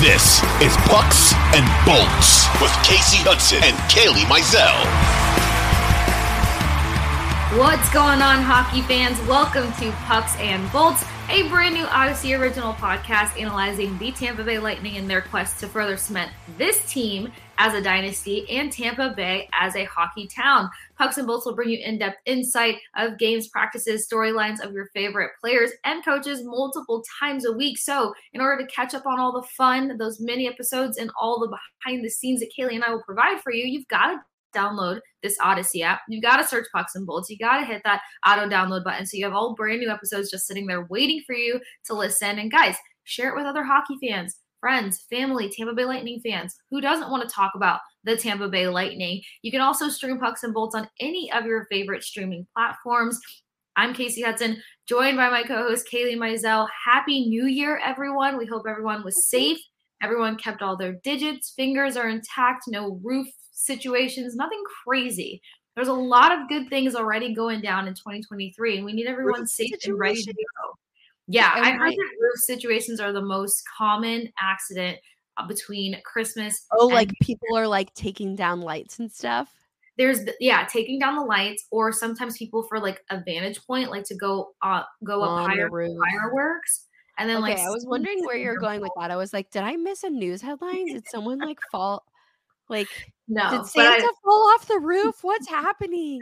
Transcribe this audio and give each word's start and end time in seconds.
This 0.00 0.42
is 0.60 0.76
Pucks 0.92 1.32
and 1.56 1.64
Bolts 1.86 2.44
with 2.60 2.70
Kasey 2.84 3.24
Hudson 3.24 3.64
and 3.64 3.74
Kailey 3.88 4.28
Mizelle. 4.28 4.84
What's 7.58 7.90
going 7.94 8.20
on, 8.20 8.42
hockey 8.42 8.82
fans? 8.82 9.18
Welcome 9.26 9.72
to 9.80 9.90
Pucks 10.04 10.36
and 10.36 10.70
Bolts, 10.70 11.02
a 11.30 11.48
brand 11.48 11.74
new 11.74 11.86
Audacy 11.86 12.38
original 12.38 12.74
podcast 12.74 13.40
analyzing 13.40 13.96
the 13.96 14.12
Tampa 14.12 14.44
Bay 14.44 14.58
Lightning 14.58 14.98
and 14.98 15.08
their 15.08 15.22
quest 15.22 15.60
to 15.60 15.66
further 15.66 15.96
cement 15.96 16.30
this 16.58 16.84
team 16.92 17.32
as 17.58 17.74
a 17.74 17.82
dynasty 17.82 18.48
and 18.50 18.72
Tampa 18.72 19.14
Bay 19.16 19.48
as 19.52 19.76
a 19.76 19.84
hockey 19.84 20.26
town. 20.26 20.70
Pucks 20.96 21.18
and 21.18 21.26
Bolts 21.26 21.46
will 21.46 21.54
bring 21.54 21.70
you 21.70 21.78
in 21.78 21.98
depth 21.98 22.18
insight 22.26 22.76
of 22.96 23.18
games, 23.18 23.48
practices, 23.48 24.08
storylines 24.10 24.60
of 24.60 24.72
your 24.72 24.86
favorite 24.94 25.32
players 25.40 25.70
and 25.84 26.04
coaches 26.04 26.44
multiple 26.44 27.04
times 27.20 27.44
a 27.46 27.52
week. 27.52 27.78
So, 27.78 28.14
in 28.32 28.40
order 28.40 28.64
to 28.64 28.72
catch 28.72 28.94
up 28.94 29.06
on 29.06 29.18
all 29.18 29.32
the 29.32 29.46
fun, 29.56 29.96
those 29.98 30.20
mini 30.20 30.48
episodes, 30.48 30.98
and 30.98 31.10
all 31.20 31.40
the 31.40 31.56
behind 31.84 32.04
the 32.04 32.10
scenes 32.10 32.40
that 32.40 32.52
Kailey 32.56 32.74
and 32.74 32.84
I 32.84 32.90
will 32.90 33.02
provide 33.02 33.40
for 33.40 33.52
you, 33.52 33.64
you've 33.66 33.88
got 33.88 34.08
to 34.08 34.20
download 34.56 35.00
this 35.22 35.38
Audacy 35.38 35.82
app. 35.82 36.00
You've 36.08 36.22
got 36.22 36.38
to 36.38 36.46
search 36.46 36.66
Pucks 36.72 36.94
and 36.94 37.06
Bolts. 37.06 37.28
You 37.28 37.38
got 37.38 37.58
to 37.58 37.66
hit 37.66 37.82
that 37.84 38.00
auto 38.26 38.48
download 38.48 38.84
button. 38.84 39.06
So 39.06 39.16
you 39.16 39.24
have 39.24 39.34
all 39.34 39.54
brand 39.54 39.80
new 39.80 39.90
episodes 39.90 40.30
just 40.30 40.46
sitting 40.46 40.66
there 40.66 40.86
waiting 40.88 41.22
for 41.26 41.34
you 41.34 41.60
to 41.84 41.94
listen. 41.94 42.38
And 42.38 42.50
guys, 42.50 42.76
share 43.04 43.30
it 43.30 43.36
with 43.36 43.46
other 43.46 43.64
hockey 43.64 43.96
fans, 44.00 44.36
friends, 44.66 45.06
family, 45.08 45.48
Tampa 45.48 45.72
Bay 45.72 45.84
Lightning 45.84 46.20
fans. 46.26 46.56
Who 46.72 46.80
doesn't 46.80 47.08
want 47.08 47.22
to 47.22 47.32
talk 47.32 47.52
about 47.54 47.78
the 48.02 48.16
Tampa 48.16 48.48
Bay 48.48 48.66
Lightning? 48.66 49.22
You 49.42 49.52
can 49.52 49.60
also 49.60 49.88
stream 49.88 50.18
Pucks 50.18 50.42
and 50.42 50.52
Bolts 50.52 50.74
on 50.74 50.88
any 50.98 51.30
of 51.30 51.46
your 51.46 51.66
favorite 51.70 52.02
streaming 52.02 52.48
platforms. 52.52 53.20
I'm 53.76 53.94
Kasey 53.94 54.24
Hudson, 54.24 54.60
joined 54.88 55.18
by 55.18 55.30
my 55.30 55.44
co-host 55.44 55.86
Kailey 55.88 56.16
Mizelle. 56.16 56.66
Happy 56.84 57.28
New 57.28 57.46
Year, 57.46 57.80
everyone. 57.84 58.36
We 58.38 58.46
hope 58.46 58.64
everyone 58.68 59.04
was 59.04 59.28
safe. 59.28 59.60
Everyone 60.02 60.36
kept 60.36 60.62
all 60.62 60.76
their 60.76 60.94
digits, 61.04 61.52
fingers 61.54 61.96
are 61.96 62.08
intact, 62.08 62.64
no 62.66 62.98
roof 63.04 63.28
situations, 63.52 64.34
nothing 64.34 64.64
crazy. 64.84 65.40
There's 65.76 65.86
a 65.86 65.92
lot 65.92 66.32
of 66.32 66.48
good 66.48 66.68
things 66.70 66.96
already 66.96 67.32
going 67.32 67.60
down 67.60 67.86
in 67.86 67.94
2023, 67.94 68.78
and 68.78 68.84
we 68.84 68.94
need 68.94 69.06
everyone 69.06 69.46
safe 69.46 69.70
and 69.84 69.96
ready 69.96 70.22
to 70.22 70.32
go. 70.32 70.74
Yeah, 71.28 71.50
I 71.54 71.72
heard 71.72 71.92
that 71.92 72.10
roof 72.20 72.36
situations 72.36 73.00
are 73.00 73.12
the 73.12 73.22
most 73.22 73.62
common 73.76 74.32
accident 74.40 74.98
uh, 75.36 75.46
between 75.46 76.00
Christmas. 76.04 76.66
Oh, 76.72 76.86
like 76.86 77.10
people 77.20 77.56
are 77.56 77.66
like 77.66 77.92
taking 77.94 78.36
down 78.36 78.60
lights 78.60 78.98
and 78.98 79.10
stuff. 79.10 79.52
There's 79.98 80.20
yeah, 80.40 80.66
taking 80.66 80.98
down 80.98 81.16
the 81.16 81.24
lights, 81.24 81.66
or 81.70 81.90
sometimes 81.90 82.36
people 82.36 82.62
for 82.68 82.78
like 82.78 83.02
a 83.10 83.22
vantage 83.24 83.64
point, 83.66 83.90
like 83.90 84.04
to 84.04 84.14
go 84.14 84.52
uh 84.62 84.82
go 85.04 85.22
up 85.22 85.30
On 85.30 85.50
higher 85.50 85.68
fireworks. 85.68 86.86
And 87.18 87.28
then 87.28 87.38
okay, 87.38 87.54
like 87.54 87.58
I 87.58 87.70
was 87.70 87.86
wondering 87.86 88.24
where 88.24 88.36
you're 88.36 88.58
going 88.58 88.80
with 88.80 88.92
that. 88.98 89.10
I 89.10 89.16
was 89.16 89.32
like, 89.32 89.50
did 89.50 89.62
I 89.62 89.76
miss 89.76 90.04
a 90.04 90.10
news 90.10 90.42
headline? 90.42 90.86
Did 90.86 91.08
someone 91.08 91.38
like 91.38 91.58
fall 91.72 92.04
like 92.68 92.88
no, 93.28 93.50
did 93.50 93.66
Santa 93.66 94.04
I, 94.04 94.10
fall 94.22 94.52
off 94.54 94.68
the 94.68 94.78
roof? 94.78 95.16
What's 95.22 95.48
happening? 95.50 96.20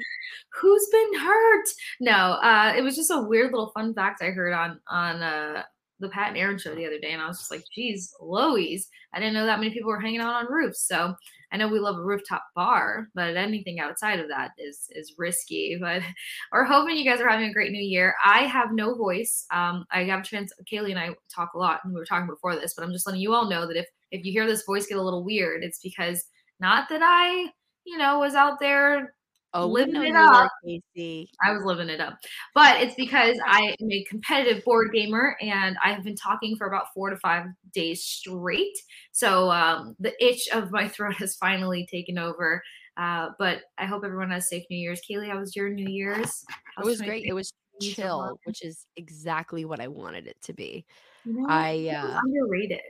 Who's 0.61 0.89
been 0.91 1.21
hurt? 1.21 1.65
No, 2.01 2.39
uh, 2.43 2.73
it 2.77 2.83
was 2.83 2.97
just 2.97 3.11
a 3.11 3.23
weird 3.23 3.53
little 3.53 3.73
fun 3.73 3.95
fact 3.95 4.23
I 4.23 4.31
heard 4.31 4.53
on 4.53 4.81
on 4.89 5.23
uh, 5.23 5.63
the 6.01 6.09
Pat 6.09 6.29
and 6.29 6.39
Aaron 6.39 6.59
show 6.59 6.75
the 6.75 6.87
other 6.87 6.99
day, 6.99 7.13
and 7.13 7.21
I 7.21 7.29
was 7.29 7.39
just 7.39 7.51
like, 7.51 7.65
"Geez, 7.75 8.15
Lois!" 8.21 8.89
I 9.13 9.19
didn't 9.19 9.35
know 9.35 9.47
that 9.47 9.59
many 9.59 9.73
people 9.73 9.91
were 9.91 10.01
hanging 10.01 10.21
out 10.21 10.35
on 10.35 10.53
roofs. 10.53 10.87
So 10.87 11.15
I 11.53 11.57
know 11.57 11.69
we 11.69 11.79
love 11.79 11.97
a 11.97 12.03
rooftop 12.03 12.45
bar, 12.57 13.09
but 13.15 13.37
anything 13.37 13.81
outside 13.81 14.19
of 14.19 14.29
that 14.29 14.53
is 14.59 14.87
is 14.91 15.15
risky. 15.19 15.77
But 15.81 16.03
we're 16.53 16.65
hoping 16.65 16.97
you 16.97 17.05
guys 17.05 17.21
are 17.21 17.29
having 17.29 17.51
a 17.51 17.53
great 17.53 17.73
new 17.73 17.83
year. 17.83 18.15
I 18.25 18.41
have 18.41 18.73
no 18.73 18.95
voice. 18.95 19.47
Um, 19.53 19.85
I 19.91 20.05
have 20.05 20.21
a 20.21 20.25
chance. 20.25 20.53
Kailey 20.71 20.91
and 20.91 20.99
I 20.99 21.11
talk 21.35 21.53
a 21.55 21.59
lot, 21.59 21.81
and 21.85 21.93
we 21.93 21.99
were 21.99 22.07
talking 22.07 22.27
before 22.27 22.57
this, 22.57 22.75
but 22.75 22.83
I'm 22.83 22.93
just 22.93 23.07
letting 23.07 23.21
you 23.21 23.35
all 23.35 23.49
know 23.49 23.67
that 23.67 23.77
if 23.77 23.87
if 24.11 24.25
you 24.25 24.33
hear 24.33 24.47
this 24.47 24.65
voice 24.65 24.87
get 24.87 24.99
a 24.99 25.03
little 25.03 25.25
weird, 25.25 25.63
it's 25.63 25.81
because 25.81 26.25
not 26.61 26.89
that 26.89 27.03
I, 27.03 27.51
you 27.85 27.99
know, 27.99 28.19
was 28.19 28.35
out 28.35 28.61
there 28.61 29.15
Oh, 29.57 29.69
living 29.69 29.95
it 29.95 30.17
up. 30.17 30.51
Kasey. 30.67 31.29
I 31.41 31.53
was 31.53 31.63
living 31.65 31.89
it 31.89 32.01
up. 32.01 32.19
But 32.57 32.81
it's 32.81 32.97
because 32.97 33.39
I 33.47 33.77
am 33.81 33.91
a 33.91 34.05
competitive 34.11 34.65
board 34.65 34.91
gamer 34.93 35.37
and 35.41 35.77
I 35.83 35.93
have 35.93 36.03
been 36.03 36.17
talking 36.17 36.57
for 36.57 36.67
about 36.67 36.87
four 36.93 37.11
to 37.11 37.17
five 37.19 37.47
days 37.73 38.03
straight. 38.03 38.77
So 39.13 39.53
um, 39.53 39.95
the 40.01 40.13
itch 40.23 40.49
of 40.53 40.73
my 40.73 40.89
throat 40.95 41.15
has 41.15 41.37
finally 41.37 41.87
taken 41.89 42.19
over. 42.19 42.61
Uh, 42.97 43.29
but 43.39 43.61
I 43.79 43.87
hope 43.87 44.03
everyone 44.05 44.33
has 44.33 44.49
safe 44.49 44.65
New 44.71 44.77
Year's. 44.77 45.01
Kailey, 45.09 45.31
how 45.31 45.39
was 45.39 45.55
your 45.55 45.69
New 45.69 45.89
Year's? 45.89 46.45
It 46.77 46.85
was 46.85 47.01
great. 47.01 47.25
It 47.25 47.33
was 47.33 47.53
chill, 47.81 48.37
which 48.45 48.65
is 48.65 48.87
exactly 48.97 49.65
what 49.65 49.81
I 49.81 49.87
wanted 49.87 50.27
it 50.27 50.37
to 50.43 50.53
be. 50.53 50.85
You 51.25 51.35
know, 51.35 51.47
I 51.49 51.95
uh, 51.97 52.21
underrated. 52.25 52.81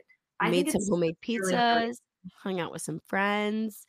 I 0.40 0.50
made 0.50 0.70
some 0.70 0.80
homemade 0.88 1.16
pizzas. 1.22 1.50
Really 1.52 1.92
hung 2.36 2.60
out 2.60 2.72
with 2.72 2.82
some 2.82 3.00
friends. 3.00 3.86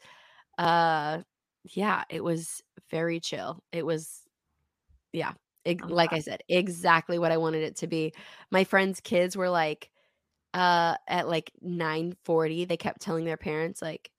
Uh 0.58 1.24
yeah, 1.66 2.04
it 2.10 2.24
was 2.24 2.62
very 2.92 3.20
chill. 3.20 3.64
It 3.72 3.86
was 3.86 4.24
yeah, 5.14 5.34
it, 5.66 5.90
like 5.90 6.14
I 6.14 6.20
said, 6.20 6.42
exactly 6.50 7.20
what 7.20 7.32
I 7.32 7.38
wanted 7.38 7.64
it 7.64 7.78
to 7.78 7.88
be. 7.88 8.14
My 8.52 8.64
friends' 8.64 9.00
kids 9.02 9.38
were 9.38 9.50
like 9.50 9.92
uh 10.54 10.98
at 11.08 11.28
like 11.30 11.52
9:40, 11.62 12.66
they 12.66 12.78
kept 12.78 13.02
telling 13.02 13.26
their 13.26 13.38
parents 13.38 13.82
like 13.82 14.12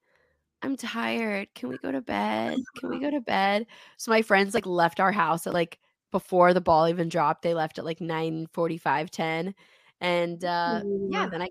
I'm 0.61 0.75
tired. 0.77 1.53
Can 1.55 1.69
we 1.69 1.77
go 1.77 1.91
to 1.91 2.01
bed? 2.01 2.61
Can 2.75 2.89
we 2.89 2.99
go 3.01 3.11
to 3.11 3.21
bed? 3.21 3.67
So 3.97 4.11
my 4.11 4.21
friends 4.21 4.53
like 4.53 4.65
left 4.65 4.99
our 4.99 5.11
house 5.11 5.47
at 5.47 5.53
like 5.53 5.79
before 6.11 6.53
the 6.53 6.61
ball 6.61 6.87
even 6.87 7.09
dropped. 7.09 7.43
They 7.43 7.53
left 7.53 7.77
at 7.79 7.85
like 7.85 8.01
9 8.01 8.47
45, 8.53 9.11
10. 9.11 9.55
And 10.01 10.43
uh 10.45 10.83
yeah, 11.07 11.27
then 11.27 11.41
I 11.43 11.49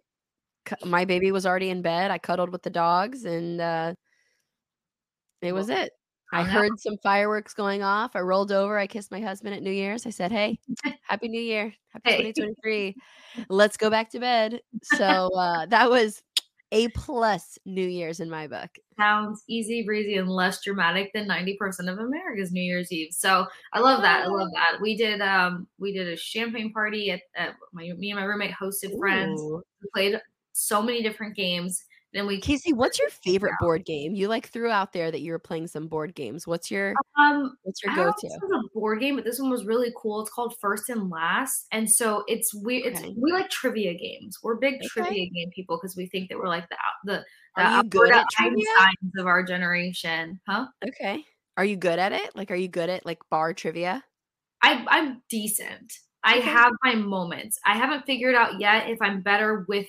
my 0.84 1.04
baby 1.04 1.32
was 1.32 1.46
already 1.46 1.70
in 1.70 1.82
bed. 1.82 2.10
I 2.10 2.18
cuddled 2.18 2.50
with 2.50 2.62
the 2.62 2.70
dogs 2.70 3.24
and 3.24 3.60
uh 3.60 3.94
it 5.42 5.52
was 5.52 5.68
it. 5.68 5.92
I 6.32 6.42
heard 6.42 6.78
some 6.80 6.96
fireworks 7.02 7.54
going 7.54 7.82
off. 7.82 8.16
I 8.16 8.20
rolled 8.20 8.50
over. 8.50 8.76
I 8.76 8.86
kissed 8.86 9.12
my 9.12 9.20
husband 9.20 9.54
at 9.54 9.62
New 9.62 9.70
Year's. 9.70 10.06
I 10.06 10.10
said, 10.10 10.32
"Hey, 10.32 10.58
happy 11.02 11.28
New 11.28 11.40
Year. 11.40 11.72
Happy 11.92 12.10
hey. 12.10 12.32
2023. 12.32 12.96
Let's 13.48 13.76
go 13.76 13.90
back 13.90 14.10
to 14.10 14.18
bed." 14.18 14.60
So, 14.82 15.30
uh 15.34 15.66
that 15.66 15.88
was 15.88 16.22
a 16.72 16.88
plus 16.88 17.58
New 17.64 17.86
Year's 17.86 18.20
in 18.20 18.28
my 18.28 18.48
book. 18.48 18.70
Sounds 18.98 19.44
easy 19.48 19.84
breezy 19.84 20.16
and 20.16 20.28
less 20.28 20.62
dramatic 20.62 21.12
than 21.14 21.28
90% 21.28 21.90
of 21.90 21.98
America's 21.98 22.50
New 22.50 22.62
Year's 22.62 22.90
Eve. 22.90 23.12
So 23.12 23.46
I 23.72 23.78
love 23.80 24.02
that. 24.02 24.24
I 24.24 24.26
love 24.26 24.48
that. 24.54 24.80
We 24.80 24.96
did 24.96 25.20
um 25.20 25.68
we 25.78 25.92
did 25.92 26.08
a 26.08 26.16
champagne 26.16 26.72
party 26.72 27.12
at, 27.12 27.20
at 27.36 27.54
my 27.72 27.92
me 27.96 28.10
and 28.10 28.18
my 28.18 28.26
roommate 28.26 28.54
hosted 28.54 28.94
Ooh. 28.94 28.98
friends. 28.98 29.40
We 29.40 29.88
played 29.94 30.20
so 30.56 30.82
many 30.82 31.02
different 31.02 31.36
games. 31.36 31.84
Then 32.12 32.26
we 32.26 32.40
Kasey, 32.40 32.72
what's 32.72 32.98
your 32.98 33.10
favorite 33.10 33.52
board 33.60 33.84
game? 33.84 34.14
You 34.14 34.28
like 34.28 34.48
threw 34.48 34.70
out 34.70 34.92
there 34.94 35.10
that 35.10 35.20
you 35.20 35.32
were 35.32 35.38
playing 35.38 35.66
some 35.66 35.86
board 35.86 36.14
games. 36.14 36.46
What's 36.46 36.70
your 36.70 36.94
um 37.18 37.58
what's 37.62 37.82
your 37.82 37.94
go 37.94 38.10
to? 38.16 38.26
a 38.26 38.68
board 38.72 39.00
game, 39.00 39.16
but 39.16 39.24
this 39.24 39.38
one 39.38 39.50
was 39.50 39.66
really 39.66 39.92
cool. 39.96 40.22
It's 40.22 40.30
called 40.30 40.54
First 40.58 40.88
and 40.88 41.10
Last. 41.10 41.66
And 41.72 41.90
so 41.90 42.24
it's 42.26 42.54
we 42.54 42.78
it's 42.84 43.02
we 43.02 43.32
like 43.32 43.50
trivia 43.50 43.92
games. 43.92 44.38
We're 44.42 44.54
big 44.54 44.76
okay. 44.76 44.86
trivia 44.86 45.28
game 45.28 45.50
people 45.54 45.76
because 45.76 45.94
we 45.94 46.06
think 46.06 46.30
that 46.30 46.38
we're 46.38 46.48
like 46.48 46.66
the 46.70 46.76
the, 47.04 47.24
the 47.56 47.62
Are 47.62 47.82
you 47.82 47.90
good 47.90 48.12
at 48.12 48.24
signs 48.32 49.12
of 49.18 49.26
our 49.26 49.42
generation. 49.42 50.40
Huh? 50.48 50.68
Okay. 50.88 51.22
Are 51.58 51.64
you 51.64 51.76
good 51.76 51.98
at 51.98 52.12
it? 52.12 52.34
Like 52.34 52.50
are 52.50 52.56
you 52.56 52.68
good 52.68 52.88
at 52.88 53.04
like 53.04 53.18
bar 53.30 53.52
trivia? 53.52 54.02
I 54.62 54.86
I'm 54.88 55.22
decent. 55.28 55.92
I 56.24 56.36
have 56.36 56.72
my 56.82 56.94
moments. 56.94 57.58
I 57.64 57.76
haven't 57.76 58.06
figured 58.06 58.34
out 58.34 58.58
yet 58.58 58.88
if 58.88 58.98
I'm 59.02 59.20
better 59.20 59.64
with 59.68 59.86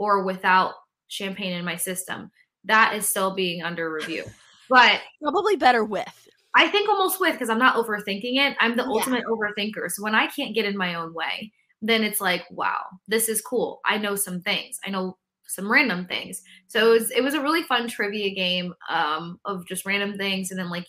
or 0.00 0.24
without 0.24 0.72
champagne 1.08 1.52
in 1.52 1.64
my 1.64 1.76
system. 1.76 2.30
That 2.64 2.94
is 2.96 3.06
still 3.06 3.34
being 3.34 3.62
under 3.62 3.92
review. 3.92 4.24
But 4.70 5.00
probably 5.22 5.56
better 5.56 5.84
with. 5.84 6.28
I 6.54 6.68
think 6.68 6.88
almost 6.88 7.20
with 7.20 7.32
because 7.32 7.50
I'm 7.50 7.58
not 7.58 7.76
overthinking 7.76 8.36
it. 8.36 8.56
I'm 8.60 8.76
the 8.76 8.82
yeah. 8.82 8.88
ultimate 8.88 9.24
overthinker. 9.26 9.90
So 9.90 10.02
when 10.02 10.14
I 10.14 10.26
can't 10.26 10.54
get 10.54 10.64
in 10.64 10.76
my 10.76 10.94
own 10.94 11.12
way, 11.12 11.52
then 11.82 12.02
it's 12.02 12.20
like, 12.20 12.44
wow, 12.50 12.82
this 13.08 13.28
is 13.28 13.42
cool. 13.42 13.80
I 13.84 13.98
know 13.98 14.16
some 14.16 14.40
things. 14.40 14.78
I 14.84 14.90
know 14.90 15.18
some 15.46 15.70
random 15.70 16.06
things. 16.06 16.42
So 16.68 16.90
it 16.90 16.92
was, 16.92 17.10
it 17.10 17.24
was 17.24 17.34
a 17.34 17.42
really 17.42 17.64
fun 17.64 17.88
trivia 17.88 18.32
game 18.32 18.72
um, 18.88 19.38
of 19.44 19.66
just 19.66 19.84
random 19.84 20.16
things, 20.16 20.50
and 20.50 20.58
then 20.60 20.70
like 20.70 20.86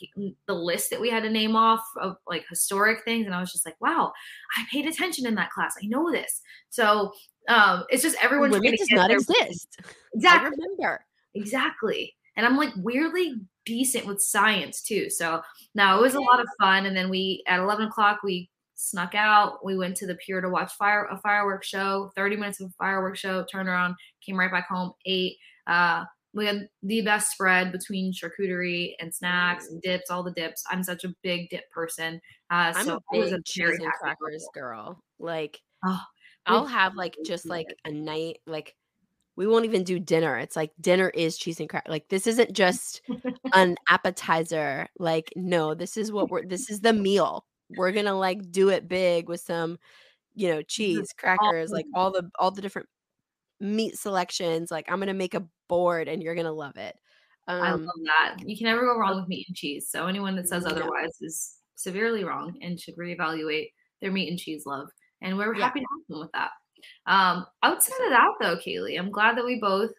the 0.48 0.54
list 0.54 0.92
that 0.92 1.02
we 1.02 1.10
had 1.10 1.24
to 1.24 1.30
name 1.30 1.56
off 1.56 1.84
of 2.00 2.18
like 2.28 2.46
historic 2.48 3.04
things, 3.04 3.26
and 3.26 3.34
I 3.34 3.40
was 3.40 3.52
just 3.52 3.66
like, 3.66 3.80
wow, 3.82 4.14
I 4.58 4.66
paid 4.72 4.86
attention 4.86 5.26
in 5.26 5.36
that 5.36 5.50
class. 5.50 5.76
I 5.82 5.88
know 5.88 6.12
this. 6.12 6.42
So 6.70 7.12
um, 7.48 7.84
it's 7.90 8.04
just 8.04 8.18
everyone 8.22 8.52
Women 8.52 8.76
does 8.76 8.90
not 8.92 9.12
exist. 9.12 9.80
Exactly. 10.14 10.48
I 10.48 10.50
remember 10.50 11.06
exactly. 11.36 12.14
And 12.36 12.46
I'm 12.46 12.58
like 12.58 12.74
weirdly 12.76 13.36
decent 13.66 14.06
with 14.06 14.22
science 14.22 14.82
too. 14.82 15.10
So 15.10 15.42
now 15.74 15.98
it 15.98 16.02
was 16.02 16.16
a 16.16 16.20
lot 16.20 16.42
of 16.42 16.48
fun. 16.60 16.86
And 16.86 16.98
then 16.98 17.10
we 17.10 17.42
at 17.48 17.62
11 17.62 17.88
o'clock 17.88 18.20
we 18.22 18.50
snuck 18.76 19.16
out. 19.16 19.64
We 19.64 19.78
went 19.78 19.96
to 19.98 20.08
the 20.08 20.16
pier 20.16 20.42
to 20.42 20.50
watch 20.50 20.74
fire 20.74 21.06
a 21.06 21.18
fireworks 21.18 21.68
show. 21.68 22.12
30 22.16 22.36
minutes 22.36 22.60
of 22.60 22.72
a 22.72 22.74
fireworks 22.74 23.20
show. 23.20 23.46
Turned 23.50 23.70
around, 23.70 23.96
came 24.26 24.38
right 24.38 24.52
back 24.52 24.68
home. 24.68 24.92
Ate. 25.06 25.38
Uh, 25.66 26.04
we 26.34 26.46
had 26.46 26.70
the 26.84 27.02
best 27.02 27.32
spread 27.32 27.72
between 27.72 28.14
charcuterie 28.14 28.96
and 29.00 29.14
snacks 29.14 29.68
and 29.68 29.82
dips, 29.82 30.10
all 30.10 30.24
the 30.24 30.32
dips. 30.32 30.64
I'm 30.70 30.84
such 30.84 31.04
a 31.04 31.14
big 31.22 31.50
dip 31.50 31.70
person. 31.72 32.16
Uh, 32.50 32.74
I'm 32.76 32.86
so 32.86 32.96
a 32.98 33.02
big 33.12 33.34
a 33.34 33.42
cheese 33.44 33.80
and 33.80 33.92
crackers 33.94 34.48
girl. 34.54 35.02
Like, 35.20 35.60
oh, 35.86 36.02
I'll 36.46 36.66
have 36.66 36.96
like 36.96 37.18
just 37.26 37.46
like 37.46 37.68
a 37.86 37.92
night, 37.92 38.40
like 38.46 38.76
we 39.36 39.48
won't 39.48 39.66
even 39.66 39.84
do 39.84 40.00
dinner. 40.00 40.38
It's 40.38 40.56
like 40.56 40.72
dinner 40.80 41.10
is 41.10 41.38
cheese 41.38 41.60
and 41.60 41.70
crack. 41.70 41.86
Like 41.88 42.10
this 42.10 42.28
isn't 42.28 42.54
just 42.54 43.02
an 43.54 43.76
appetizer. 43.90 44.88
Like 45.00 45.32
no, 45.36 45.74
this 45.74 45.98
is 45.98 46.12
what 46.12 46.30
we're 46.30 46.46
this 46.46 46.70
is 46.70 46.82
the 46.82 46.94
meal. 46.94 47.46
We're 47.78 47.92
going 47.92 48.06
to 48.06 48.14
like 48.14 48.52
do 48.52 48.70
it 48.70 48.88
big 48.88 49.30
with 49.30 49.40
some, 49.40 49.80
you 50.36 50.50
know, 50.50 50.62
cheese, 50.62 51.14
crackers, 51.18 51.72
like 51.72 51.86
all 51.96 52.12
the 52.12 52.30
all 52.38 52.52
the 52.52 52.62
different 52.62 52.90
meat 53.60 53.98
selections. 53.98 54.72
Like 54.72 54.92
I'm 54.92 54.98
going 54.98 55.08
to 55.08 55.14
make 55.14 55.34
a 55.34 55.48
board 55.70 56.08
and 56.08 56.22
you're 56.22 56.36
going 56.36 56.46
to 56.46 56.52
love 56.52 56.78
it. 56.78 56.96
Um, 57.48 57.62
I 57.62 57.72
love 57.72 57.88
that. 58.06 58.38
You 58.46 58.58
can 58.58 58.66
never 58.66 58.82
go 58.82 58.98
wrong 58.98 59.20
with 59.20 59.30
meat 59.30 59.46
and 59.48 59.56
cheese. 59.56 59.88
So 59.90 60.08
anyone 60.08 60.36
that 60.36 60.48
says 60.48 60.66
otherwise 60.66 61.18
no. 61.22 61.28
is 61.28 61.56
severely 61.76 62.24
wrong 62.24 62.56
and 62.62 62.80
should 62.80 62.98
reevaluate 62.98 63.72
their 64.02 64.12
meat 64.12 64.30
and 64.30 64.38
cheese 64.38 64.64
love. 64.66 64.90
And 65.22 65.38
we're 65.38 65.56
yeah. 65.56 65.66
happy 65.66 65.80
to 65.80 65.86
help 65.90 66.08
them 66.08 66.20
with 66.20 66.32
that. 66.34 66.52
Um, 67.06 67.46
outside 67.64 68.04
of 68.06 68.10
that, 68.12 68.30
though, 68.40 68.58
Kailey, 68.58 68.98
I'm 68.98 69.12
glad 69.12 69.38
that 69.38 69.46
we 69.46 69.60
both 69.60 69.92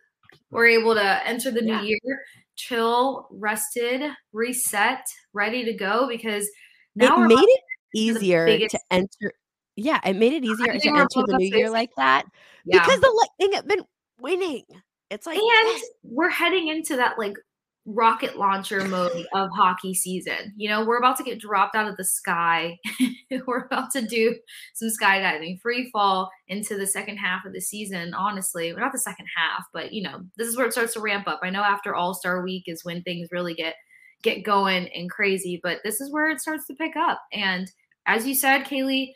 were 0.50 0.66
able 0.66 0.94
to 0.94 1.26
enter 1.28 1.50
the 1.50 1.62
new 1.62 1.72
yeah. 1.72 1.82
year, 1.82 2.22
chill, 2.56 3.28
rested, 3.30 4.02
reset, 4.32 5.04
ready 5.32 5.64
to 5.64 5.74
go 5.74 6.08
because 6.08 6.48
now 6.94 7.22
it 7.22 7.28
made 7.28 7.38
it 7.38 7.60
easier 7.94 8.46
to 8.46 8.78
enter. 8.90 9.32
Yeah, 9.76 10.00
it 10.04 10.16
made 10.16 10.32
it 10.32 10.44
easier 10.44 10.78
to 10.78 10.88
enter 10.88 11.26
the 11.26 11.36
new 11.38 11.56
year 11.56 11.70
like 11.70 11.90
that 11.96 12.24
yeah. 12.66 12.80
because 12.80 13.00
the 13.00 13.28
Lightning 13.40 13.56
have 13.56 13.66
been 13.66 13.84
winning. 14.20 14.64
It's 15.10 15.26
like, 15.26 15.36
and 15.36 15.44
yes. 15.44 15.84
we're 16.02 16.30
heading 16.30 16.69
into 16.69 16.96
that 16.96 17.19
like 17.19 17.36
rocket 17.84 18.38
launcher 18.38 18.87
mode 18.87 19.26
of 19.34 19.50
hockey 19.50 19.93
season. 19.93 20.52
You 20.56 20.69
know, 20.69 20.84
we're 20.84 20.99
about 20.99 21.17
to 21.17 21.25
get 21.25 21.40
dropped 21.40 21.75
out 21.75 21.88
of 21.88 21.96
the 21.96 22.05
sky. 22.05 22.79
we're 23.46 23.67
about 23.67 23.90
to 23.93 24.06
do 24.06 24.37
some 24.75 24.88
skydiving, 24.88 25.61
free 25.61 25.90
fall 25.90 26.31
into 26.49 26.76
the 26.76 26.87
second 26.87 27.17
half 27.17 27.44
of 27.44 27.52
the 27.52 27.61
season. 27.61 28.14
Honestly, 28.14 28.73
not 28.73 28.93
the 28.93 28.99
second 28.99 29.26
half, 29.37 29.64
but 29.73 29.93
you 29.93 30.02
know, 30.02 30.20
this 30.37 30.49
is 30.49 30.56
where 30.56 30.67
it 30.67 30.73
starts 30.73 30.94
to 30.94 31.00
ramp 31.00 31.26
up. 31.26 31.40
I 31.43 31.50
know 31.50 31.62
after 31.62 31.94
All 31.94 32.14
Star 32.14 32.43
Week 32.43 32.64
is 32.67 32.84
when 32.84 33.02
things 33.02 33.29
really 33.32 33.55
get 33.55 33.75
get 34.23 34.44
going 34.44 34.88
and 34.94 35.11
crazy, 35.11 35.58
but 35.62 35.79
this 35.82 36.00
is 36.00 36.12
where 36.12 36.31
it 36.31 36.40
starts 36.40 36.67
to 36.69 36.75
pick 36.75 36.94
up. 36.96 37.20
And 37.32 37.70
as 38.06 38.26
you 38.26 38.37
said, 38.37 38.64
Kailey, 38.64 39.14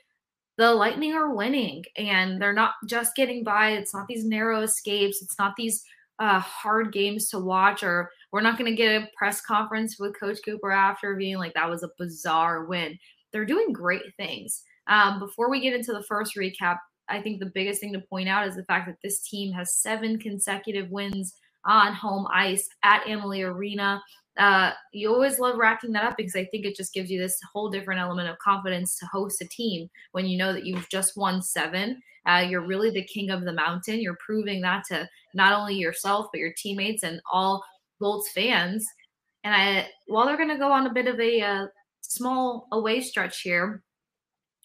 the 0.58 0.74
Lightning 0.74 1.12
are 1.12 1.34
winning 1.34 1.84
and 1.96 2.40
they're 2.40 2.52
not 2.52 2.72
just 2.88 3.14
getting 3.14 3.44
by. 3.44 3.70
It's 3.70 3.94
not 3.94 4.08
these 4.08 4.24
narrow 4.24 4.62
escapes. 4.62 5.22
It's 5.22 5.38
not 5.38 5.54
these 5.56 5.84
uh, 6.18 6.40
hard 6.40 6.92
games 6.92 7.28
to 7.28 7.38
watch 7.38 7.82
or 7.82 8.10
we're 8.36 8.42
not 8.42 8.58
going 8.58 8.70
to 8.70 8.76
get 8.76 9.00
a 9.00 9.08
press 9.16 9.40
conference 9.40 9.98
with 9.98 10.20
Coach 10.20 10.36
Cooper 10.44 10.70
after 10.70 11.16
being 11.16 11.38
like, 11.38 11.54
that 11.54 11.70
was 11.70 11.82
a 11.82 11.88
bizarre 11.98 12.66
win. 12.66 12.98
They're 13.32 13.46
doing 13.46 13.72
great 13.72 14.02
things. 14.18 14.62
Um, 14.88 15.18
before 15.18 15.50
we 15.50 15.58
get 15.58 15.72
into 15.72 15.94
the 15.94 16.02
first 16.02 16.36
recap, 16.36 16.76
I 17.08 17.22
think 17.22 17.40
the 17.40 17.50
biggest 17.54 17.80
thing 17.80 17.94
to 17.94 18.00
point 18.00 18.28
out 18.28 18.46
is 18.46 18.54
the 18.54 18.64
fact 18.64 18.88
that 18.88 18.98
this 19.02 19.22
team 19.22 19.54
has 19.54 19.76
seven 19.76 20.18
consecutive 20.18 20.90
wins 20.90 21.34
on 21.64 21.94
home 21.94 22.26
ice 22.30 22.68
at 22.82 23.08
Amalie 23.08 23.40
Arena. 23.40 24.02
Uh, 24.36 24.72
you 24.92 25.10
always 25.10 25.38
love 25.38 25.56
racking 25.56 25.92
that 25.92 26.04
up 26.04 26.18
because 26.18 26.36
I 26.36 26.44
think 26.44 26.66
it 26.66 26.76
just 26.76 26.92
gives 26.92 27.10
you 27.10 27.18
this 27.18 27.38
whole 27.54 27.70
different 27.70 28.02
element 28.02 28.28
of 28.28 28.36
confidence 28.36 28.98
to 28.98 29.06
host 29.06 29.40
a 29.40 29.48
team 29.48 29.88
when 30.12 30.26
you 30.26 30.36
know 30.36 30.52
that 30.52 30.66
you've 30.66 30.90
just 30.90 31.16
won 31.16 31.40
seven. 31.40 32.02
Uh, 32.26 32.44
you're 32.46 32.66
really 32.66 32.90
the 32.90 33.04
king 33.04 33.30
of 33.30 33.46
the 33.46 33.52
mountain. 33.54 34.02
You're 34.02 34.18
proving 34.22 34.60
that 34.60 34.84
to 34.88 35.08
not 35.32 35.54
only 35.54 35.76
yourself 35.76 36.26
but 36.32 36.40
your 36.40 36.52
teammates 36.54 37.02
and 37.02 37.22
all 37.32 37.64
Bolts 38.00 38.30
fans. 38.32 38.86
And 39.44 39.54
I, 39.54 39.88
while 40.06 40.26
they're 40.26 40.36
going 40.36 40.48
to 40.48 40.58
go 40.58 40.72
on 40.72 40.86
a 40.86 40.92
bit 40.92 41.06
of 41.06 41.20
a 41.20 41.40
uh, 41.40 41.66
small 42.00 42.66
away 42.72 43.00
stretch 43.00 43.42
here, 43.42 43.82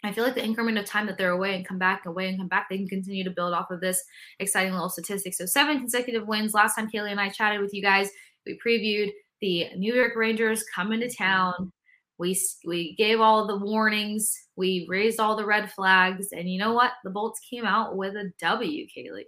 I 0.03 0.11
feel 0.11 0.23
like 0.23 0.33
the 0.33 0.43
increment 0.43 0.79
of 0.79 0.85
time 0.85 1.05
that 1.07 1.17
they're 1.17 1.31
away 1.31 1.55
and 1.55 1.67
come 1.67 1.77
back, 1.77 2.05
away 2.05 2.27
and 2.27 2.37
come 2.37 2.47
back, 2.47 2.67
they 2.69 2.77
can 2.77 2.87
continue 2.87 3.23
to 3.23 3.29
build 3.29 3.53
off 3.53 3.69
of 3.69 3.81
this 3.81 4.03
exciting 4.39 4.73
little 4.73 4.89
statistic. 4.89 5.35
So 5.35 5.45
seven 5.45 5.77
consecutive 5.77 6.27
wins. 6.27 6.53
Last 6.53 6.75
time 6.75 6.89
Kailey 6.89 7.11
and 7.11 7.19
I 7.19 7.29
chatted 7.29 7.61
with 7.61 7.73
you 7.73 7.83
guys, 7.83 8.09
we 8.45 8.59
previewed 8.65 9.11
the 9.41 9.67
New 9.77 9.93
York 9.93 10.15
Rangers 10.15 10.63
coming 10.73 11.01
to 11.01 11.13
town. 11.13 11.71
We 12.17 12.39
we 12.65 12.95
gave 12.95 13.19
all 13.19 13.45
the 13.45 13.57
warnings. 13.57 14.35
We 14.55 14.85
raised 14.89 15.19
all 15.19 15.35
the 15.35 15.45
red 15.45 15.71
flags, 15.71 16.29
and 16.31 16.49
you 16.49 16.59
know 16.59 16.73
what? 16.73 16.93
The 17.03 17.09
Bolts 17.09 17.39
came 17.47 17.65
out 17.65 17.95
with 17.95 18.15
a 18.15 18.31
W, 18.39 18.87
Kailey. 18.95 19.25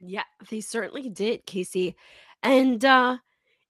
Yeah, 0.00 0.24
they 0.50 0.60
certainly 0.60 1.08
did, 1.08 1.46
Kasey. 1.46 1.94
And 2.42 2.84
uh 2.84 3.18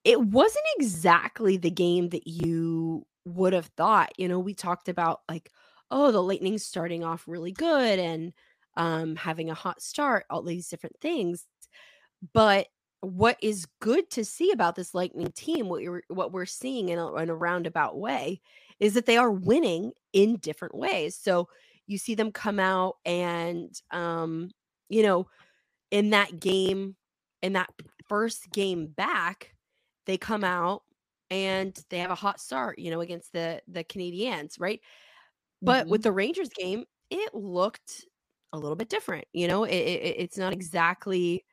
it 0.05 0.21
wasn't 0.21 0.65
exactly 0.79 1.57
the 1.57 1.71
game 1.71 2.11
that 2.11 2.27
you 2.27 3.07
would 3.25 3.55
have 3.55 3.71
thought. 3.77 4.13
You 4.19 4.29
know, 4.29 4.39
we 4.39 4.55
talked 4.55 4.89
about 4.89 5.23
like, 5.29 5.51
oh, 5.91 6.13
the 6.13 6.23
Lightning's 6.23 6.65
starting 6.65 7.03
off 7.03 7.25
really 7.27 7.53
good 7.53 7.99
and 7.99 8.33
um, 8.77 9.17
having 9.17 9.51
a 9.51 9.55
hot 9.55 9.83
start, 9.83 10.27
all 10.29 10.43
these 10.43 10.69
different 10.69 10.97
things. 11.01 11.47
But 12.33 12.67
what 13.01 13.37
is 13.43 13.67
good 13.81 14.11
to 14.11 14.25
see 14.25 14.51
about 14.51 14.77
this 14.77 14.95
Lightning 14.95 15.31
team, 15.33 15.69
what 15.69 15.83
you're 15.83 16.03
what 16.09 16.33
we're 16.33 16.47
seeing 16.47 16.89
in 16.89 16.99
a, 16.99 17.15
in 17.17 17.31
a 17.31 17.35
roundabout 17.35 17.99
way, 17.99 18.41
is 18.81 18.95
that 18.95 19.07
they 19.07 19.17
are 19.17 19.31
winning 19.31 19.93
in 20.13 20.37
different 20.37 20.75
ways. 20.75 21.17
So 21.17 21.49
you 21.87 21.99
see 21.99 22.15
them 22.15 22.33
come 22.33 22.59
out 22.59 22.97
and 23.05 23.71
um, 23.91 24.51
you 24.89 25.03
know, 25.03 25.29
in 25.91 26.11
that 26.11 26.41
game, 26.41 26.97
in 27.43 27.55
that 27.55 27.71
first 28.09 28.51
game 28.53 28.87
back, 28.87 29.54
they 30.07 30.19
come 30.19 30.45
out 30.45 30.83
and 31.31 31.79
they 31.91 31.99
have 31.99 32.11
a 32.11 32.17
hot 32.17 32.41
start, 32.41 32.79
you 32.79 32.91
know, 32.91 33.01
against 33.01 33.33
the 33.33 33.61
the 33.69 33.85
Canadiens, 33.85 34.61
right? 34.61 34.81
But 35.63 35.83
mm-hmm. 35.83 35.91
with 35.91 36.03
the 36.03 36.13
Rangers 36.13 36.51
game, 36.51 36.85
it 37.11 37.35
looked 37.35 38.05
a 38.53 38.59
little 38.59 38.77
bit 38.77 38.89
different. 38.89 39.27
You 39.33 39.49
know, 39.49 39.65
it, 39.65 39.75
it, 39.75 40.17
it's 40.19 40.39
not 40.39 40.53
exactly, 40.53 41.45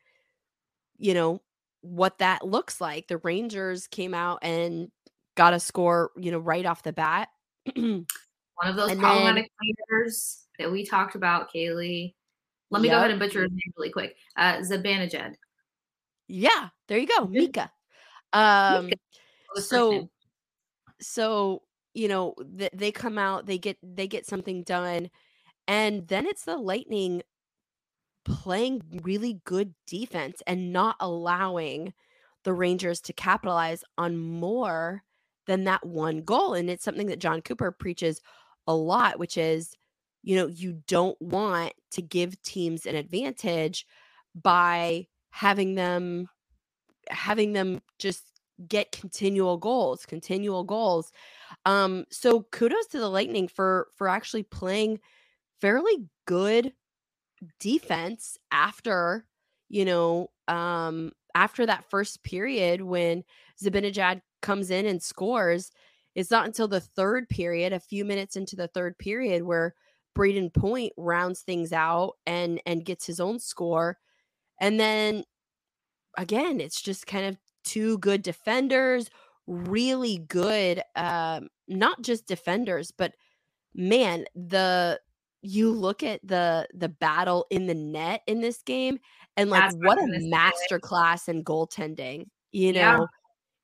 you 0.97 1.13
know, 1.13 1.41
what 1.81 2.19
that 2.19 2.45
looks 2.45 2.79
like. 2.79 3.07
The 3.07 3.17
Rangers 3.17 3.87
came 3.87 4.13
out 4.13 4.39
and 4.41 4.89
got 5.35 5.53
a 5.53 5.59
score, 5.59 6.11
you 6.17 6.31
know, 6.31 6.39
right 6.39 6.65
off 6.65 6.83
the 6.83 6.93
bat. 6.93 7.29
One 7.75 8.05
of 8.63 8.75
those 8.75 8.91
and 8.91 8.99
problematic 8.99 9.49
then, 9.61 9.73
players 9.89 10.45
that 10.59 10.71
we 10.71 10.85
talked 10.85 11.15
about, 11.15 11.51
Kailey. 11.51 12.13
Let 12.69 12.81
me 12.81 12.87
yep. 12.87 12.95
go 12.95 12.99
ahead 12.99 13.11
and 13.11 13.19
butcher 13.19 13.41
his 13.41 13.51
name 13.51 13.73
really 13.77 13.91
quick. 13.91 14.15
Uh 14.37 14.57
Zibanejad. 14.57 15.35
Yeah, 16.27 16.69
there 16.87 16.97
you 16.97 17.07
go, 17.07 17.25
Mika. 17.27 17.71
Um, 18.33 18.97
so, 19.55 20.09
so 21.01 21.63
you 21.93 22.07
know, 22.07 22.35
th- 22.57 22.71
they 22.73 22.91
come 22.91 23.17
out, 23.17 23.45
they 23.45 23.57
get 23.57 23.77
they 23.83 24.07
get 24.07 24.25
something 24.25 24.63
done, 24.63 25.09
and 25.67 26.07
then 26.07 26.25
it's 26.25 26.45
the 26.45 26.57
Lightning 26.57 27.21
playing 28.25 28.81
really 29.03 29.41
good 29.45 29.73
defense 29.87 30.41
and 30.47 30.71
not 30.71 30.95
allowing 30.99 31.93
the 32.43 32.53
Rangers 32.53 33.01
to 33.01 33.13
capitalize 33.13 33.83
on 33.97 34.17
more 34.17 35.03
than 35.47 35.63
that 35.65 35.85
one 35.85 36.21
goal. 36.21 36.53
And 36.53 36.69
it's 36.69 36.83
something 36.83 37.07
that 37.07 37.19
John 37.19 37.41
Cooper 37.41 37.71
preaches 37.71 38.21
a 38.67 38.75
lot, 38.75 39.19
which 39.19 39.37
is, 39.37 39.75
you 40.23 40.35
know, 40.35 40.47
you 40.47 40.81
don't 40.87 41.19
want 41.21 41.73
to 41.91 42.01
give 42.01 42.41
teams 42.43 42.85
an 42.85 42.95
advantage 42.95 43.85
by 44.35 45.07
having 45.31 45.75
them 45.75 46.27
having 47.09 47.53
them 47.53 47.81
just 47.99 48.23
get 48.67 48.91
continual 48.91 49.57
goals, 49.57 50.05
continual 50.05 50.63
goals. 50.63 51.11
Um, 51.65 52.05
so 52.11 52.45
kudos 52.51 52.87
to 52.87 52.99
the 52.99 53.09
Lightning 53.09 53.47
for 53.47 53.87
for 53.95 54.07
actually 54.07 54.43
playing 54.43 54.99
fairly 55.59 56.05
good 56.25 56.73
defense 57.59 58.37
after, 58.51 59.25
you 59.69 59.85
know, 59.85 60.29
um, 60.47 61.11
after 61.35 61.65
that 61.65 61.89
first 61.89 62.23
period 62.23 62.81
when 62.81 63.23
Zibanejad 63.61 64.21
comes 64.41 64.69
in 64.71 64.85
and 64.85 65.01
scores. 65.01 65.71
It's 66.13 66.31
not 66.31 66.45
until 66.45 66.67
the 66.67 66.81
third 66.81 67.29
period, 67.29 67.71
a 67.71 67.79
few 67.79 68.03
minutes 68.03 68.35
into 68.35 68.55
the 68.57 68.67
third 68.67 68.97
period, 68.97 69.43
where 69.43 69.73
Brayden 70.13 70.53
Point 70.53 70.91
rounds 70.97 71.41
things 71.41 71.71
out 71.71 72.13
and 72.25 72.61
and 72.65 72.85
gets 72.85 73.05
his 73.05 73.19
own 73.19 73.39
score. 73.39 73.97
And 74.59 74.79
then 74.79 75.23
again, 76.17 76.59
it's 76.59 76.81
just 76.81 77.07
kind 77.07 77.25
of 77.25 77.37
two 77.63 77.97
good 77.99 78.21
defenders, 78.21 79.09
really 79.47 80.19
good, 80.27 80.81
um, 80.95 81.49
not 81.67 82.01
just 82.01 82.27
defenders, 82.27 82.91
but 82.91 83.13
man, 83.73 84.25
the 84.35 84.99
you 85.41 85.71
look 85.71 86.03
at 86.03 86.19
the 86.23 86.67
the 86.73 86.89
battle 86.89 87.45
in 87.49 87.65
the 87.65 87.73
net 87.73 88.21
in 88.27 88.41
this 88.41 88.61
game 88.61 88.99
and 89.37 89.49
like 89.49 89.61
That's 89.61 89.75
what 89.75 89.97
a 89.97 90.03
masterclass 90.03 91.27
in 91.27 91.43
goaltending 91.43 92.27
you 92.51 92.73
know 92.73 92.79
yeah. 92.79 93.05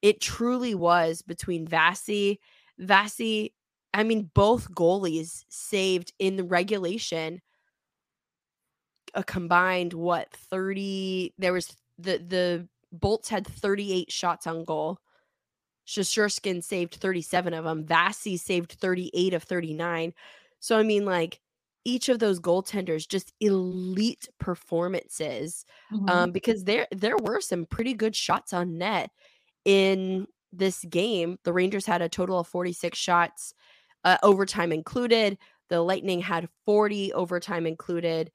it 0.02 0.22
truly 0.22 0.74
was 0.74 1.22
between 1.22 1.68
Vasi 1.68 2.40
Vasi 2.82 3.54
I 3.94 4.04
mean 4.04 4.32
both 4.34 4.72
goalies 4.72 5.44
saved 5.50 6.14
in 6.20 6.36
the 6.36 6.44
regulation 6.44 7.42
a 9.14 9.24
combined 9.24 9.94
what 9.94 10.32
30 10.32 11.34
there 11.38 11.54
was 11.54 11.76
the 11.98 12.18
the 12.20 12.70
Bolts 12.92 13.30
had 13.30 13.46
38 13.48 14.12
shots 14.12 14.48
on 14.48 14.64
goal. 14.66 15.00
Shesterkin 15.88 16.64
saved 16.64 16.96
37 16.96 17.54
of 17.54 17.64
them. 17.66 17.86
Vasi 17.86 18.38
saved 18.40 18.74
38 18.74 19.34
of 19.34 19.44
39. 19.44 20.14
So 20.60 20.78
I 20.78 20.84
mean, 20.84 21.06
like, 21.06 21.42
each 21.86 22.10
of 22.10 22.20
those 22.20 22.40
goaltenders 22.42 23.08
just 23.08 23.34
elite 23.40 24.28
performances 24.40 25.66
Mhm. 25.92 26.10
um, 26.10 26.32
because 26.32 26.66
there 26.66 26.88
there 26.92 27.18
were 27.18 27.42
some 27.42 27.66
pretty 27.66 27.94
good 27.94 28.16
shots 28.16 28.54
on 28.54 28.78
net 28.78 29.12
in 29.66 30.28
this 30.54 30.84
game. 30.86 31.40
The 31.44 31.54
Rangers 31.54 31.86
had 31.86 32.02
a 32.02 32.10
total 32.10 32.40
of 32.40 32.48
46 32.48 32.98
shots, 32.98 33.54
uh, 34.04 34.18
overtime 34.24 34.72
included. 34.74 35.38
The 35.70 35.82
Lightning 35.82 36.22
had 36.22 36.50
40 36.66 37.14
overtime 37.14 37.68
included. 37.68 38.32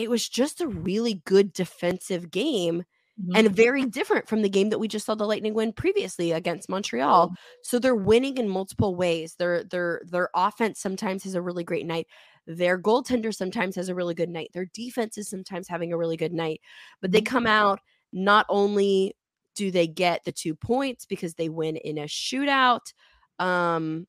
It 0.00 0.10
was 0.10 0.28
just 0.28 0.60
a 0.60 0.68
really 0.68 1.22
good 1.26 1.52
defensive 1.52 2.30
game 2.30 2.84
Mhm. 3.16 3.36
and 3.36 3.54
very 3.54 3.84
different 3.86 4.28
from 4.28 4.42
the 4.42 4.48
game 4.48 4.70
that 4.70 4.80
we 4.80 4.88
just 4.88 5.06
saw 5.06 5.14
the 5.14 5.26
Lightning 5.26 5.54
win 5.54 5.72
previously 5.72 6.32
against 6.32 6.68
Montreal. 6.68 7.32
So 7.62 7.78
they're 7.78 7.94
winning 7.94 8.38
in 8.38 8.48
multiple 8.48 8.96
ways. 8.96 9.36
Their 9.36 9.62
their 9.64 10.02
their 10.04 10.30
offense 10.34 10.80
sometimes 10.80 11.24
has 11.24 11.34
a 11.36 11.42
really 11.42 11.62
great 11.64 11.86
night. 11.86 12.08
Their 12.46 12.80
goaltender 12.80 13.34
sometimes 13.34 13.76
has 13.76 13.88
a 13.88 13.94
really 13.94 14.14
good 14.14 14.30
night. 14.30 14.50
Their 14.52 14.66
defense 14.66 15.16
is 15.18 15.28
sometimes 15.28 15.68
having 15.68 15.92
a 15.92 15.96
really 15.98 16.16
good 16.16 16.32
night. 16.32 16.60
But 17.00 17.12
they 17.12 17.20
Mhm. 17.20 17.22
come 17.22 17.46
out 17.46 17.80
not 18.12 18.46
only 18.48 19.16
do 19.54 19.70
they 19.70 19.86
get 19.86 20.24
the 20.24 20.32
2 20.32 20.54
points 20.56 21.06
because 21.06 21.34
they 21.34 21.48
win 21.48 21.76
in 21.76 21.98
a 21.98 22.04
shootout, 22.04 22.92
um, 23.38 24.06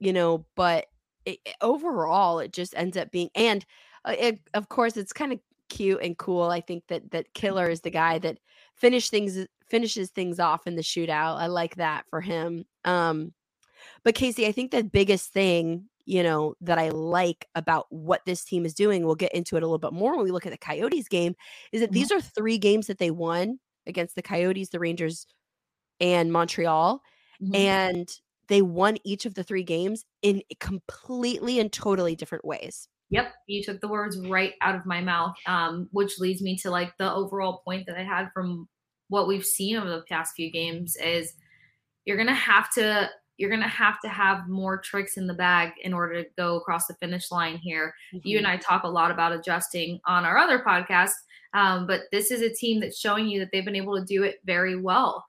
you 0.00 0.12
know, 0.12 0.46
but 0.56 0.86
it, 1.24 1.38
overall 1.60 2.38
it 2.40 2.52
just 2.52 2.74
ends 2.76 2.96
up 2.96 3.10
being 3.10 3.30
and 3.34 3.66
it, 4.06 4.40
of 4.54 4.68
course 4.68 4.96
it's 4.96 5.12
kind 5.12 5.32
of 5.32 5.40
cute 5.68 6.00
and 6.02 6.16
cool. 6.18 6.44
I 6.44 6.60
think 6.60 6.86
that 6.88 7.10
that 7.10 7.34
Killer 7.34 7.68
is 7.68 7.82
the 7.82 7.90
guy 7.90 8.18
that 8.20 8.38
finish 8.74 9.10
things 9.10 9.46
finishes 9.66 10.10
things 10.10 10.40
off 10.40 10.66
in 10.66 10.76
the 10.76 10.82
shootout. 10.82 11.36
I 11.38 11.46
like 11.46 11.76
that 11.76 12.06
for 12.10 12.20
him. 12.20 12.64
Um 12.84 13.34
but 14.04 14.14
Kasey, 14.16 14.46
I 14.46 14.52
think 14.52 14.70
the 14.72 14.84
biggest 14.84 15.32
thing, 15.32 15.88
you 16.06 16.22
know, 16.22 16.54
that 16.62 16.78
I 16.78 16.90
like 16.90 17.48
about 17.54 17.86
what 17.90 18.24
this 18.26 18.44
team 18.44 18.66
is 18.66 18.74
doing, 18.74 19.04
we'll 19.06 19.14
get 19.16 19.34
into 19.34 19.56
it 19.56 19.62
a 19.62 19.66
little 19.66 19.78
bit 19.78 19.92
more 19.94 20.16
when 20.16 20.24
we 20.24 20.32
look 20.32 20.46
at 20.46 20.52
the 20.52 20.58
Coyotes 20.58 21.08
game, 21.08 21.34
is 21.72 21.80
that 21.82 21.92
Mhm. 21.92 21.94
these 21.94 22.12
are 22.12 22.20
three 22.20 22.58
games 22.58 22.86
that 22.88 22.98
they 22.98 23.10
won 23.12 23.60
against 23.86 24.16
the 24.16 24.22
Coyotes, 24.22 24.70
the 24.70 24.80
Rangers, 24.80 25.26
and 26.00 26.32
Montreal. 26.32 27.02
Mhm. 27.40 27.78
And 27.78 28.08
they 28.48 28.62
won 28.62 28.98
each 29.04 29.26
of 29.26 29.34
the 29.34 29.44
three 29.44 29.64
games 29.64 30.04
in 30.22 30.42
completely 30.60 31.60
and 31.60 31.72
totally 31.72 32.16
different 32.16 32.44
ways. 32.44 32.88
Yep, 33.10 33.32
you 33.46 33.62
took 33.62 33.80
the 33.80 33.88
words 33.88 34.18
right 34.18 34.54
out 34.60 34.74
of 34.74 34.84
my 34.84 35.00
mouth, 35.00 35.34
um, 35.46 35.88
which 35.92 36.18
leads 36.18 36.42
me 36.42 36.56
to 36.58 36.70
like 36.70 36.96
the 36.98 37.10
overall 37.12 37.62
point 37.64 37.86
that 37.86 37.96
I 37.96 38.02
had 38.02 38.30
from 38.34 38.68
what 39.08 39.26
we've 39.26 39.44
seen 39.46 39.76
over 39.76 39.88
the 39.88 40.02
past 40.08 40.34
few 40.36 40.50
games 40.50 40.96
is 40.96 41.32
you're 42.04 42.18
gonna 42.18 42.34
have 42.34 42.70
to 42.74 43.08
you're 43.38 43.50
gonna 43.50 43.68
have 43.68 44.00
to 44.00 44.08
have 44.08 44.48
more 44.48 44.78
tricks 44.78 45.16
in 45.16 45.26
the 45.26 45.34
bag 45.34 45.72
in 45.82 45.94
order 45.94 46.22
to 46.22 46.28
go 46.36 46.56
across 46.56 46.86
the 46.86 46.94
finish 46.94 47.30
line 47.30 47.56
here. 47.56 47.94
You 48.12 48.36
and 48.36 48.46
I 48.46 48.58
talk 48.58 48.82
a 48.82 48.88
lot 48.88 49.10
about 49.10 49.32
adjusting 49.32 50.00
on 50.06 50.24
our 50.24 50.36
other 50.36 50.58
podcast, 50.58 51.12
um, 51.54 51.86
but 51.86 52.02
this 52.12 52.30
is 52.30 52.42
a 52.42 52.52
team 52.54 52.80
that's 52.80 52.98
showing 52.98 53.28
you 53.28 53.38
that 53.40 53.50
they've 53.52 53.64
been 53.64 53.76
able 53.76 53.98
to 53.98 54.04
do 54.04 54.22
it 54.22 54.40
very 54.44 54.76
well. 54.78 55.24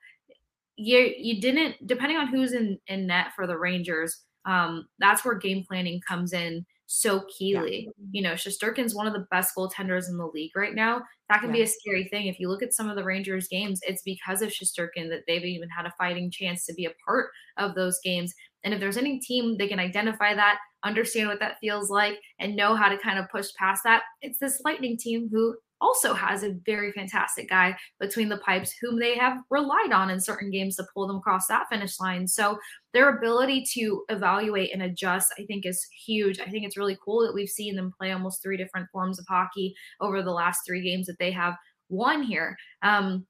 You 0.75 1.13
you 1.17 1.39
didn't 1.39 1.87
depending 1.87 2.17
on 2.17 2.27
who's 2.27 2.51
in 2.51 2.77
in 2.87 3.07
net 3.07 3.27
for 3.35 3.47
the 3.47 3.57
Rangers. 3.57 4.23
Um, 4.45 4.87
that's 4.99 5.23
where 5.23 5.35
game 5.35 5.63
planning 5.67 6.01
comes 6.07 6.33
in 6.33 6.65
so 6.91 7.23
keenly. 7.37 7.87
You 8.11 8.23
know, 8.23 8.33
Shesterkin's 8.33 8.95
one 8.95 9.05
of 9.05 9.13
the 9.13 9.27
best 9.29 9.55
goaltenders 9.55 10.09
in 10.09 10.17
the 10.17 10.25
league 10.25 10.55
right 10.55 10.73
now. 10.73 11.03
That 11.29 11.41
can 11.41 11.51
be 11.51 11.61
a 11.61 11.67
scary 11.67 12.07
thing. 12.09 12.25
If 12.25 12.39
you 12.39 12.49
look 12.49 12.63
at 12.63 12.73
some 12.73 12.89
of 12.89 12.95
the 12.95 13.03
Rangers 13.03 13.47
games, 13.47 13.79
it's 13.83 14.01
because 14.01 14.41
of 14.41 14.49
Shesterkin 14.49 15.07
that 15.09 15.21
they've 15.27 15.45
even 15.45 15.69
had 15.69 15.85
a 15.85 15.93
fighting 15.99 16.31
chance 16.31 16.65
to 16.65 16.73
be 16.73 16.85
a 16.85 16.93
part 17.05 17.29
of 17.57 17.75
those 17.75 17.99
games. 18.03 18.33
And 18.63 18.73
if 18.73 18.79
there's 18.79 18.97
any 18.97 19.19
team 19.19 19.55
they 19.55 19.67
can 19.67 19.79
identify 19.79 20.33
that, 20.33 20.57
understand 20.83 21.29
what 21.29 21.39
that 21.41 21.59
feels 21.61 21.91
like, 21.91 22.17
and 22.39 22.55
know 22.55 22.75
how 22.75 22.89
to 22.89 22.97
kind 22.97 23.19
of 23.19 23.29
push 23.29 23.49
past 23.59 23.83
that, 23.83 24.01
it's 24.23 24.39
this 24.39 24.59
Lightning 24.65 24.97
team 24.97 25.29
who 25.31 25.55
also 25.81 26.13
has 26.13 26.43
a 26.43 26.55
very 26.65 26.91
fantastic 26.91 27.49
guy 27.49 27.75
between 27.99 28.29
the 28.29 28.37
pipes 28.37 28.73
whom 28.81 28.99
they 28.99 29.17
have 29.17 29.37
relied 29.49 29.91
on 29.91 30.09
in 30.09 30.19
certain 30.19 30.51
games 30.51 30.75
to 30.75 30.85
pull 30.93 31.07
them 31.07 31.17
across 31.17 31.47
that 31.47 31.67
finish 31.71 31.99
line. 31.99 32.27
So 32.27 32.57
their 32.93 33.17
ability 33.17 33.65
to 33.73 34.03
evaluate 34.09 34.73
and 34.73 34.83
adjust, 34.83 35.33
I 35.39 35.45
think, 35.45 35.65
is 35.65 35.85
huge. 36.05 36.39
I 36.39 36.45
think 36.45 36.65
it's 36.65 36.77
really 36.77 36.97
cool 37.03 37.25
that 37.25 37.33
we've 37.33 37.49
seen 37.49 37.75
them 37.75 37.93
play 37.97 38.11
almost 38.11 38.41
three 38.43 38.57
different 38.57 38.89
forms 38.91 39.19
of 39.19 39.25
hockey 39.27 39.73
over 40.01 40.21
the 40.21 40.31
last 40.31 40.61
three 40.65 40.83
games 40.83 41.07
that 41.07 41.19
they 41.19 41.31
have 41.31 41.55
won 41.89 42.23
here. 42.23 42.57
Um, 42.81 43.25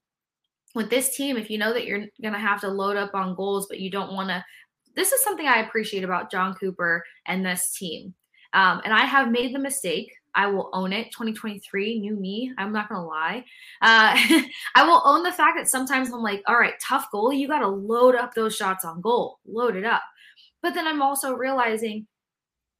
with 0.75 0.89
this 0.89 1.15
team, 1.15 1.37
if 1.37 1.49
you 1.49 1.57
know 1.57 1.73
that 1.73 1.85
you're 1.85 2.05
going 2.21 2.33
to 2.33 2.39
have 2.39 2.61
to 2.61 2.67
load 2.67 2.95
up 2.95 3.15
on 3.15 3.35
goals, 3.35 3.67
but 3.67 3.79
you 3.79 3.89
don't 3.89 4.13
want 4.13 4.29
to, 4.29 4.43
this 4.95 5.11
is 5.11 5.23
something 5.23 5.47
I 5.47 5.61
appreciate 5.61 6.03
about 6.03 6.31
John 6.31 6.53
Cooper 6.53 7.03
and 7.25 7.45
this 7.45 7.73
team. 7.77 8.13
Um, 8.53 8.81
and 8.83 8.93
I 8.93 9.05
have 9.05 9.31
made 9.31 9.53
the 9.53 9.59
mistake. 9.59 10.11
I 10.35 10.47
will 10.47 10.69
own 10.73 10.93
it. 10.93 11.11
2023, 11.11 11.99
new 11.99 12.15
me. 12.15 12.53
I'm 12.57 12.71
not 12.71 12.89
gonna 12.89 13.05
lie. 13.05 13.43
Uh, 13.81 14.15
I 14.75 14.85
will 14.85 15.01
own 15.05 15.23
the 15.23 15.31
fact 15.31 15.57
that 15.57 15.69
sometimes 15.69 16.11
I'm 16.11 16.21
like, 16.21 16.43
all 16.47 16.59
right, 16.59 16.73
tough 16.81 17.07
goal. 17.11 17.33
You 17.33 17.47
got 17.47 17.59
to 17.59 17.67
load 17.67 18.15
up 18.15 18.33
those 18.33 18.55
shots 18.55 18.85
on 18.85 19.01
goal. 19.01 19.39
Load 19.45 19.75
it 19.75 19.85
up. 19.85 20.03
But 20.61 20.73
then 20.73 20.87
I'm 20.87 21.01
also 21.01 21.33
realizing 21.33 22.07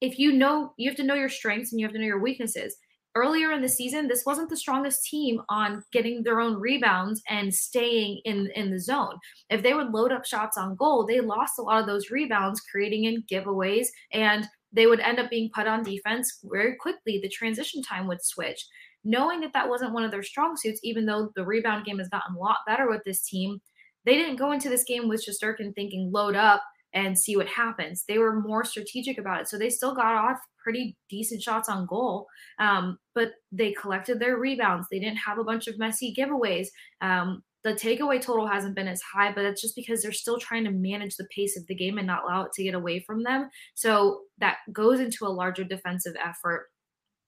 if 0.01 0.17
you 0.17 0.31
know, 0.31 0.73
you 0.77 0.89
have 0.89 0.97
to 0.97 1.03
know 1.03 1.15
your 1.15 1.29
strengths 1.29 1.71
and 1.71 1.79
you 1.79 1.85
have 1.85 1.93
to 1.93 1.99
know 1.99 2.05
your 2.05 2.21
weaknesses. 2.21 2.75
Earlier 3.15 3.51
in 3.51 3.61
the 3.61 3.67
season, 3.67 4.07
this 4.07 4.23
wasn't 4.25 4.49
the 4.49 4.55
strongest 4.55 5.03
team 5.03 5.41
on 5.49 5.83
getting 5.91 6.21
their 6.21 6.39
own 6.39 6.59
rebounds 6.59 7.21
and 7.27 7.53
staying 7.53 8.21
in 8.23 8.49
in 8.55 8.69
the 8.69 8.79
zone. 8.79 9.17
If 9.49 9.63
they 9.63 9.73
would 9.73 9.91
load 9.91 10.11
up 10.11 10.25
shots 10.25 10.57
on 10.57 10.75
goal, 10.75 11.05
they 11.05 11.19
lost 11.19 11.57
a 11.57 11.63
lot 11.63 11.81
of 11.81 11.87
those 11.87 12.11
rebounds, 12.11 12.61
creating 12.61 13.05
in 13.05 13.23
giveaways 13.23 13.87
and 14.13 14.47
they 14.71 14.87
would 14.87 14.99
end 14.99 15.19
up 15.19 15.29
being 15.29 15.49
put 15.53 15.67
on 15.67 15.83
defense 15.83 16.39
very 16.43 16.75
quickly. 16.79 17.19
The 17.21 17.29
transition 17.29 17.81
time 17.81 18.07
would 18.07 18.23
switch. 18.23 18.65
Knowing 19.03 19.39
that 19.41 19.53
that 19.53 19.69
wasn't 19.69 19.93
one 19.93 20.03
of 20.03 20.11
their 20.11 20.23
strong 20.23 20.55
suits, 20.57 20.79
even 20.83 21.05
though 21.05 21.31
the 21.35 21.45
rebound 21.45 21.85
game 21.85 21.99
has 21.99 22.09
gotten 22.09 22.35
a 22.35 22.39
lot 22.39 22.57
better 22.67 22.89
with 22.89 23.01
this 23.05 23.23
team, 23.23 23.61
they 24.05 24.15
didn't 24.15 24.35
go 24.35 24.51
into 24.51 24.69
this 24.69 24.83
game 24.83 25.07
with 25.07 25.25
Shesterkin 25.25 25.73
thinking 25.73 26.11
load 26.11 26.35
up 26.35 26.61
and 26.93 27.17
see 27.17 27.35
what 27.35 27.47
happens. 27.47 28.03
They 28.07 28.17
were 28.17 28.41
more 28.41 28.63
strategic 28.63 29.17
about 29.17 29.41
it. 29.41 29.47
So 29.47 29.57
they 29.57 29.69
still 29.69 29.93
got 29.93 30.15
off 30.15 30.39
pretty 30.61 30.97
decent 31.09 31.41
shots 31.41 31.69
on 31.69 31.85
goal, 31.85 32.27
um, 32.59 32.97
but 33.13 33.33
they 33.51 33.73
collected 33.73 34.19
their 34.19 34.37
rebounds. 34.37 34.87
They 34.89 34.99
didn't 34.99 35.17
have 35.17 35.37
a 35.37 35.43
bunch 35.43 35.67
of 35.67 35.77
messy 35.77 36.13
giveaways. 36.17 36.67
Um, 37.01 37.43
the 37.63 37.73
takeaway 37.73 38.21
total 38.21 38.47
hasn't 38.47 38.75
been 38.75 38.87
as 38.87 39.01
high, 39.01 39.31
but 39.33 39.45
it's 39.45 39.61
just 39.61 39.75
because 39.75 40.01
they're 40.01 40.11
still 40.11 40.39
trying 40.39 40.63
to 40.63 40.71
manage 40.71 41.15
the 41.15 41.27
pace 41.35 41.57
of 41.57 41.67
the 41.67 41.75
game 41.75 41.97
and 41.97 42.07
not 42.07 42.23
allow 42.23 42.43
it 42.43 42.53
to 42.53 42.63
get 42.63 42.73
away 42.73 42.99
from 42.99 43.23
them. 43.23 43.49
So 43.73 44.21
that 44.37 44.57
goes 44.71 44.99
into 44.99 45.25
a 45.25 45.27
larger 45.27 45.63
defensive 45.63 46.15
effort. 46.23 46.67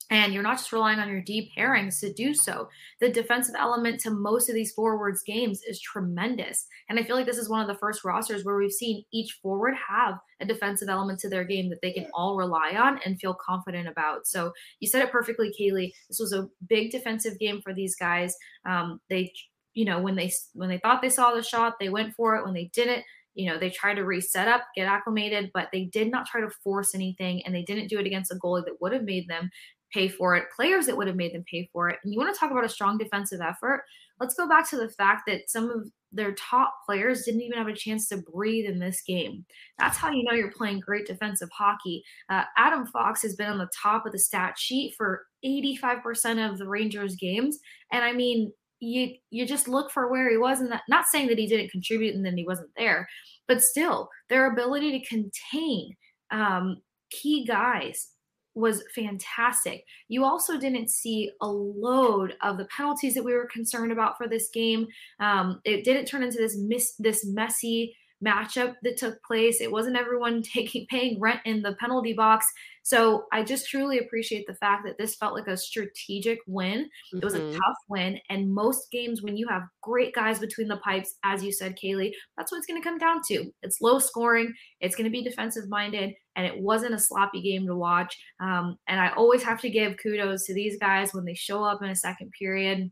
And 0.09 0.33
you're 0.33 0.43
not 0.43 0.57
just 0.57 0.73
relying 0.73 1.00
on 1.00 1.07
your 1.07 1.21
deep 1.21 1.51
pairings 1.57 2.01
to 2.01 2.11
do 2.11 2.33
so. 2.33 2.67
The 3.00 3.09
defensive 3.09 3.55
element 3.57 4.01
to 4.01 4.11
most 4.11 4.50
of 4.50 4.55
these 4.55 4.73
forwards 4.73 5.23
games 5.23 5.61
is 5.65 5.79
tremendous. 5.79 6.67
And 6.89 7.00
I 7.00 7.03
feel 7.03 7.15
like 7.15 7.25
this 7.25 7.38
is 7.38 7.47
one 7.47 7.61
of 7.61 7.67
the 7.67 7.79
first 7.79 8.03
rosters 8.03 8.43
where 8.43 8.57
we've 8.57 8.73
seen 8.73 9.05
each 9.13 9.39
forward 9.41 9.73
have 9.88 10.15
a 10.41 10.45
defensive 10.45 10.89
element 10.89 11.19
to 11.19 11.29
their 11.29 11.45
game 11.45 11.69
that 11.69 11.81
they 11.81 11.93
can 11.93 12.07
all 12.13 12.35
rely 12.35 12.73
on 12.77 13.00
and 13.05 13.21
feel 13.21 13.33
confident 13.33 13.88
about. 13.88 14.27
So 14.27 14.51
you 14.81 14.89
said 14.89 15.01
it 15.01 15.13
perfectly, 15.13 15.50
Kailey. 15.57 15.93
This 16.09 16.19
was 16.19 16.33
a 16.33 16.50
big 16.67 16.91
defensive 16.91 17.39
game 17.39 17.61
for 17.61 17.73
these 17.73 17.95
guys. 17.95 18.35
Um, 18.65 19.00
they 19.09 19.31
you 19.73 19.85
know 19.85 19.99
when 19.99 20.15
they 20.15 20.31
when 20.53 20.69
they 20.69 20.77
thought 20.77 21.01
they 21.01 21.09
saw 21.09 21.33
the 21.33 21.43
shot 21.43 21.75
they 21.79 21.89
went 21.89 22.13
for 22.15 22.35
it. 22.35 22.43
When 22.43 22.53
they 22.53 22.69
didn't 22.73 23.03
you 23.33 23.49
know 23.49 23.57
they 23.57 23.69
tried 23.69 23.95
to 23.95 24.03
reset 24.03 24.47
up 24.47 24.63
get 24.75 24.87
acclimated 24.87 25.51
but 25.53 25.69
they 25.71 25.85
did 25.85 26.11
not 26.11 26.25
try 26.25 26.41
to 26.41 26.49
force 26.63 26.93
anything 26.93 27.41
and 27.45 27.55
they 27.55 27.63
didn't 27.63 27.87
do 27.87 27.97
it 27.97 28.05
against 28.05 28.31
a 28.31 28.35
goalie 28.35 28.65
that 28.65 28.81
would 28.81 28.91
have 28.91 29.03
made 29.03 29.25
them 29.29 29.49
pay 29.93 30.07
for 30.07 30.35
it 30.35 30.45
players 30.55 30.85
that 30.85 30.97
would 30.97 31.07
have 31.07 31.15
made 31.15 31.33
them 31.33 31.43
pay 31.49 31.69
for 31.71 31.89
it. 31.89 31.99
And 32.03 32.13
you 32.13 32.19
want 32.19 32.33
to 32.33 32.39
talk 32.39 32.51
about 32.51 32.65
a 32.65 32.69
strong 32.69 32.97
defensive 32.97 33.41
effort? 33.41 33.83
Let's 34.19 34.35
go 34.35 34.47
back 34.47 34.69
to 34.69 34.77
the 34.77 34.89
fact 34.89 35.23
that 35.27 35.49
some 35.49 35.69
of 35.69 35.87
their 36.11 36.33
top 36.33 36.73
players 36.85 37.23
didn't 37.23 37.41
even 37.41 37.57
have 37.57 37.67
a 37.67 37.73
chance 37.73 38.07
to 38.09 38.17
breathe 38.33 38.69
in 38.69 38.79
this 38.79 39.01
game. 39.01 39.45
That's 39.79 39.97
how 39.97 40.11
you 40.11 40.23
know 40.23 40.33
you're 40.33 40.51
playing 40.51 40.81
great 40.81 41.07
defensive 41.07 41.49
hockey. 41.51 42.03
Uh, 42.29 42.43
adam 42.57 42.85
fox 42.85 43.21
has 43.21 43.35
been 43.35 43.49
on 43.49 43.57
the 43.57 43.69
top 43.81 44.05
of 44.05 44.11
the 44.11 44.19
stat 44.19 44.55
sheet 44.57 44.93
for 44.97 45.23
85% 45.43 46.51
of 46.51 46.57
the 46.57 46.67
rangers 46.67 47.15
games. 47.15 47.57
And 47.91 48.03
i 48.03 48.13
mean 48.13 48.51
you 48.81 49.15
you 49.29 49.45
just 49.45 49.67
look 49.67 49.91
for 49.91 50.11
where 50.11 50.29
he 50.29 50.38
was 50.38 50.59
and 50.59 50.71
that 50.71 50.81
not 50.89 51.05
saying 51.05 51.27
that 51.27 51.38
he 51.38 51.47
didn't 51.47 51.71
contribute 51.71 52.15
and 52.15 52.25
then 52.25 52.35
he 52.35 52.43
wasn't 52.43 52.69
there 52.75 53.07
but 53.47 53.61
still 53.61 54.09
their 54.29 54.51
ability 54.51 54.91
to 55.00 55.05
contain 55.05 55.95
um, 56.31 56.81
key 57.11 57.45
guys 57.45 58.09
was 58.53 58.83
fantastic. 58.93 59.85
You 60.09 60.25
also 60.25 60.57
didn't 60.57 60.89
see 60.89 61.31
a 61.41 61.47
load 61.47 62.35
of 62.41 62.57
the 62.57 62.65
penalties 62.65 63.13
that 63.13 63.23
we 63.23 63.33
were 63.33 63.47
concerned 63.47 63.91
about 63.91 64.17
for 64.17 64.27
this 64.27 64.50
game. 64.50 64.88
Um, 65.19 65.61
it 65.63 65.83
didn't 65.83 66.05
turn 66.05 66.23
into 66.23 66.38
this 66.38 66.57
miss 66.57 66.95
this 67.00 67.25
messy 67.25 67.95
matchup 68.23 68.75
that 68.83 68.97
took 68.97 69.23
place. 69.23 69.61
It 69.61 69.71
wasn't 69.71 69.95
everyone 69.95 70.41
taking 70.53 70.85
paying 70.89 71.19
rent 71.19 71.39
in 71.45 71.61
the 71.61 71.75
penalty 71.75 72.13
box 72.13 72.45
so 72.83 73.25
I 73.31 73.43
just 73.43 73.69
truly 73.69 74.00
appreciate 74.00 74.45
the 74.47 74.55
fact 74.55 74.85
that 74.85 74.97
this 74.97 75.15
felt 75.15 75.35
like 75.35 75.47
a 75.47 75.55
strategic 75.55 76.39
win. 76.47 76.89
It 77.13 77.23
was 77.23 77.35
a 77.35 77.53
tough 77.53 77.77
win. 77.88 78.19
And 78.29 78.53
most 78.53 78.89
games, 78.91 79.21
when 79.21 79.38
you 79.38 79.47
have 79.47 79.63
great 79.81 80.15
guys 80.15 80.39
between 80.39 80.67
the 80.67 80.77
pipes, 80.77 81.15
as 81.23 81.43
you 81.43 81.51
said, 81.51 81.77
Kailey, 81.77 82.11
that's 82.38 82.51
what 82.51 82.57
it's 82.57 82.67
going 82.67 82.81
to 82.81 82.88
come 82.88 82.97
down 82.97 83.21
to. 83.27 83.51
It's 83.61 83.81
low 83.81 84.00
scoring, 84.00 84.53
it's 84.79 84.95
going 84.95 85.05
to 85.05 85.11
be 85.11 85.23
defensive 85.23 85.69
minded, 85.69 86.13
and 86.35 86.45
it 86.45 86.59
wasn't 86.59 86.95
a 86.95 87.00
sloppy 87.00 87.41
game 87.41 87.67
to 87.67 87.75
watch. 87.75 88.17
Um, 88.39 88.77
and 88.88 89.00
I 89.00 89.09
always 89.09 89.43
have 89.43 89.61
to 89.61 89.69
give 89.69 89.97
kudos 90.01 90.45
to 90.45 90.53
these 90.53 90.79
guys 90.79 91.13
when 91.13 91.25
they 91.25 91.35
show 91.35 91.63
up 91.63 91.83
in 91.83 91.89
a 91.89 91.95
second 91.95 92.31
period. 92.38 92.89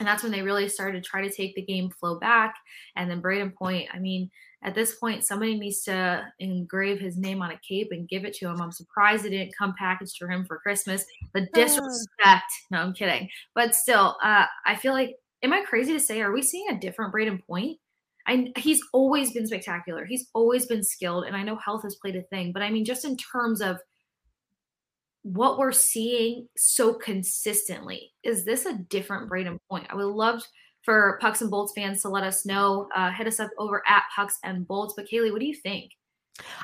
And 0.00 0.08
that's 0.08 0.22
when 0.22 0.32
they 0.32 0.42
really 0.42 0.68
started 0.68 1.02
to 1.02 1.08
try 1.08 1.26
to 1.26 1.32
take 1.32 1.54
the 1.54 1.62
game 1.62 1.90
flow 1.90 2.18
back. 2.18 2.56
And 2.96 3.10
then 3.10 3.22
Brayden 3.22 3.54
Point, 3.54 3.88
I 3.92 3.98
mean, 3.98 4.30
at 4.64 4.74
this 4.74 4.94
point, 4.94 5.24
somebody 5.24 5.58
needs 5.58 5.82
to 5.82 6.24
engrave 6.38 7.00
his 7.00 7.16
name 7.16 7.42
on 7.42 7.50
a 7.50 7.60
cape 7.66 7.88
and 7.90 8.08
give 8.08 8.24
it 8.24 8.34
to 8.34 8.48
him. 8.48 8.60
I'm 8.60 8.70
surprised 8.70 9.24
it 9.24 9.30
didn't 9.30 9.56
come 9.56 9.74
packaged 9.76 10.16
for 10.18 10.28
him 10.28 10.44
for 10.44 10.58
Christmas. 10.58 11.04
The 11.34 11.48
disrespect. 11.52 12.52
No, 12.70 12.78
I'm 12.78 12.92
kidding. 12.92 13.28
But 13.54 13.74
still, 13.74 14.16
uh, 14.22 14.46
I 14.64 14.76
feel 14.76 14.92
like, 14.92 15.16
am 15.42 15.52
I 15.52 15.62
crazy 15.62 15.92
to 15.92 16.00
say, 16.00 16.20
are 16.20 16.32
we 16.32 16.42
seeing 16.42 16.68
a 16.70 16.78
different 16.78 17.12
Brayden 17.12 17.44
Point? 17.44 17.78
I, 18.28 18.52
he's 18.56 18.80
always 18.92 19.32
been 19.32 19.48
spectacular. 19.48 20.04
He's 20.04 20.28
always 20.32 20.66
been 20.66 20.84
skilled. 20.84 21.24
And 21.24 21.34
I 21.34 21.42
know 21.42 21.56
health 21.56 21.82
has 21.82 21.96
played 21.96 22.14
a 22.14 22.22
thing, 22.22 22.52
but 22.52 22.62
I 22.62 22.70
mean, 22.70 22.84
just 22.84 23.04
in 23.04 23.16
terms 23.16 23.60
of 23.60 23.78
what 25.24 25.58
we're 25.58 25.72
seeing 25.72 26.48
so 26.56 26.94
consistently, 26.94 28.12
is 28.22 28.44
this 28.44 28.64
a 28.64 28.78
different 28.78 29.28
Brayden 29.28 29.58
Point? 29.68 29.88
I 29.90 29.96
would 29.96 30.06
love 30.06 30.44
for 30.82 31.18
Pucks 31.20 31.40
and 31.40 31.50
Bolts 31.50 31.72
fans 31.74 32.02
to 32.02 32.08
let 32.08 32.24
us 32.24 32.44
know. 32.44 32.88
Uh, 32.94 33.10
hit 33.10 33.26
us 33.26 33.40
up 33.40 33.50
over 33.58 33.82
at 33.86 34.04
Pucks 34.14 34.38
and 34.44 34.66
Bolts. 34.66 34.94
But 34.96 35.08
Kailey, 35.08 35.32
what 35.32 35.40
do 35.40 35.46
you 35.46 35.54
think? 35.54 35.92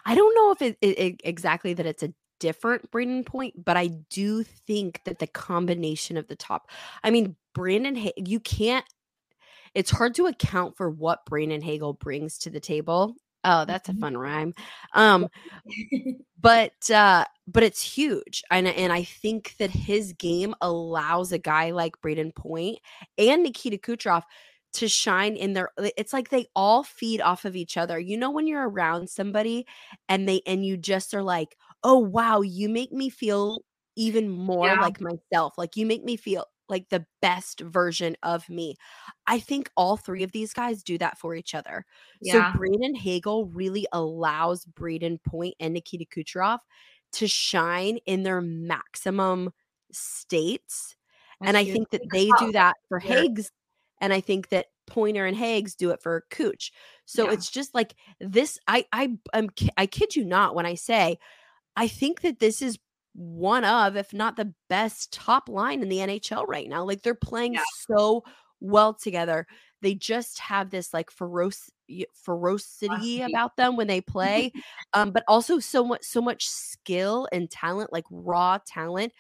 I 0.05 0.15
don't 0.15 0.35
know 0.35 0.51
if 0.51 0.63
it, 0.63 0.79
it, 0.81 0.99
it 0.99 1.21
exactly 1.25 1.75
that 1.75 1.87
it's 1.87 2.03
a 2.03 2.13
different 2.41 2.91
Brayden 2.91 3.25
Point, 3.27 3.65
but 3.65 3.77
I 3.77 3.89
do 4.11 4.43
think 4.43 5.03
that 5.05 5.19
the 5.19 5.27
combination 5.27 6.17
of 6.17 6.29
the 6.29 6.37
top. 6.37 6.71
I 7.03 7.11
mean, 7.11 7.37
Brandon, 7.55 8.11
you 8.17 8.41
can't. 8.41 8.85
It's 9.75 9.91
hard 9.91 10.15
to 10.15 10.27
account 10.27 10.77
for 10.77 10.91
what 10.91 11.27
Brandon 11.27 11.61
Hagel 11.61 11.93
brings 11.93 12.39
to 12.39 12.51
the 12.51 12.61
table 12.61 13.15
Oh, 13.51 13.65
that's 13.65 13.89
a 13.89 13.93
mm-hmm. 13.93 14.01
fun 14.03 14.19
rhyme. 14.19 14.55
Um, 14.93 15.29
but 16.41 16.91
uh, 16.91 17.25
but 17.47 17.63
it's 17.63 17.83
huge, 17.83 18.43
and 18.51 18.69
and 18.69 18.93
I 18.93 19.05
think 19.05 19.55
that 19.59 19.71
his 19.71 20.13
game 20.13 20.55
allows 20.61 21.33
a 21.33 21.39
guy 21.39 21.71
like 21.71 22.01
Brayden 22.03 22.35
Point 22.35 22.79
and 23.17 23.43
Nikita 23.43 23.79
Kucherov 23.79 24.25
to 24.75 24.87
shine 24.87 25.35
in 25.35 25.55
their. 25.55 25.71
It's 25.79 26.13
like 26.13 26.29
they 26.29 26.47
all 26.55 26.85
feed 26.85 27.23
off 27.23 27.47
of 27.47 27.57
each 27.57 27.79
other. 27.79 27.99
You 27.99 28.19
know, 28.19 28.31
when 28.31 28.47
you're 28.47 28.69
around 28.69 29.09
somebody 29.09 29.67
and 30.11 30.29
they 30.29 30.43
and 30.47 30.67
you 30.67 30.77
just 30.77 31.15
are 31.15 31.23
like, 31.23 31.57
oh 31.83 31.99
wow, 31.99 32.43
you 32.43 32.69
make 32.69 32.93
me 32.93 33.09
feel 33.09 33.63
even 33.97 34.29
more 34.29 34.67
yeah. 34.67 34.81
like 34.81 35.01
myself. 35.01 35.55
Like 35.57 35.75
you 35.75 35.87
make 35.87 36.05
me 36.05 36.17
feel 36.17 36.45
like 36.69 36.89
the 36.89 37.07
best 37.21 37.61
version 37.61 38.17
of 38.23 38.49
me. 38.49 38.77
I 39.27 39.39
think 39.39 39.71
all 39.77 39.97
three 39.97 40.23
of 40.23 40.33
these 40.33 40.53
guys 40.53 40.83
do 40.83 40.99
that 40.99 41.19
for 41.19 41.35
each 41.35 41.55
other. 41.55 41.85
Yeah. 42.21 42.53
So 42.53 42.59
Brayden 42.59 42.97
Hagel 42.97 43.47
really 43.47 43.87
allows 43.93 44.65
Brayden 44.65 45.23
Point 45.23 45.55
and 45.61 45.75
Nikita 45.75 46.07
Kucherov 46.07 46.59
to 47.13 47.27
shine 47.27 47.99
in 48.07 48.23
their 48.23 48.41
maximum 48.41 49.53
states. 49.93 50.97
and 51.43 51.57
I 51.57 51.65
think 51.65 51.91
that 51.91 52.03
they 52.13 52.31
do 52.39 52.53
that 52.53 52.75
for 52.89 52.99
Hags. 52.99 53.51
And 54.01 54.13
I 54.13 54.21
think 54.21 54.51
that 54.51 54.67
Pointer 54.87 55.27
and 55.27 55.37
Hags 55.37 55.75
do 55.75 55.91
it 55.91 56.03
for 56.03 56.25
Cooch. 56.31 56.73
So 57.05 57.27
yeah. 57.27 57.33
it's 57.33 57.51
just 57.51 57.75
like 57.75 57.95
this. 58.21 58.59
I 58.67 58.87
I 58.93 59.17
I'm 59.33 59.49
I 59.77 59.87
kid 59.87 60.17
you 60.17 60.25
not 60.25 60.55
when 60.55 60.67
I 60.67 60.75
say 60.75 61.19
I 61.77 61.87
think 61.87 62.23
that 62.23 62.41
this 62.41 62.61
is 62.61 62.79
one 63.19 63.65
of, 63.65 63.97
if 63.97 64.13
not 64.13 64.37
the 64.37 64.55
best 64.69 65.13
top 65.13 65.49
line 65.49 65.83
in 65.83 65.89
the 65.89 65.99
NHL 65.99 66.47
right 66.47 66.69
now. 66.69 66.85
Like 66.85 67.03
they're 67.03 67.15
playing 67.15 67.55
yeah. 67.55 67.63
so 67.91 68.23
well 68.61 68.95
together. 68.95 69.47
They 69.83 69.95
just 69.95 70.39
have 70.39 70.71
this 70.71 70.95
like 70.95 71.11
feroc- 71.11 71.71
ferocity 72.15 73.23
about 73.23 73.57
them 73.57 73.77
when 73.77 73.89
they 73.89 74.01
play, 74.01 74.53
um, 74.93 75.11
but 75.11 75.25
also 75.27 75.59
so 75.59 75.85
much 75.85 76.05
so 76.05 76.21
much 76.21 76.49
skill 76.49 77.29
and 77.33 77.51
talent, 77.51 77.93
like 77.93 78.05
raw 78.11 78.59
talent. 78.65 79.13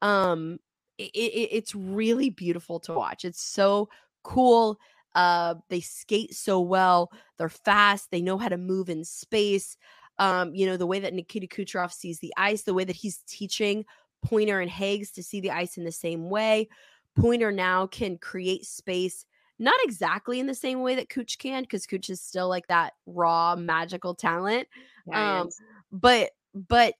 Um, 0.00 0.58
it, 0.96 1.10
it, 1.14 1.48
it's 1.52 1.74
really 1.74 2.30
beautiful 2.30 2.80
to 2.80 2.94
watch. 2.94 3.24
It's 3.24 3.42
so 3.42 3.90
cool. 4.22 4.78
Uh, 5.14 5.56
they 5.68 5.80
skate 5.80 6.34
so 6.34 6.60
well. 6.60 7.10
They're 7.36 7.50
fast. 7.50 8.10
They 8.10 8.22
know 8.22 8.38
how 8.38 8.48
to 8.48 8.56
move 8.56 8.88
in 8.88 9.04
space 9.04 9.76
um, 10.18 10.54
you 10.54 10.66
know, 10.66 10.76
the 10.76 10.86
way 10.86 11.00
that 11.00 11.14
Nikita 11.14 11.46
Kucherov 11.46 11.92
sees 11.92 12.18
the 12.18 12.32
ice, 12.36 12.62
the 12.62 12.74
way 12.74 12.84
that 12.84 12.96
he's 12.96 13.18
teaching 13.26 13.84
Pointer 14.24 14.60
and 14.60 14.70
Hags 14.70 15.10
to 15.12 15.22
see 15.22 15.40
the 15.40 15.50
ice 15.50 15.76
in 15.76 15.84
the 15.84 15.92
same 15.92 16.30
way. 16.30 16.68
Pointer 17.16 17.52
now 17.52 17.86
can 17.86 18.18
create 18.18 18.64
space, 18.64 19.26
not 19.58 19.74
exactly 19.82 20.40
in 20.40 20.46
the 20.46 20.54
same 20.54 20.80
way 20.80 20.94
that 20.94 21.08
Cooch 21.08 21.38
can, 21.38 21.62
because 21.62 21.86
Cooch 21.86 22.08
is 22.08 22.20
still 22.20 22.48
like 22.48 22.66
that 22.68 22.94
raw 23.06 23.56
magical 23.56 24.14
talent. 24.14 24.68
Um, 25.12 25.48
but 25.90 26.30
but 26.54 26.94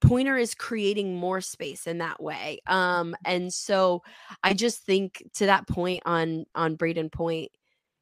Pointer 0.00 0.36
is 0.36 0.54
creating 0.54 1.16
more 1.16 1.40
space 1.40 1.86
in 1.86 1.98
that 1.98 2.22
way. 2.22 2.60
Um, 2.66 3.16
and 3.24 3.52
so 3.52 4.02
I 4.44 4.54
just 4.54 4.84
think 4.84 5.22
to 5.34 5.46
that 5.46 5.66
point 5.66 6.02
on 6.06 6.46
on 6.54 6.76
Brayden 6.76 7.10
Point, 7.10 7.50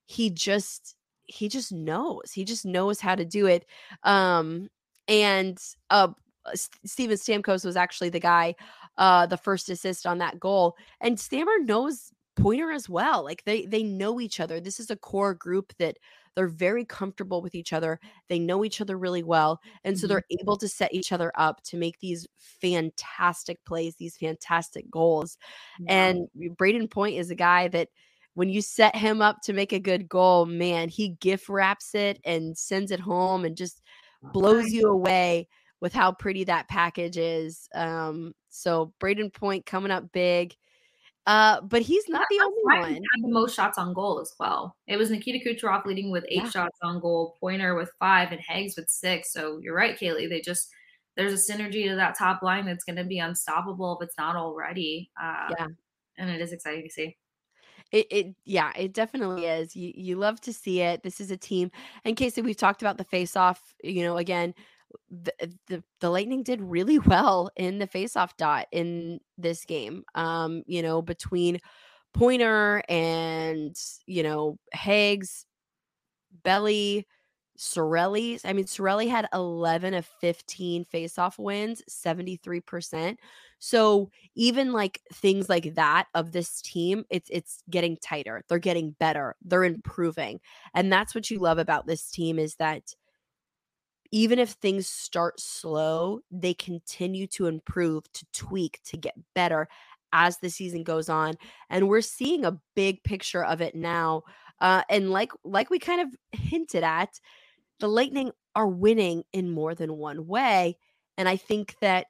he 0.04 0.30
just 0.30 0.95
he 1.26 1.48
just 1.48 1.72
knows. 1.72 2.32
He 2.32 2.44
just 2.44 2.64
knows 2.64 3.00
how 3.00 3.14
to 3.14 3.24
do 3.24 3.46
it. 3.46 3.66
Um, 4.02 4.68
and 5.08 5.58
uh, 5.90 6.08
Steven 6.54 7.16
Stamkos 7.16 7.64
was 7.64 7.76
actually 7.76 8.10
the 8.10 8.20
guy, 8.20 8.54
uh, 8.98 9.26
the 9.26 9.36
first 9.36 9.68
assist 9.68 10.06
on 10.06 10.18
that 10.18 10.40
goal. 10.40 10.76
And 11.00 11.18
Stammer 11.18 11.58
knows 11.60 12.12
Pointer 12.36 12.70
as 12.70 12.88
well. 12.88 13.24
Like 13.24 13.42
they 13.44 13.64
they 13.64 13.82
know 13.82 14.20
each 14.20 14.40
other. 14.40 14.60
This 14.60 14.78
is 14.78 14.90
a 14.90 14.96
core 14.96 15.32
group 15.32 15.72
that 15.78 15.96
they're 16.34 16.48
very 16.48 16.84
comfortable 16.84 17.40
with 17.40 17.54
each 17.54 17.72
other. 17.72 17.98
They 18.28 18.38
know 18.38 18.62
each 18.62 18.82
other 18.82 18.98
really 18.98 19.22
well. 19.22 19.58
And 19.84 19.98
so 19.98 20.04
mm-hmm. 20.04 20.12
they're 20.12 20.38
able 20.38 20.58
to 20.58 20.68
set 20.68 20.92
each 20.92 21.12
other 21.12 21.32
up 21.34 21.62
to 21.64 21.78
make 21.78 21.98
these 21.98 22.26
fantastic 22.36 23.64
plays, 23.64 23.96
these 23.96 24.18
fantastic 24.18 24.90
goals. 24.90 25.38
And 25.88 26.28
Brayden 26.36 26.90
Point 26.90 27.16
is 27.16 27.30
a 27.30 27.34
guy 27.34 27.68
that 27.68 27.88
when 28.36 28.50
you 28.50 28.60
set 28.60 28.94
him 28.94 29.22
up 29.22 29.40
to 29.40 29.54
make 29.54 29.72
a 29.72 29.80
good 29.80 30.10
goal, 30.10 30.44
man, 30.44 30.90
he 30.90 31.08
gift 31.20 31.48
wraps 31.48 31.94
it 31.94 32.20
and 32.22 32.56
sends 32.56 32.90
it 32.90 33.00
home 33.00 33.46
and 33.46 33.56
just 33.56 33.80
blows 34.34 34.66
you 34.66 34.90
away 34.90 35.48
with 35.80 35.94
how 35.94 36.12
pretty 36.12 36.44
that 36.44 36.68
package 36.68 37.16
is. 37.16 37.66
Um, 37.74 38.34
so 38.50 38.92
Brayden 39.00 39.32
Point 39.32 39.64
coming 39.64 39.90
up 39.90 40.12
big. 40.12 40.54
Uh, 41.26 41.62
but 41.62 41.80
he's 41.80 42.06
not 42.10 42.26
yeah, 42.30 42.38
the 42.38 42.44
only 42.44 42.62
one. 42.62 42.92
Had 42.92 43.22
the 43.22 43.32
most 43.32 43.56
shots 43.56 43.78
on 43.78 43.94
goal 43.94 44.20
as 44.20 44.34
well. 44.38 44.76
It 44.86 44.98
was 44.98 45.10
Nikita 45.10 45.38
Kucherov 45.42 45.86
leading 45.86 46.10
with 46.10 46.26
eight 46.28 46.42
yeah. 46.42 46.50
shots 46.50 46.78
on 46.82 47.00
goal, 47.00 47.38
Pointer 47.40 47.74
with 47.74 47.90
five, 47.98 48.32
and 48.32 48.40
Hags 48.46 48.76
with 48.76 48.90
six. 48.90 49.32
So 49.32 49.60
you're 49.62 49.74
right, 49.74 49.98
Kailey. 49.98 50.28
They 50.28 50.42
just 50.42 50.68
there's 51.16 51.32
a 51.32 51.52
synergy 51.52 51.88
to 51.88 51.96
that 51.96 52.18
top 52.18 52.42
line 52.42 52.66
that's 52.66 52.84
going 52.84 52.96
to 52.96 53.04
be 53.04 53.18
unstoppable 53.18 53.98
if 53.98 54.04
it's 54.04 54.18
not 54.18 54.36
already. 54.36 55.10
Uh, 55.18 55.48
yeah, 55.58 55.66
and 56.18 56.28
it 56.28 56.42
is 56.42 56.52
exciting 56.52 56.84
to 56.84 56.90
see. 56.90 57.16
It, 57.92 58.06
it 58.10 58.34
yeah, 58.44 58.72
it 58.76 58.92
definitely 58.92 59.46
is. 59.46 59.76
You 59.76 59.92
you 59.94 60.16
love 60.16 60.40
to 60.42 60.52
see 60.52 60.80
it. 60.80 61.02
This 61.02 61.20
is 61.20 61.30
a 61.30 61.36
team. 61.36 61.70
And 62.04 62.16
Kasey, 62.16 62.42
we've 62.42 62.56
talked 62.56 62.82
about 62.82 62.98
the 62.98 63.04
face 63.04 63.36
off. 63.36 63.60
You 63.82 64.02
know, 64.02 64.16
again, 64.16 64.54
the, 65.10 65.32
the 65.68 65.84
the 66.00 66.10
Lightning 66.10 66.42
did 66.42 66.60
really 66.60 66.98
well 67.06 67.50
in 67.56 67.78
the 67.78 67.86
face 67.86 68.16
off 68.16 68.36
dot 68.36 68.66
in 68.72 69.20
this 69.38 69.64
game. 69.64 70.04
Um, 70.14 70.62
you 70.66 70.82
know, 70.82 71.02
between 71.02 71.60
Pointer 72.12 72.82
and 72.88 73.76
you 74.06 74.22
know 74.22 74.58
Hags, 74.72 75.46
Belly, 76.42 77.06
Cirelli. 77.58 78.40
I 78.44 78.52
mean, 78.52 78.64
Cirelli 78.64 79.08
had 79.08 79.28
11 79.32 79.94
of 79.94 80.06
15 80.20 80.84
faceoff 80.84 81.38
wins, 81.38 81.82
73%. 81.88 83.16
So 83.58 84.10
even 84.34 84.72
like 84.72 85.00
things 85.12 85.48
like 85.48 85.74
that 85.74 86.06
of 86.14 86.32
this 86.32 86.60
team, 86.60 87.04
it's 87.10 87.30
it's 87.32 87.62
getting 87.70 87.96
tighter. 87.96 88.42
They're 88.48 88.58
getting 88.58 88.92
better. 88.92 89.34
They're 89.42 89.64
improving. 89.64 90.40
And 90.74 90.92
that's 90.92 91.14
what 91.14 91.30
you 91.30 91.38
love 91.38 91.58
about 91.58 91.86
this 91.86 92.10
team 92.10 92.38
is 92.38 92.56
that 92.56 92.82
even 94.12 94.38
if 94.38 94.50
things 94.50 94.88
start 94.88 95.40
slow, 95.40 96.20
they 96.30 96.54
continue 96.54 97.26
to 97.26 97.46
improve, 97.46 98.10
to 98.12 98.24
tweak, 98.32 98.80
to 98.84 98.96
get 98.96 99.14
better 99.34 99.68
as 100.12 100.38
the 100.38 100.48
season 100.50 100.84
goes 100.84 101.08
on. 101.08 101.34
And 101.70 101.88
we're 101.88 102.00
seeing 102.00 102.44
a 102.44 102.58
big 102.74 103.02
picture 103.02 103.44
of 103.44 103.60
it 103.60 103.74
now. 103.74 104.22
Uh, 104.60 104.82
and 104.88 105.10
like 105.10 105.32
like 105.44 105.70
we 105.70 105.78
kind 105.78 106.00
of 106.00 106.08
hinted 106.38 106.84
at, 106.84 107.20
the 107.80 107.88
Lightning 107.88 108.32
are 108.54 108.68
winning 108.68 109.24
in 109.32 109.50
more 109.50 109.74
than 109.74 109.96
one 109.96 110.26
way. 110.26 110.78
And 111.18 111.28
I 111.28 111.36
think 111.36 111.76
that 111.80 112.06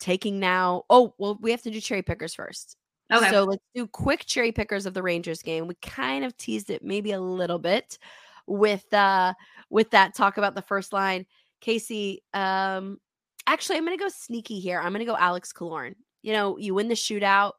taking 0.00 0.40
now, 0.40 0.82
oh, 0.90 1.14
well, 1.18 1.38
we 1.40 1.50
have 1.50 1.62
to 1.62 1.70
do 1.70 1.80
cherry 1.80 2.02
pickers 2.02 2.34
first. 2.34 2.76
Okay. 3.12 3.30
So 3.30 3.44
let's 3.44 3.62
do 3.74 3.86
quick 3.86 4.24
cherry 4.24 4.50
pickers 4.50 4.86
of 4.86 4.94
the 4.94 5.02
Rangers 5.02 5.42
game. 5.42 5.66
We 5.66 5.74
kind 5.82 6.24
of 6.24 6.36
teased 6.36 6.70
it 6.70 6.82
maybe 6.82 7.12
a 7.12 7.20
little 7.20 7.58
bit 7.58 7.98
with 8.46 8.92
uh 8.94 9.34
with 9.68 9.90
that 9.90 10.14
talk 10.14 10.38
about 10.38 10.54
the 10.54 10.62
first 10.62 10.92
line. 10.92 11.26
Kasey, 11.60 12.18
um 12.34 12.98
actually 13.46 13.76
I'm 13.76 13.84
gonna 13.84 13.96
go 13.96 14.08
sneaky 14.08 14.60
here. 14.60 14.80
I'm 14.80 14.92
gonna 14.92 15.04
go 15.04 15.16
Alex 15.16 15.52
Killorn. 15.52 15.94
You 16.22 16.32
know, 16.32 16.56
you 16.56 16.74
win 16.74 16.88
the 16.88 16.94
shootout, 16.94 17.52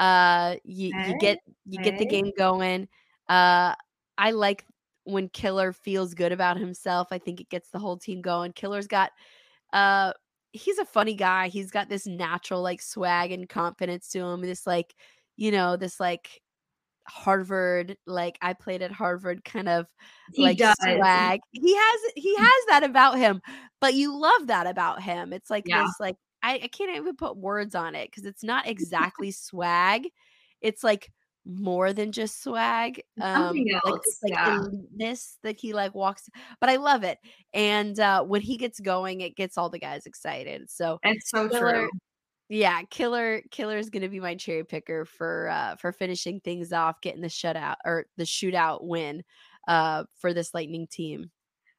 uh 0.00 0.56
you, 0.64 0.92
okay. 0.98 1.10
you 1.10 1.18
get 1.18 1.38
you 1.66 1.80
okay. 1.80 1.90
get 1.90 1.98
the 1.98 2.06
game 2.06 2.30
going. 2.38 2.88
Uh 3.28 3.74
I 4.16 4.30
like 4.30 4.64
when 5.04 5.28
Killer 5.28 5.72
feels 5.72 6.14
good 6.14 6.30
about 6.32 6.56
himself. 6.58 7.08
I 7.10 7.18
think 7.18 7.40
it 7.40 7.48
gets 7.50 7.70
the 7.70 7.78
whole 7.80 7.96
team 7.96 8.22
going. 8.22 8.52
Killer's 8.52 8.86
got 8.86 9.10
Uh, 9.72 10.12
he's 10.52 10.78
a 10.78 10.84
funny 10.84 11.14
guy. 11.14 11.48
He's 11.48 11.70
got 11.70 11.88
this 11.88 12.06
natural 12.06 12.62
like 12.62 12.82
swag 12.82 13.32
and 13.32 13.48
confidence 13.48 14.08
to 14.10 14.20
him. 14.20 14.42
This 14.42 14.66
like, 14.66 14.94
you 15.36 15.50
know, 15.50 15.76
this 15.76 15.98
like 15.98 16.40
Harvard, 17.08 17.96
like 18.06 18.38
I 18.42 18.52
played 18.52 18.82
at 18.82 18.92
Harvard 18.92 19.44
kind 19.44 19.68
of 19.68 19.86
He 20.32 20.42
like 20.42 20.58
does. 20.58 20.76
swag. 20.80 21.40
He 21.52 21.74
has 21.74 22.00
he 22.16 22.34
mm. 22.36 22.38
has 22.38 22.64
that 22.68 22.84
about 22.84 23.18
him, 23.18 23.40
but 23.80 23.94
you 23.94 24.16
love 24.16 24.46
that 24.48 24.66
about 24.66 25.02
him. 25.02 25.32
It's 25.32 25.50
like 25.50 25.64
Yeah. 25.66 25.82
this 25.84 25.94
like 25.98 26.16
I, 26.42 26.54
I 26.64 26.68
can't 26.68 26.96
even 26.96 27.16
put 27.16 27.36
words 27.36 27.74
on 27.74 27.94
it 27.94 28.10
because 28.10 28.24
it's 28.24 28.44
not 28.44 28.66
exactly 28.68 29.30
swag. 29.32 30.08
It's 30.60 30.84
like 30.84 31.10
more 31.44 31.92
than 31.92 32.12
just 32.12 32.42
swag. 32.42 33.02
Um 33.20 33.56
like 33.84 34.02
this 34.04 34.18
like 34.22 34.32
yeah. 34.32 34.58
eliteness 34.58 35.38
that 35.42 35.58
he 35.60 35.72
like 35.72 35.94
walks 35.94 36.28
but 36.60 36.70
I 36.70 36.76
love 36.76 37.02
it. 37.04 37.18
And 37.52 37.98
uh 37.98 38.22
when 38.24 38.40
he 38.42 38.56
gets 38.56 38.78
going, 38.80 39.20
it 39.20 39.36
gets 39.36 39.58
all 39.58 39.70
the 39.70 39.78
guys 39.78 40.06
excited. 40.06 40.70
So 40.70 40.98
It's 41.02 41.30
so 41.30 41.48
Killer 41.48 41.72
true. 41.72 41.90
yeah, 42.48 42.82
Killer 42.90 43.42
Killer 43.50 43.76
is 43.76 43.90
going 43.90 44.02
to 44.02 44.08
be 44.08 44.20
my 44.20 44.34
cherry 44.36 44.64
picker 44.64 45.04
for 45.04 45.48
uh 45.48 45.76
for 45.76 45.92
finishing 45.92 46.40
things 46.40 46.72
off, 46.72 47.00
getting 47.00 47.22
the 47.22 47.28
shutout 47.28 47.76
or 47.84 48.06
the 48.16 48.24
shootout 48.24 48.84
win 48.84 49.22
uh 49.68 50.04
for 50.20 50.32
this 50.34 50.54
Lightning 50.54 50.86
team. 50.90 51.30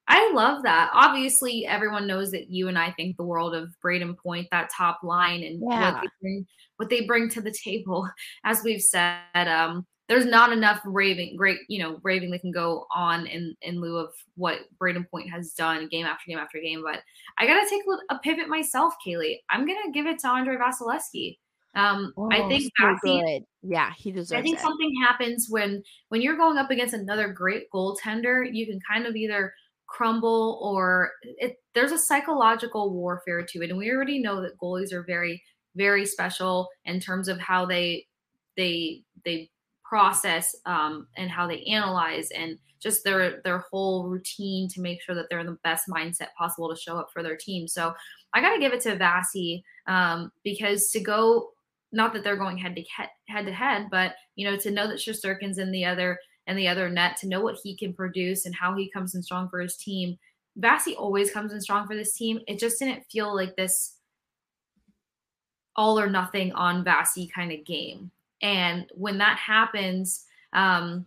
I 0.07 0.31
love 0.33 0.63
that. 0.63 0.91
Obviously, 0.93 1.65
everyone 1.65 2.07
knows 2.07 2.31
that 2.31 2.49
you 2.49 2.67
and 2.67 2.77
I 2.77 2.91
think 2.91 3.15
the 3.15 3.23
world 3.23 3.55
of 3.55 3.73
Brayden 3.83 4.17
Point, 4.17 4.47
that 4.51 4.69
top 4.69 4.99
line, 5.01 5.43
and 5.43 5.61
what 5.61 6.01
they 6.01 6.07
bring, 6.21 6.47
what 6.77 6.89
they 6.89 7.05
bring 7.05 7.29
to 7.29 7.41
the 7.41 7.55
table. 7.63 8.09
As 8.43 8.61
we've 8.63 8.81
said, 8.81 9.47
um, 9.47 9.85
there's 10.09 10.25
not 10.25 10.51
enough 10.51 10.81
raving, 10.83 11.37
great, 11.37 11.59
you 11.69 11.79
know, 11.79 11.99
raving 12.03 12.31
that 12.31 12.41
can 12.41 12.51
go 12.51 12.85
on 12.93 13.25
in 13.27 13.55
in 13.61 13.79
lieu 13.79 13.97
of 13.97 14.09
what 14.35 14.59
Brayden 14.77 15.09
Point 15.09 15.29
has 15.29 15.53
done 15.53 15.87
game 15.87 16.05
after 16.05 16.25
game 16.27 16.37
after 16.37 16.59
game. 16.59 16.83
But 16.83 17.01
I 17.37 17.47
gotta 17.47 17.67
take 17.69 17.83
a 17.87 18.15
a 18.15 18.19
pivot 18.19 18.49
myself, 18.49 18.93
Kailey. 19.05 19.37
I'm 19.49 19.65
gonna 19.65 19.91
give 19.93 20.05
it 20.05 20.19
to 20.19 20.29
Andrei 20.29 20.57
Vasilevskiy. 20.57 21.37
Um, 21.75 22.13
I 22.31 22.47
think 22.47 22.71
so. 22.79 23.39
Yeah, 23.63 23.91
he 23.97 24.11
deserves. 24.11 24.31
It. 24.31 24.37
I 24.37 24.41
think 24.41 24.59
it. 24.59 24.61
something 24.61 24.93
happens 25.01 25.47
when 25.49 25.81
when 26.09 26.21
you're 26.21 26.37
going 26.37 26.57
up 26.57 26.69
against 26.69 26.93
another 26.93 27.29
great 27.29 27.63
goaltender. 27.73 28.45
You 28.51 28.67
can 28.67 28.79
kind 28.87 29.07
of 29.07 29.15
either 29.15 29.53
crumble 29.93 30.59
or 30.61 31.11
it. 31.23 31.57
There's 31.75 31.91
a 31.91 31.99
psychological 31.99 32.91
warfare 32.91 33.45
to 33.49 33.61
it, 33.61 33.69
and 33.69 33.77
we 33.77 33.91
already 33.91 34.19
know 34.19 34.41
that 34.41 34.57
goalies 34.57 34.91
are 34.91 35.03
very 35.03 35.41
very 35.75 36.05
special 36.05 36.69
in 36.85 36.99
terms 36.99 37.27
of 37.27 37.39
how 37.39 37.65
they 37.65 38.05
they 38.57 39.03
they 39.23 39.49
process 39.83 40.55
um, 40.65 41.07
and 41.15 41.29
how 41.29 41.47
they 41.47 41.61
analyze 41.63 42.29
and 42.35 42.57
just 42.81 43.03
their 43.03 43.41
their 43.43 43.63
whole 43.71 44.07
routine 44.07 44.67
to 44.69 44.81
make 44.81 45.01
sure 45.01 45.15
that 45.15 45.27
they're 45.29 45.39
in 45.39 45.45
the 45.45 45.57
best 45.63 45.85
mindset 45.87 46.33
possible 46.37 46.69
to 46.69 46.79
show 46.79 46.97
up 46.97 47.09
for 47.13 47.21
their 47.21 47.37
team. 47.37 47.67
So 47.67 47.93
I 48.33 48.41
got 48.41 48.53
to 48.53 48.59
give 48.59 48.73
it 48.73 48.81
to 48.81 48.97
Vasi 48.97 49.61
um, 49.87 50.31
because 50.43 50.89
to 50.91 50.99
go 50.99 51.49
not 51.91 52.11
that 52.13 52.23
they're 52.23 52.35
going 52.35 52.57
head 52.57 52.75
to 52.75 52.83
head, 52.97 53.09
head 53.27 53.45
to 53.45 53.53
head, 53.53 53.87
but 53.91 54.15
you 54.35 54.49
know 54.49 54.57
to 54.57 54.71
know 54.71 54.87
that 54.87 54.97
Shesterkin's 54.97 55.59
in 55.59 55.71
the 55.71 55.85
other 55.85 56.17
and 56.47 56.57
the 56.57 56.67
other 56.67 56.89
net, 56.89 57.17
to 57.17 57.27
know 57.27 57.41
what 57.41 57.59
he 57.63 57.75
can 57.75 57.93
produce 57.93 58.45
and 58.45 58.55
how 58.55 58.75
he 58.75 58.89
comes 58.89 59.15
in 59.15 59.23
strong 59.23 59.49
for 59.49 59.59
his 59.59 59.77
team. 59.77 60.17
Vasi 60.59 60.95
always 60.95 61.31
comes 61.31 61.53
in 61.53 61.61
strong 61.61 61.87
for 61.87 61.95
this 61.95 62.13
team. 62.13 62.39
It 62.47 62.59
just 62.59 62.79
didn't 62.79 63.05
feel 63.11 63.35
like 63.35 63.55
this 63.55 63.95
all 65.75 65.99
or 65.99 66.09
nothing 66.09 66.51
on 66.53 66.83
Vasi 66.83 67.31
kind 67.31 67.51
of 67.51 67.65
game. 67.65 68.11
And 68.41 68.85
when 68.93 69.17
that 69.19 69.37
happens, 69.37 70.25
um, 70.51 71.05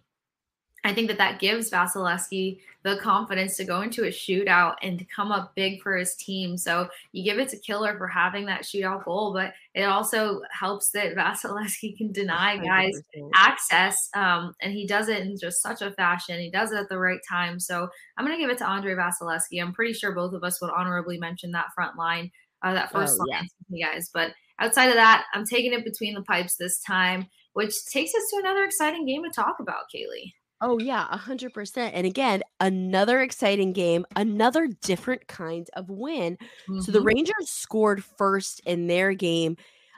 I 0.87 0.94
think 0.94 1.09
that 1.09 1.18
that 1.18 1.40
gives 1.40 1.68
Vasilevskiy 1.70 2.61
the 2.85 2.96
confidence 2.99 3.57
to 3.57 3.64
go 3.64 3.81
into 3.83 4.05
a 4.05 4.09
shootout 4.11 4.77
and 4.83 4.96
to 5.01 5.05
come 5.07 5.33
up 5.33 5.53
big 5.57 5.83
for 5.83 5.96
his 5.96 6.14
team. 6.14 6.57
So 6.57 6.88
you 7.11 7.25
give 7.25 7.40
it 7.40 7.49
to 7.49 7.59
Killer 7.59 7.99
for 7.99 8.07
having 8.07 8.46
that 8.46 8.62
shootout 8.62 9.05
goal, 9.05 9.33
but 9.33 9.53
it 9.75 9.83
also 9.83 10.42
helps 10.53 10.90
that 10.90 11.14
Vasilevskiy 11.16 11.96
can 11.99 12.12
deny 12.12 12.59
guys 12.59 13.03
100%. 13.18 13.31
access, 13.35 14.09
um, 14.14 14.55
and 14.62 14.72
he 14.72 14.87
does 14.87 15.09
it 15.09 15.22
in 15.27 15.37
just 15.37 15.61
such 15.61 15.83
a 15.83 15.90
fashion. 15.90 16.38
He 16.38 16.51
does 16.51 16.70
it 16.70 16.79
at 16.79 16.88
the 16.88 16.99
right 16.99 17.20
time. 17.29 17.59
So 17.59 17.88
I'm 18.16 18.25
going 18.25 18.38
to 18.38 18.40
give 18.40 18.51
it 18.51 18.59
to 18.59 18.68
Andrei 18.68 18.94
Vasilevskiy. 18.94 19.61
I'm 19.61 19.72
pretty 19.72 19.92
sure 19.92 20.12
both 20.14 20.35
of 20.35 20.44
us 20.44 20.61
would 20.62 20.70
honorably 20.70 21.18
mention 21.18 21.51
that 21.51 21.72
front 21.75 21.96
line, 21.99 22.31
uh, 22.62 22.75
that 22.75 22.92
first 22.92 23.18
Oh, 23.20 23.25
line, 23.25 23.49
yeah. 23.70 23.90
guys. 23.92 24.09
But 24.14 24.31
outside 24.61 24.90
of 24.90 24.94
that, 24.94 25.25
I'm 25.35 25.44
taking 25.44 25.72
it 25.72 25.85
between 25.85 26.14
the 26.14 26.22
pipes 26.22 26.55
this 26.55 26.81
time, 26.81 27.27
which 27.55 27.75
takes 27.87 28.14
us 28.14 28.22
to 28.33 28.38
another 28.38 28.62
exciting 28.62 29.05
game 29.05 29.25
to 29.25 29.31
talk 29.31 29.57
about, 29.59 29.87
Kailey. 29.92 30.33
Oh 30.61 30.79
yeah, 30.79 31.07
a 31.11 31.16
hundred 31.19 31.53
percent. 31.53 31.95
And 31.95 32.07
again, 32.07 32.42
another 32.61 33.21
exciting 33.21 33.73
game, 33.73 34.07
another 34.16 34.69
different 34.69 35.29
kind 35.29 35.69
of 35.75 35.90
win. 35.90 36.38
So 36.79 36.92
the 36.92 37.01
Mhm. 37.01 37.05
Rangers 37.05 37.51
scored 37.51 38.03
first 38.03 38.61
in 38.64 38.87
their 38.87 39.12
game, 39.12 39.57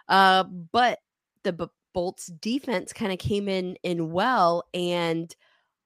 uh, 0.08 0.44
but 0.44 1.00
the 1.44 1.52
B- 1.52 1.66
Bolts 1.94 2.26
defense 2.26 2.92
kind 2.92 3.12
of 3.12 3.18
came 3.18 3.48
in 3.48 3.76
in 3.82 4.10
well 4.12 4.64
and 4.74 5.34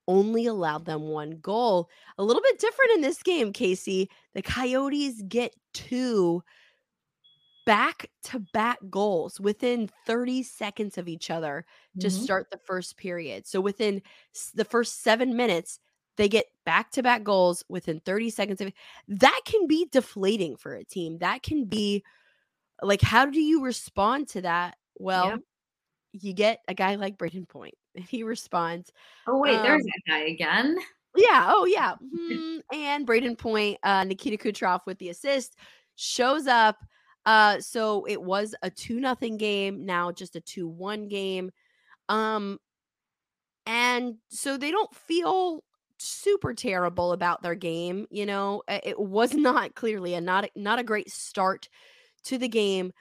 only 0.08 0.46
allowed 0.46 0.86
them 0.86 1.02
one 1.02 1.32
goal. 1.40 1.90
A 2.18 2.24
little 2.24 2.42
bit 2.42 2.58
different 2.60 2.92
in 2.96 3.00
this 3.02 3.22
game, 3.22 3.52
Kasey. 3.52 4.08
The 4.34 4.42
Coyotes 4.42 5.22
get 5.28 5.54
two 5.74 6.42
back 7.66 8.10
to 8.24 8.40
back 8.40 8.78
goals 8.90 9.40
within 9.40 9.88
30 10.06 10.42
seconds 10.42 10.98
of 10.98 11.08
each 11.08 11.30
other 11.30 11.64
to 12.00 12.08
Mhm. 12.08 12.10
start 12.10 12.50
the 12.50 12.58
first 12.58 12.96
period. 12.96 13.46
So 13.46 13.60
within 13.60 14.02
the 14.54 14.64
first 14.64 15.02
7 15.02 15.36
minutes, 15.36 15.78
they 16.16 16.28
get 16.28 16.46
back 16.66 16.90
to 16.92 17.02
back 17.02 17.22
goals 17.24 17.64
within 17.68 18.00
30 18.00 18.30
seconds 18.30 18.60
of 18.60 18.72
that 19.08 19.40
can 19.46 19.66
be 19.66 19.86
deflating 19.90 20.56
for 20.56 20.74
a 20.74 20.84
team. 20.84 21.18
That 21.18 21.42
can 21.42 21.64
be 21.66 22.04
like 22.82 23.02
how 23.02 23.26
do 23.26 23.40
you 23.40 23.62
respond 23.64 24.28
to 24.30 24.42
that? 24.42 24.78
Well, 24.98 25.24
Yeah. 25.24 25.36
you 26.12 26.34
get 26.34 26.60
a 26.68 26.74
guy 26.74 26.96
like 26.96 27.18
Brayden 27.18 27.48
Point 27.48 27.74
and 27.94 28.04
he 28.10 28.22
responds 28.24 28.92
Oh 29.26 29.38
wait, 29.38 29.62
there's 29.62 29.82
um, 29.82 29.86
that 29.86 30.00
guy 30.06 30.20
again. 30.26 30.76
yeah. 31.16 31.46
Oh, 31.50 31.66
yeah. 31.66 31.94
mhm, 32.02 32.62
And 32.72 33.06
Brayden 33.06 33.36
Point, 33.38 33.78
uh, 33.82 34.04
Nikita 34.04 34.36
Kucherov 34.38 34.80
with 34.86 34.98
the 34.98 35.10
assist 35.10 35.56
shows 35.96 36.46
up. 36.46 36.76
Uh, 37.26 37.60
so 37.60 38.04
it 38.06 38.22
was 38.22 38.54
a 38.62 38.70
two 38.70 39.00
nothing 39.00 39.36
game. 39.36 39.84
Now 39.86 40.12
just 40.12 40.36
a 40.36 40.40
two 40.40 40.68
one 40.68 41.08
game. 41.08 41.50
Um, 42.08 42.58
and 43.66 44.16
so 44.28 44.56
they 44.56 44.70
don't 44.70 44.94
feel 44.94 45.64
super 45.98 46.52
terrible 46.54 47.12
about 47.12 47.42
their 47.42 47.54
game. 47.54 48.06
You 48.10 48.26
know, 48.26 48.62
it 48.68 48.98
was 48.98 49.34
not 49.34 49.74
clearly 49.74 50.14
a 50.14 50.20
not 50.20 50.48
not 50.56 50.78
a 50.78 50.84
great 50.84 51.10
start 51.10 51.68
to 52.24 52.38
the 52.38 52.48
game, 52.48 52.92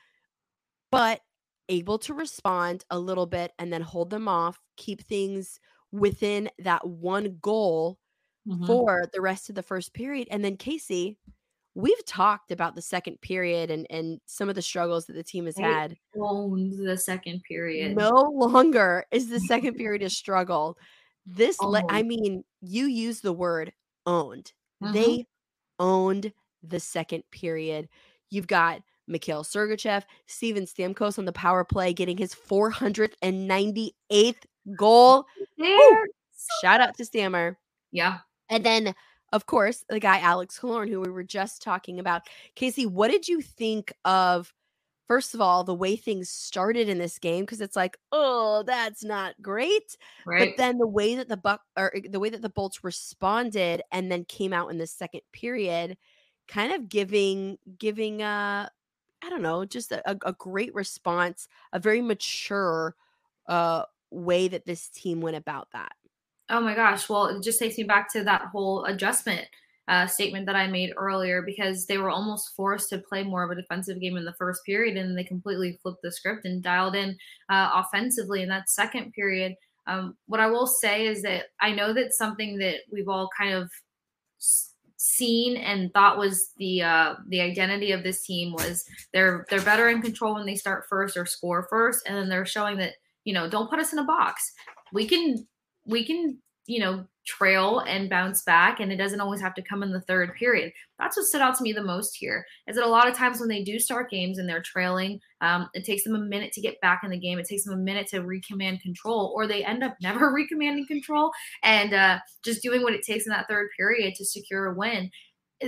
but 0.92 1.22
able 1.70 1.98
to 2.00 2.14
respond 2.14 2.86
a 2.90 3.00
little 3.00 3.26
bit 3.26 3.54
and 3.60 3.72
then 3.72 3.82
hold 3.82 4.10
them 4.10 4.28
off, 4.28 4.60
keep 4.78 5.02
things 5.02 5.60
within 5.92 6.50
that 6.60 6.88
one 6.88 7.38
goal 7.42 7.98
Mhm. 8.46 8.82
for 8.86 9.06
the 9.14 9.22
rest 9.22 9.50
of 9.50 9.56
the 9.56 9.64
first 9.64 9.94
period. 9.94 10.28
And 10.32 10.44
then 10.44 10.58
Kasey, 10.58 11.18
we've 11.76 12.06
talked 12.06 12.52
about 12.52 12.76
the 12.76 12.82
second 12.82 13.20
period 13.22 13.72
and 13.72 13.88
and 13.90 14.20
some 14.26 14.50
of 14.50 14.56
the 14.56 14.62
struggles 14.62 15.06
that 15.06 15.14
the 15.14 15.24
team 15.24 15.46
has 15.46 15.58
had. 15.58 15.96
owned 16.18 16.74
the 16.88 16.98
second 16.98 17.42
period. 17.44 17.96
No 17.96 18.10
longer 18.34 19.06
is 19.12 19.30
the 19.30 19.40
second 19.40 19.76
period 19.78 20.02
a 20.04 20.10
struggle. 20.10 20.78
This 21.26 21.60
le- 21.62 21.84
I 21.90 22.04
mean, 22.04 22.44
you 22.62 22.86
use 22.86 23.22
the 23.22 23.34
word 23.34 23.72
owned. 24.06 24.52
Mhm. 24.84 24.94
They 24.94 25.26
owned 25.80 26.34
the 26.64 26.80
second 26.80 27.24
period. 27.32 27.88
You've 28.30 28.48
got 28.48 28.82
Mikhail 29.08 29.44
Sergachev, 29.44 30.04
Steven 30.28 30.64
Stamkos 30.66 31.18
on 31.20 31.26
the 31.26 31.32
power 31.34 31.64
play 31.64 31.94
getting 31.94 32.18
his 32.18 32.34
498th 32.34 34.46
goal. 34.78 35.26
There. 35.58 36.06
Shout 36.62 36.82
out 36.82 36.96
to 36.98 37.06
Stammer. 37.06 37.58
Yeah. 37.92 38.20
And 38.50 38.64
then, 38.66 38.94
of 39.32 39.46
course, 39.46 39.86
the 39.90 40.00
guy 40.00 40.20
Alex 40.20 40.60
Killorn, 40.60 40.90
who 40.90 41.02
we 41.02 41.10
were 41.10 41.24
just 41.24 41.62
talking 41.62 42.00
about. 42.00 42.24
Kasey, 42.56 42.86
what 42.86 43.12
did 43.12 43.28
you 43.28 43.42
think 43.42 43.94
of, 44.04 44.54
first 45.08 45.34
of 45.34 45.42
all, 45.42 45.64
the 45.64 45.74
way 45.74 45.96
things 45.96 46.30
started 46.30 46.90
in 46.90 46.98
this 46.98 47.18
game? 47.20 47.44
Because 47.44 47.62
it's 47.62 47.76
like, 47.76 47.98
oh, 48.12 48.64
that's 48.66 49.04
not 49.04 49.36
great. 49.42 49.98
Right. 50.26 50.50
But 50.50 50.58
then 50.58 50.78
the 50.78 50.88
way 50.88 51.16
that 51.16 51.30
the 51.30 51.38
buck 51.38 51.62
or 51.78 51.94
the 52.10 52.20
way 52.20 52.30
that 52.30 52.42
the 52.42 52.50
Bolts 52.50 52.84
responded 52.84 53.82
and 53.92 54.12
then 54.12 54.26
came 54.26 54.54
out 54.54 54.72
in 54.72 54.78
the 54.78 54.88
second 54.88 55.22
period, 55.32 55.98
kind 56.48 56.74
of 56.74 56.90
giving 56.90 57.58
giving 57.78 58.22
uh 58.22 58.68
I 59.24 59.30
don't 59.30 59.44
know, 59.44 59.66
just 59.66 59.92
a, 59.92 60.02
a, 60.10 60.18
a 60.26 60.34
great 60.34 60.74
response, 60.74 61.48
a 61.72 61.80
very 61.80 62.02
mature 62.02 62.96
uh 63.48 63.84
way 64.10 64.50
that 64.50 64.66
this 64.66 64.90
team 64.90 65.22
went 65.22 65.38
about 65.38 65.70
that. 65.72 65.94
Oh 66.52 66.60
my 66.62 66.76
gosh. 66.76 67.08
Well, 67.08 67.28
it 67.28 67.44
just 67.44 67.60
takes 67.60 67.78
me 67.78 67.86
back 67.86 68.12
to 68.14 68.24
that 68.26 68.48
whole 68.52 68.84
adjustment 68.86 69.48
uh, 69.88 70.06
statement 70.06 70.46
that 70.46 70.56
I 70.56 70.68
made 70.68 70.94
earlier 70.96 71.42
because 71.42 71.86
they 71.86 71.98
were 71.98 72.10
almost 72.10 72.56
forced 72.56 72.90
to 72.90 73.00
play 73.00 73.24
more 73.24 73.44
of 73.44 73.52
a 73.52 73.62
defensive 73.62 74.00
game 74.00 74.18
in 74.18 74.26
the 74.26 74.34
first 74.34 74.64
period 74.66 74.98
and 74.98 75.18
they 75.18 75.24
completely 75.24 75.80
flipped 75.82 76.02
the 76.04 76.12
script 76.12 76.46
and 76.46 76.62
dialed 76.62 76.96
in 76.96 77.18
uh, 77.50 77.72
offensively 77.74 78.44
in 78.44 78.50
that 78.50 78.70
second 78.70 79.12
period. 79.14 79.56
Um, 79.88 80.16
what 80.28 80.40
I 80.40 80.48
will 80.48 80.68
say 80.68 81.08
is 81.08 81.24
that 81.24 81.46
I 81.60 81.72
know 81.74 81.94
that 81.94 82.14
something 82.14 82.58
that 82.60 82.82
we've 82.92 83.10
all 83.10 83.30
kind 83.38 83.54
of 83.54 83.72
seen 84.98 85.58
and 85.58 85.92
thought 85.94 86.20
was 86.20 86.52
the 86.58 86.84
uh, 86.84 87.16
the 87.28 87.42
identity 87.42 87.92
of 87.92 88.04
this 88.04 88.24
team 88.24 88.54
was 88.54 88.86
they're 89.14 89.48
they're 89.50 89.62
better 89.62 89.90
in 89.90 90.02
control 90.02 90.36
when 90.36 90.46
they 90.46 90.56
start 90.56 90.86
first 90.88 91.18
or 91.18 91.26
score 91.26 91.66
first, 91.70 92.08
and 92.08 92.16
then 92.16 92.30
they're 92.30 92.46
showing 92.46 92.78
that 92.78 92.94
you 93.24 93.34
know 93.34 93.50
don't 93.50 93.70
put 93.70 93.80
us 93.80 93.94
in 93.94 94.00
a 94.00 94.04
box. 94.04 94.54
We 94.94 95.08
can 95.08 95.48
we 95.86 96.06
can 96.06 96.38
you 96.68 96.80
know 96.80 97.06
trail 97.26 97.80
and 97.88 98.10
bounce 98.10 98.42
back 98.42 98.80
and 98.80 98.92
it 98.92 98.98
doesn't 98.98 99.22
always 99.22 99.40
have 99.40 99.54
to 99.54 99.62
come 99.62 99.84
in 99.84 99.92
the 99.92 100.02
third 100.02 100.34
period. 100.36 100.74
That's 100.98 101.16
what 101.16 101.26
stood 101.26 101.42
out 101.42 101.56
to 101.58 101.64
me 101.64 101.72
the 101.72 101.84
most 101.84 102.16
here 102.16 102.46
is 102.68 102.76
that 102.76 102.86
a 102.86 102.90
lot 102.90 103.08
of 103.08 103.16
times 103.16 103.40
when 103.40 103.50
they 103.50 103.64
do 103.64 103.80
start 103.80 104.10
games 104.10 104.40
and 104.40 104.50
they're 104.50 104.62
trailing 104.62 105.20
um, 105.42 105.70
it 105.74 105.86
takes 105.86 106.04
them 106.04 106.16
a 106.16 106.20
minute 106.20 106.52
to 106.54 106.62
get 106.62 106.82
back 106.82 107.02
in 107.04 107.12
the 107.12 107.20
game 107.20 107.38
it 107.38 107.48
takes 107.48 107.64
them 107.64 107.76
a 107.76 107.82
minute 107.82 108.08
to 108.08 108.22
recommand 108.22 108.82
control 108.82 109.32
or 109.36 109.46
they 109.46 109.64
end 109.64 109.84
up 109.84 109.96
never 110.02 110.34
recommanding 110.34 110.88
control 110.88 111.32
and 111.64 111.94
uh, 111.94 112.20
just 112.44 112.64
doing 112.64 112.82
what 112.82 112.94
it 112.94 113.04
takes 113.04 113.26
in 113.26 113.32
that 113.32 113.48
third 113.48 113.70
period 113.78 114.16
to 114.16 114.26
secure 114.26 114.68
a 114.68 114.74
win. 114.74 115.10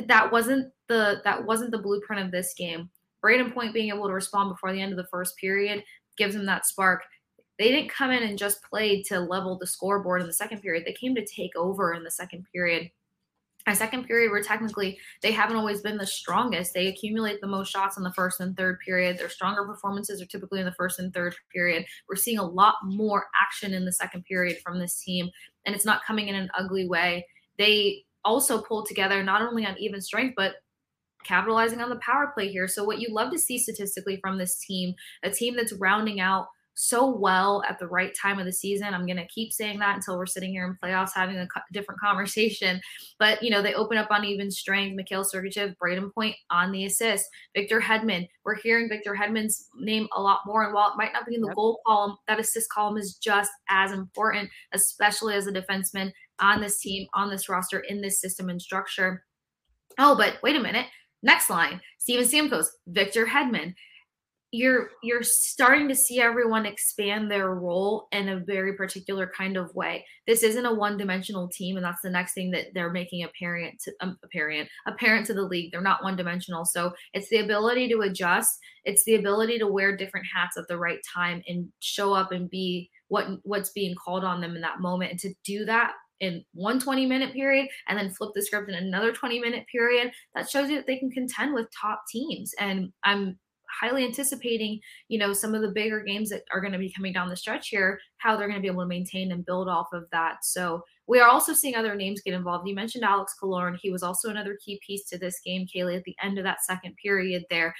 That 0.08 0.32
wasn't 0.32 0.71
the 0.88 1.21
that 1.23 1.45
wasn't 1.45 1.71
the 1.71 1.78
blueprint 1.78 2.26
of 2.26 2.32
this 2.32 2.54
game. 2.58 2.89
Brayden 3.23 3.54
point 3.54 3.73
being 3.73 3.89
able 3.89 4.08
to 4.08 4.13
respond 4.13 4.49
before 4.49 4.73
the 4.73 4.82
end 4.82 4.91
of 4.91 4.97
the 4.97 5.08
first 5.12 5.38
period 5.38 5.84
gives 6.17 6.36
them 6.36 6.45
that 6.47 6.65
spark 6.65 7.04
they 7.59 7.69
didn't 7.69 7.91
come 7.91 8.11
in 8.11 8.23
and 8.23 8.37
just 8.37 8.63
play 8.63 9.03
to 9.03 9.19
level 9.19 9.57
the 9.57 9.67
scoreboard 9.67 10.21
in 10.21 10.27
the 10.27 10.33
second 10.33 10.61
period. 10.61 10.83
They 10.85 10.93
came 10.93 11.15
to 11.15 11.25
take 11.25 11.55
over 11.55 11.93
in 11.93 12.03
the 12.03 12.11
second 12.11 12.45
period. 12.51 12.89
A 13.65 13.75
second 13.75 14.05
period 14.05 14.29
where 14.29 14.43
technically 14.43 14.97
they 15.21 15.31
haven't 15.31 15.55
always 15.55 15.81
been 15.81 15.97
the 15.97 16.05
strongest. 16.05 16.73
They 16.73 16.87
accumulate 16.87 17.39
the 17.39 17.47
most 17.47 17.71
shots 17.71 17.95
in 17.95 18.03
the 18.03 18.11
first 18.11 18.41
and 18.41 18.57
third 18.57 18.79
period. 18.81 19.17
Their 19.17 19.29
stronger 19.29 19.63
performances 19.63 20.21
are 20.21 20.25
typically 20.25 20.59
in 20.59 20.65
the 20.65 20.73
first 20.73 20.99
and 20.99 21.13
third 21.13 21.33
period. 21.53 21.85
We're 22.09 22.17
seeing 22.17 22.39
a 22.39 22.45
lot 22.45 22.75
more 22.83 23.27
action 23.41 23.73
in 23.73 23.85
the 23.85 23.93
second 23.93 24.25
period 24.25 24.57
from 24.61 24.79
this 24.79 25.01
team, 25.01 25.29
and 25.65 25.73
it's 25.73 25.85
not 25.85 26.03
coming 26.03 26.27
in 26.27 26.35
an 26.35 26.49
ugly 26.57 26.89
way. 26.89 27.25
They 27.57 28.03
also 28.25 28.61
pulled 28.61 28.87
together 28.87 29.23
not 29.23 29.41
only 29.41 29.65
on 29.65 29.77
even 29.77 30.01
strength, 30.01 30.33
but 30.35 30.55
capitalizing 31.23 31.79
on 31.79 31.89
the 31.89 31.95
power 31.97 32.31
play 32.33 32.49
here. 32.49 32.67
So, 32.67 32.83
what 32.83 32.99
you 32.99 33.13
love 33.13 33.31
to 33.31 33.39
see 33.39 33.57
statistically 33.57 34.17
from 34.17 34.37
this 34.37 34.57
team, 34.57 34.93
a 35.23 35.29
team 35.29 35.55
that's 35.55 35.73
rounding 35.73 36.19
out 36.19 36.47
so 36.75 37.15
well 37.15 37.63
at 37.67 37.79
the 37.79 37.88
right 37.88 38.13
time 38.19 38.39
of 38.39 38.45
the 38.45 38.51
season. 38.51 38.93
I'm 38.93 39.05
going 39.05 39.17
to 39.17 39.27
keep 39.27 39.51
saying 39.53 39.79
that 39.79 39.95
until 39.95 40.17
we're 40.17 40.25
sitting 40.25 40.51
here 40.51 40.65
in 40.65 40.77
playoffs 40.83 41.12
having 41.13 41.38
a 41.38 41.47
co- 41.47 41.62
different 41.71 42.01
conversation. 42.01 42.81
But, 43.19 43.41
you 43.41 43.51
know, 43.51 43.62
they 43.62 43.73
open 43.73 43.97
up 43.97 44.12
on 44.12 44.25
even 44.25 44.51
strength. 44.51 44.95
Mikhail 44.95 45.23
Sergachev, 45.23 45.75
Brayden 45.81 46.13
Point 46.13 46.36
on 46.49 46.71
the 46.71 46.86
assist. 46.86 47.25
Victor 47.55 47.79
Hedman. 47.79 48.27
We're 48.43 48.55
hearing 48.55 48.89
Victor 48.89 49.15
Hedman's 49.15 49.67
name 49.79 50.09
a 50.15 50.21
lot 50.21 50.41
more. 50.45 50.65
And 50.65 50.73
while 50.73 50.89
it 50.89 50.97
might 50.97 51.13
not 51.13 51.25
be 51.25 51.36
in 51.36 51.41
the 51.41 51.47
yep. 51.47 51.55
goal 51.55 51.79
column, 51.88 52.17
that 52.27 52.39
assist 52.39 52.69
column 52.69 52.97
is 52.97 53.15
just 53.15 53.51
as 53.69 53.93
important, 53.93 54.49
especially 54.73 55.36
as 55.36 55.47
a 55.47 55.53
defenseman 55.53 56.12
on 56.39 56.59
this 56.59 56.79
team, 56.79 57.07
on 57.13 57.29
this 57.29 57.47
roster, 57.47 57.79
in 57.79 58.01
this 58.01 58.19
system 58.19 58.49
and 58.49 58.62
structure. 58.62 59.23
Oh, 59.97 60.15
but 60.17 60.38
wait 60.43 60.55
a 60.55 60.62
minute. 60.62 60.88
Next 61.21 61.49
line, 61.49 61.79
Steven 61.99 62.25
Stamkos, 62.25 62.67
Victor 62.88 63.25
Hedman 63.25 63.73
you're 64.53 64.91
you're 65.01 65.23
starting 65.23 65.87
to 65.87 65.95
see 65.95 66.21
everyone 66.21 66.67
expand 66.67 67.29
their 67.29 67.55
role 67.55 68.07
in 68.11 68.29
a 68.29 68.39
very 68.39 68.73
particular 68.73 69.31
kind 69.35 69.57
of 69.57 69.73
way. 69.73 70.05
This 70.27 70.43
isn't 70.43 70.65
a 70.67 70.73
one-dimensional 70.73 71.47
team, 71.47 71.75
and 71.75 71.83
that's 71.83 72.03
the 72.03 72.11
next 72.11 72.35
thing 72.35 72.51
that 72.51 72.67
they're 72.75 72.91
making 72.91 73.23
apparent 73.23 73.81
to 73.81 73.91
um, 74.01 74.15
apparent 74.23 74.69
apparent 74.85 75.25
to 75.25 75.33
the 75.33 75.41
league. 75.41 75.71
They're 75.71 75.81
not 75.81 76.03
one-dimensional, 76.03 76.65
so 76.65 76.93
it's 77.13 77.29
the 77.29 77.39
ability 77.39 77.89
to 77.89 78.01
adjust. 78.01 78.59
It's 78.85 79.03
the 79.05 79.15
ability 79.15 79.57
to 79.57 79.65
wear 79.65 79.97
different 79.97 80.27
hats 80.31 80.55
at 80.55 80.67
the 80.67 80.77
right 80.77 80.99
time 81.11 81.41
and 81.47 81.67
show 81.79 82.13
up 82.13 82.31
and 82.31 82.47
be 82.47 82.91
what 83.07 83.25
what's 83.41 83.71
being 83.71 83.95
called 83.95 84.23
on 84.23 84.39
them 84.39 84.55
in 84.55 84.61
that 84.61 84.81
moment, 84.81 85.09
and 85.09 85.19
to 85.21 85.33
do 85.43 85.65
that 85.65 85.93
in 86.19 86.45
one 86.53 86.79
20 86.79 87.07
minute 87.07 87.33
period 87.33 87.67
and 87.87 87.97
then 87.97 88.11
flip 88.11 88.29
the 88.35 88.41
script 88.41 88.69
in 88.69 88.75
another 88.75 89.11
20 89.11 89.39
minute 89.39 89.65
period 89.69 90.11
that 90.35 90.47
shows 90.47 90.69
you 90.69 90.75
that 90.75 90.85
they 90.85 90.97
can 90.97 91.09
contend 91.09 91.55
with 91.55 91.67
top 91.75 92.03
teams 92.07 92.53
and 92.59 92.93
i'm 93.03 93.37
highly 93.79 94.03
anticipating, 94.05 94.79
you 95.07 95.17
know, 95.17 95.33
some 95.33 95.55
of 95.55 95.62
the 95.62 95.71
bigger 95.71 96.03
games 96.03 96.29
that 96.29 96.43
are 96.51 96.62
going 96.62 96.73
to 96.73 96.79
be 96.79 96.91
coming 96.91 97.13
down 97.13 97.29
the 97.29 97.36
stretch 97.36 97.69
here, 97.69 97.99
how 98.17 98.36
they're 98.36 98.47
going 98.47 98.59
to 98.59 98.62
be 98.62 98.71
able 98.71 98.83
to 98.83 98.88
maintain 98.88 99.31
and 99.31 99.45
build 99.45 99.67
off 99.67 99.88
of 99.93 100.05
that. 100.12 100.43
So 100.43 100.83
we 101.07 101.19
are 101.19 101.29
also 101.29 101.53
seeing 101.53 101.75
other 101.75 101.95
names 101.95 102.21
get 102.21 102.33
involved. 102.33 102.67
You 102.67 102.75
mentioned 102.75 103.03
Alex 103.03 103.36
Killorn. 103.41 103.77
He 103.81 103.91
was 103.91 104.03
also 104.03 104.29
another 104.29 104.57
key 104.63 104.79
piece 104.86 105.05
to 105.09 105.17
this 105.17 105.39
game, 105.45 105.67
Kailey, 105.67 105.97
at 105.97 106.03
the 106.03 106.15
end 106.21 106.38
of 106.38 106.43
that 106.43 106.63
second 106.63 106.95
period 107.01 107.43
there. 107.49 107.75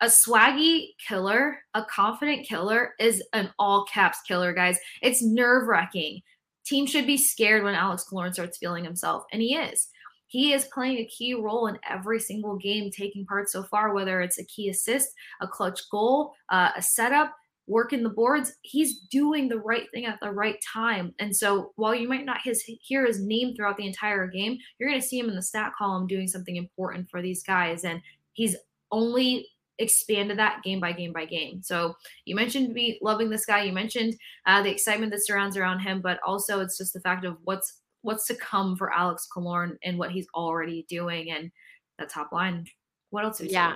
A 0.00 0.06
swaggy 0.06 0.88
killer, 1.06 1.58
a 1.74 1.84
confident 1.84 2.46
killer 2.46 2.94
is 2.98 3.22
an 3.32 3.50
all 3.58 3.84
caps 3.84 4.20
killer, 4.26 4.52
guys. 4.52 4.78
It's 5.02 5.22
nerve 5.22 5.68
wracking. 5.68 6.20
Team 6.66 6.86
should 6.86 7.06
be 7.06 7.16
scared 7.16 7.62
when 7.62 7.74
Alex 7.74 8.04
Killorn 8.10 8.32
starts 8.32 8.58
feeling 8.58 8.84
himself, 8.84 9.24
and 9.32 9.40
he 9.40 9.54
is 9.54 9.88
he 10.34 10.52
is 10.52 10.64
playing 10.74 10.98
a 10.98 11.04
key 11.04 11.32
role 11.34 11.68
in 11.68 11.78
every 11.88 12.18
single 12.18 12.56
game 12.56 12.90
taking 12.90 13.24
part 13.24 13.48
so 13.48 13.62
far, 13.62 13.94
whether 13.94 14.20
it's 14.20 14.40
a 14.40 14.44
key 14.46 14.68
assist, 14.68 15.14
a 15.40 15.46
clutch 15.46 15.88
goal, 15.92 16.32
uh, 16.48 16.70
a 16.74 16.82
setup, 16.82 17.32
working 17.68 18.02
the 18.02 18.08
boards. 18.08 18.52
He's 18.62 18.98
doing 19.12 19.48
the 19.48 19.60
right 19.60 19.86
thing 19.94 20.06
at 20.06 20.18
the 20.20 20.32
right 20.32 20.56
time. 20.60 21.14
And 21.20 21.34
so 21.36 21.70
while 21.76 21.94
you 21.94 22.08
might 22.08 22.24
not 22.24 22.40
his, 22.42 22.64
hear 22.64 23.06
his 23.06 23.20
name 23.20 23.54
throughout 23.54 23.76
the 23.76 23.86
entire 23.86 24.26
game, 24.26 24.58
you're 24.76 24.90
going 24.90 25.00
to 25.00 25.06
see 25.06 25.20
him 25.20 25.28
in 25.28 25.36
the 25.36 25.40
stat 25.40 25.70
column 25.78 26.08
doing 26.08 26.26
something 26.26 26.56
important 26.56 27.08
for 27.08 27.22
these 27.22 27.44
guys. 27.44 27.84
And 27.84 28.02
he's 28.32 28.56
only 28.90 29.46
expanded 29.78 30.36
that 30.40 30.64
game 30.64 30.80
by 30.80 30.90
game 30.90 31.12
by 31.12 31.26
game. 31.26 31.62
So 31.62 31.94
you 32.24 32.34
mentioned 32.34 32.74
me 32.74 32.98
loving 33.02 33.30
this 33.30 33.46
guy. 33.46 33.62
You 33.62 33.72
mentioned 33.72 34.16
uh, 34.46 34.62
the 34.62 34.72
excitement 34.72 35.12
that 35.12 35.24
surrounds 35.24 35.56
around 35.56 35.78
him, 35.78 36.00
but 36.00 36.18
also 36.26 36.58
it's 36.58 36.76
just 36.76 36.92
the 36.92 37.00
fact 37.02 37.24
of 37.24 37.36
what's 37.44 37.82
what's 38.04 38.26
to 38.26 38.34
come 38.36 38.76
for 38.76 38.92
Alex 38.92 39.26
Killorn 39.34 39.76
and 39.82 39.98
what 39.98 40.10
he's 40.10 40.26
already 40.34 40.84
doing 40.88 41.30
and 41.30 41.50
that 41.98 42.10
top 42.10 42.32
line. 42.32 42.66
What 43.10 43.24
else? 43.24 43.40
yeah. 43.40 43.74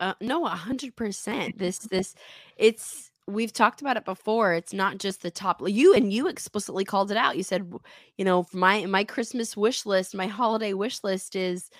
Uh, 0.00 0.14
no, 0.20 0.44
a 0.44 0.50
hundred 0.50 0.96
percent. 0.96 1.58
This, 1.58 1.78
this, 1.78 2.14
it's. 2.56 3.10
We've 3.26 3.52
talked 3.54 3.80
about 3.80 3.96
it 3.96 4.04
before. 4.04 4.52
It's 4.52 4.74
not 4.74 4.98
just 4.98 5.22
the 5.22 5.30
top. 5.30 5.62
You 5.66 5.94
and 5.94 6.12
you 6.12 6.28
explicitly 6.28 6.84
called 6.84 7.10
it 7.10 7.16
out. 7.16 7.38
You 7.38 7.42
said, 7.42 7.72
you 8.18 8.24
know, 8.24 8.46
my 8.52 8.84
my 8.86 9.02
Christmas 9.02 9.56
wish 9.56 9.86
list, 9.86 10.14
my 10.14 10.26
holiday 10.26 10.74
wish 10.74 11.02
list 11.02 11.34
is 11.34 11.70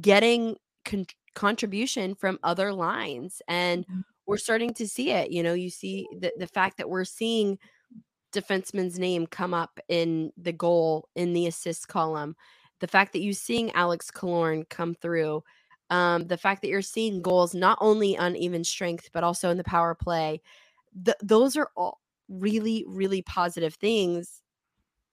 getting 0.00 0.56
con- 0.86 1.06
contribution 1.34 2.14
from 2.14 2.38
other 2.42 2.72
lines, 2.72 3.42
and 3.48 3.84
mm-hmm. 3.84 4.00
we're 4.26 4.38
starting 4.38 4.72
to 4.74 4.88
see 4.88 5.10
it. 5.10 5.30
You 5.30 5.42
know, 5.42 5.52
you 5.52 5.68
see 5.68 6.08
the 6.18 6.32
the 6.38 6.46
fact 6.46 6.78
that 6.78 6.88
we're 6.88 7.04
seeing 7.04 7.58
defenseman's 8.38 8.98
name 8.98 9.26
come 9.26 9.54
up 9.54 9.80
in 9.88 10.32
the 10.36 10.52
goal 10.52 11.08
in 11.14 11.32
the 11.32 11.46
assist 11.46 11.88
column. 11.88 12.36
The 12.80 12.86
fact 12.88 13.12
that 13.12 13.20
you're 13.20 13.32
seeing 13.32 13.72
Alex 13.72 14.10
Killorn 14.10 14.68
come 14.68 14.94
through, 14.94 15.42
um, 15.90 16.26
the 16.26 16.36
fact 16.36 16.62
that 16.62 16.68
you're 16.68 16.82
seeing 16.82 17.22
goals 17.22 17.54
not 17.54 17.78
only 17.80 18.16
on 18.16 18.36
even 18.36 18.62
strength 18.62 19.10
but 19.12 19.24
also 19.24 19.50
in 19.50 19.56
the 19.56 19.64
power 19.64 19.94
play, 19.94 20.40
th- 21.04 21.16
those 21.22 21.56
are 21.56 21.70
all 21.76 22.00
really 22.28 22.84
really 22.86 23.22
positive 23.22 23.74
things. 23.74 24.42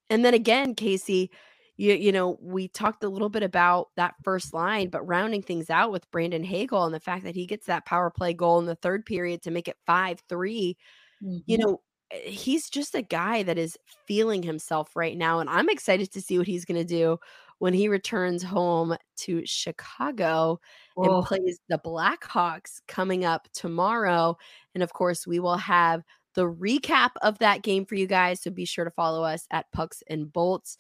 And 0.09 0.23
then 0.23 0.33
again, 0.33 0.75
Kasey, 0.75 1.29
you 1.77 1.93
you 1.93 2.11
know 2.11 2.38
we 2.41 2.67
talked 2.67 3.03
a 3.03 3.09
little 3.09 3.29
bit 3.29 3.43
about 3.43 3.89
that 3.95 4.15
first 4.23 4.53
line, 4.53 4.89
but 4.89 5.07
rounding 5.07 5.41
things 5.41 5.69
out 5.69 5.91
with 5.91 6.09
Brandon 6.11 6.43
Hagel 6.43 6.85
and 6.85 6.93
the 6.93 6.99
fact 6.99 7.23
that 7.23 7.35
he 7.35 7.45
gets 7.45 7.65
that 7.67 7.85
power 7.85 8.09
play 8.09 8.33
goal 8.33 8.59
in 8.59 8.65
the 8.65 8.75
third 8.75 9.05
period 9.05 9.41
to 9.43 9.51
make 9.51 9.67
it 9.67 9.77
five 9.85 10.21
three. 10.29 10.77
Mm-hmm. 11.23 11.38
You 11.45 11.57
know, 11.57 11.81
he's 12.11 12.69
just 12.69 12.95
a 12.95 13.01
guy 13.01 13.43
that 13.43 13.57
is 13.57 13.77
feeling 14.07 14.43
himself 14.43 14.95
right 14.95 15.17
now. 15.17 15.39
And 15.39 15.49
I'm 15.49 15.69
excited 15.69 16.11
to 16.13 16.21
see 16.21 16.37
what 16.37 16.47
he's 16.47 16.65
going 16.65 16.79
to 16.79 16.85
do 16.85 17.19
when 17.59 17.73
he 17.73 17.87
returns 17.87 18.43
home 18.43 18.95
to 19.17 19.41
Chicago 19.45 20.59
Whoa. 20.95 21.17
and 21.17 21.25
plays 21.25 21.59
the 21.69 21.79
Blackhawks 21.83 22.81
coming 22.87 23.25
up 23.25 23.47
tomorrow. 23.53 24.37
And 24.73 24.83
of 24.83 24.93
course, 24.93 25.25
we 25.25 25.39
will 25.39 25.57
have 25.57 26.03
the 26.35 26.45
recap 26.45 27.11
of 27.21 27.39
that 27.39 27.61
game 27.61 27.85
for 27.85 27.95
you 27.95 28.07
guys. 28.07 28.41
So 28.41 28.51
be 28.51 28.65
sure 28.65 28.85
to 28.85 28.91
follow 28.91 29.23
us 29.23 29.47
at 29.51 29.71
Pucks 29.71 30.03
and 30.07 30.31
Bolts 30.31 30.77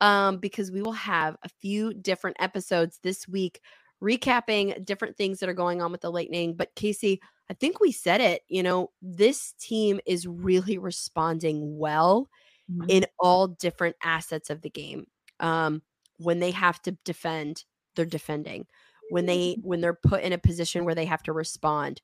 um, 0.00 0.38
because 0.38 0.70
we 0.70 0.82
will 0.82 0.92
have 0.92 1.36
a 1.42 1.48
few 1.60 1.94
different 1.94 2.36
episodes 2.40 2.98
this 3.02 3.28
week 3.28 3.60
recapping 4.02 4.84
different 4.84 5.16
things 5.16 5.38
that 5.40 5.48
are 5.48 5.54
going 5.54 5.82
on 5.82 5.92
with 5.92 6.00
the 6.00 6.10
Lightning. 6.10 6.54
But 6.54 6.74
Kasey, 6.74 7.18
I 7.50 7.54
think 7.54 7.80
we 7.80 7.92
said 7.92 8.20
it, 8.20 8.42
you 8.48 8.62
know, 8.62 8.90
this 9.00 9.54
team 9.60 10.00
is 10.06 10.26
really 10.26 10.78
responding 10.78 11.78
well 11.78 12.28
mm-hmm. 12.70 12.88
in 12.88 13.06
all 13.18 13.48
different 13.48 13.96
assets 14.02 14.50
of 14.50 14.62
the 14.62 14.70
game. 14.70 15.06
Um, 15.40 15.82
when 16.18 16.38
they 16.40 16.50
have 16.50 16.80
to 16.82 16.92
defend, 17.04 17.64
they're 17.94 18.04
defending. 18.04 18.66
When 19.10 19.26
they 19.26 19.58
when 19.62 19.80
they're 19.80 19.94
put 19.94 20.22
in 20.22 20.32
a 20.32 20.38
position 20.38 20.84
where 20.84 20.94
they 20.94 21.04
have 21.04 21.22
to 21.24 21.32
respond, 21.32 22.02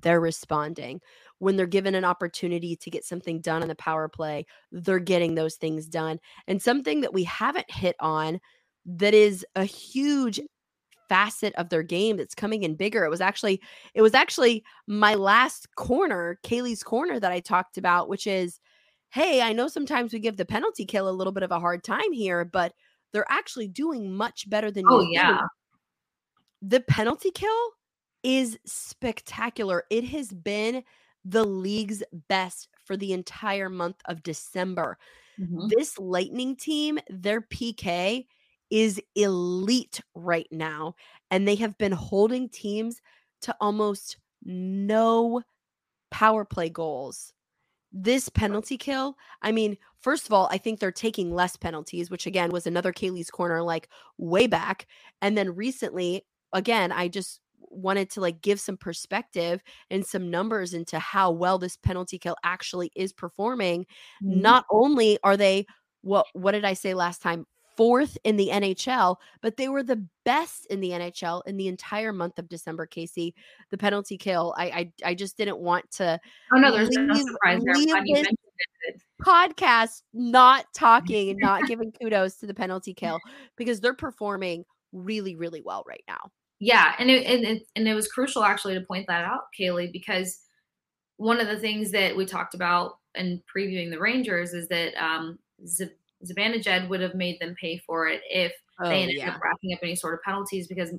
they're 0.00 0.20
responding. 0.20 1.00
When 1.38 1.56
they're 1.56 1.66
given 1.66 1.94
an 1.94 2.04
opportunity 2.04 2.74
to 2.76 2.90
get 2.90 3.04
something 3.04 3.40
done 3.40 3.62
on 3.62 3.68
the 3.68 3.76
power 3.76 4.08
play, 4.08 4.46
they're 4.72 4.98
getting 4.98 5.34
those 5.34 5.54
things 5.54 5.86
done. 5.86 6.18
And 6.48 6.60
something 6.60 7.02
that 7.02 7.14
we 7.14 7.24
haven't 7.24 7.70
hit 7.70 7.96
on 8.00 8.40
that 8.86 9.14
is 9.14 9.46
a 9.54 9.64
huge 9.64 10.40
facet 11.10 11.54
of 11.56 11.68
their 11.68 11.82
game 11.82 12.16
that's 12.16 12.34
coming 12.34 12.62
in 12.62 12.76
bigger. 12.76 13.04
It 13.04 13.10
was 13.10 13.20
actually 13.20 13.60
it 13.94 14.02
was 14.02 14.14
actually 14.14 14.64
my 14.86 15.14
last 15.16 15.74
corner, 15.76 16.38
Kailey's 16.44 16.82
corner 16.84 17.20
that 17.20 17.32
I 17.32 17.40
talked 17.40 17.76
about, 17.78 18.08
which 18.08 18.26
is 18.26 18.60
hey, 19.10 19.42
I 19.42 19.52
know 19.52 19.68
sometimes 19.68 20.12
we 20.12 20.20
give 20.20 20.38
the 20.38 20.46
penalty 20.46 20.86
kill 20.86 21.08
a 21.08 21.18
little 21.18 21.32
bit 21.34 21.42
of 21.42 21.50
a 21.52 21.60
hard 21.60 21.84
time 21.84 22.12
here, 22.12 22.44
but 22.46 22.74
they're 23.12 23.26
actually 23.30 23.68
doing 23.68 24.14
much 24.14 24.48
better 24.48 24.70
than 24.70 24.86
Oh 24.88 25.00
you 25.02 25.10
yeah. 25.14 25.42
The 26.62 26.80
penalty 26.80 27.30
kill 27.32 27.70
is 28.22 28.58
spectacular. 28.66 29.84
It 29.90 30.04
has 30.04 30.28
been 30.32 30.84
the 31.24 31.44
league's 31.44 32.02
best 32.28 32.68
for 32.84 32.96
the 32.96 33.12
entire 33.12 33.68
month 33.68 33.96
of 34.06 34.22
December. 34.22 34.98
Mhm. 35.40 35.70
This 35.70 35.98
Lightning 35.98 36.56
team, 36.56 36.98
their 37.08 37.40
PK 37.40 38.26
is 38.70 39.00
elite 39.16 40.00
right 40.14 40.48
now, 40.50 40.94
and 41.30 41.46
they 41.48 41.56
have 41.56 41.76
been 41.78 41.92
holding 41.92 42.48
teams 42.48 43.00
to 43.42 43.54
almost 43.60 44.18
no 44.44 45.42
power 46.10 46.44
play 46.44 46.68
goals. 46.70 47.32
This 47.92 48.28
penalty 48.28 48.78
kill, 48.78 49.16
I 49.42 49.52
mean, 49.52 49.76
first 50.00 50.26
of 50.26 50.32
all, 50.32 50.48
I 50.52 50.58
think 50.58 50.78
they're 50.80 50.92
taking 50.92 51.34
less 51.34 51.56
penalties, 51.56 52.10
which 52.10 52.26
again 52.26 52.50
was 52.50 52.66
another 52.66 52.92
Kailey's 52.92 53.30
corner 53.30 53.62
like 53.62 53.88
way 54.18 54.46
back. 54.46 54.86
And 55.22 55.36
then 55.36 55.54
recently, 55.56 56.22
again, 56.52 56.92
I 56.92 57.08
just 57.08 57.40
wanted 57.60 58.10
to 58.10 58.20
like 58.20 58.42
give 58.42 58.60
some 58.60 58.76
perspective 58.76 59.62
and 59.90 60.06
some 60.06 60.30
numbers 60.30 60.72
into 60.74 60.98
how 61.00 61.32
well 61.32 61.58
this 61.58 61.76
penalty 61.76 62.18
kill 62.18 62.36
actually 62.44 62.92
is 62.96 63.12
performing. 63.12 63.86
Mhm. 64.20 64.42
Not 64.42 64.66
only 64.70 65.18
are 65.24 65.36
they 65.36 65.66
what 66.02 66.26
what 66.32 66.52
did 66.52 66.64
I 66.64 66.74
say 66.74 66.94
last 66.94 67.22
time? 67.22 67.46
Fourth 67.80 68.18
in 68.24 68.36
the 68.36 68.50
NHL, 68.52 69.16
but 69.40 69.56
they 69.56 69.70
were 69.70 69.82
the 69.82 70.04
best 70.26 70.66
in 70.66 70.80
the 70.80 70.90
NHL 70.90 71.40
in 71.46 71.56
the 71.56 71.66
entire 71.66 72.12
month 72.12 72.38
of 72.38 72.46
December. 72.46 72.86
Kasey, 72.86 73.32
the 73.70 73.78
penalty 73.78 74.18
kill. 74.18 74.54
I 74.58 74.64
I, 74.66 74.92
I 75.06 75.14
just 75.14 75.38
didn't 75.38 75.60
want 75.60 75.90
to 75.92 76.20
Oh 76.52 76.58
no, 76.58 76.72
there's 76.72 76.90
no 76.90 77.14
leave- 77.14 77.24
surprise 77.24 77.62
there. 77.64 78.24
Podcast 79.22 80.02
not 80.12 80.66
talking 80.74 81.30
and 81.30 81.38
not 81.38 81.62
giving 81.68 81.90
kudos 81.90 82.36
to 82.36 82.46
the 82.46 82.52
penalty 82.52 82.92
kill 82.92 83.18
because 83.56 83.80
they're 83.80 83.94
performing 83.94 84.66
really 84.92 85.36
really 85.36 85.62
well 85.62 85.82
right 85.88 86.04
now. 86.06 86.30
Yeah, 86.58 86.94
and 86.98 87.10
it, 87.10 87.24
and 87.26 87.44
it 87.46 87.62
and 87.76 87.88
it 87.88 87.94
was 87.94 88.08
crucial 88.08 88.44
actually 88.44 88.74
to 88.74 88.82
point 88.82 89.06
that 89.08 89.24
out, 89.24 89.44
Kailey, 89.58 89.90
because 89.90 90.40
one 91.16 91.40
of 91.40 91.48
the 91.48 91.58
things 91.58 91.90
that 91.92 92.14
we 92.14 92.26
talked 92.26 92.52
about 92.54 92.98
in 93.14 93.42
previewing 93.56 93.90
the 93.90 93.98
Rangers 93.98 94.52
is 94.52 94.68
that 94.68 94.94
um, 95.02 95.38
Z- 95.66 95.88
Zibanejad 96.24 96.88
would 96.88 97.00
have 97.00 97.14
made 97.14 97.40
them 97.40 97.54
pay 97.60 97.78
for 97.78 98.06
it 98.08 98.22
if 98.28 98.52
Oh, 98.82 98.88
they 98.88 99.02
ended 99.02 99.20
up 99.20 99.40
racking 99.42 99.74
up 99.74 99.80
any 99.82 99.94
sort 99.94 100.14
of 100.14 100.22
penalties 100.22 100.66
because 100.66 100.94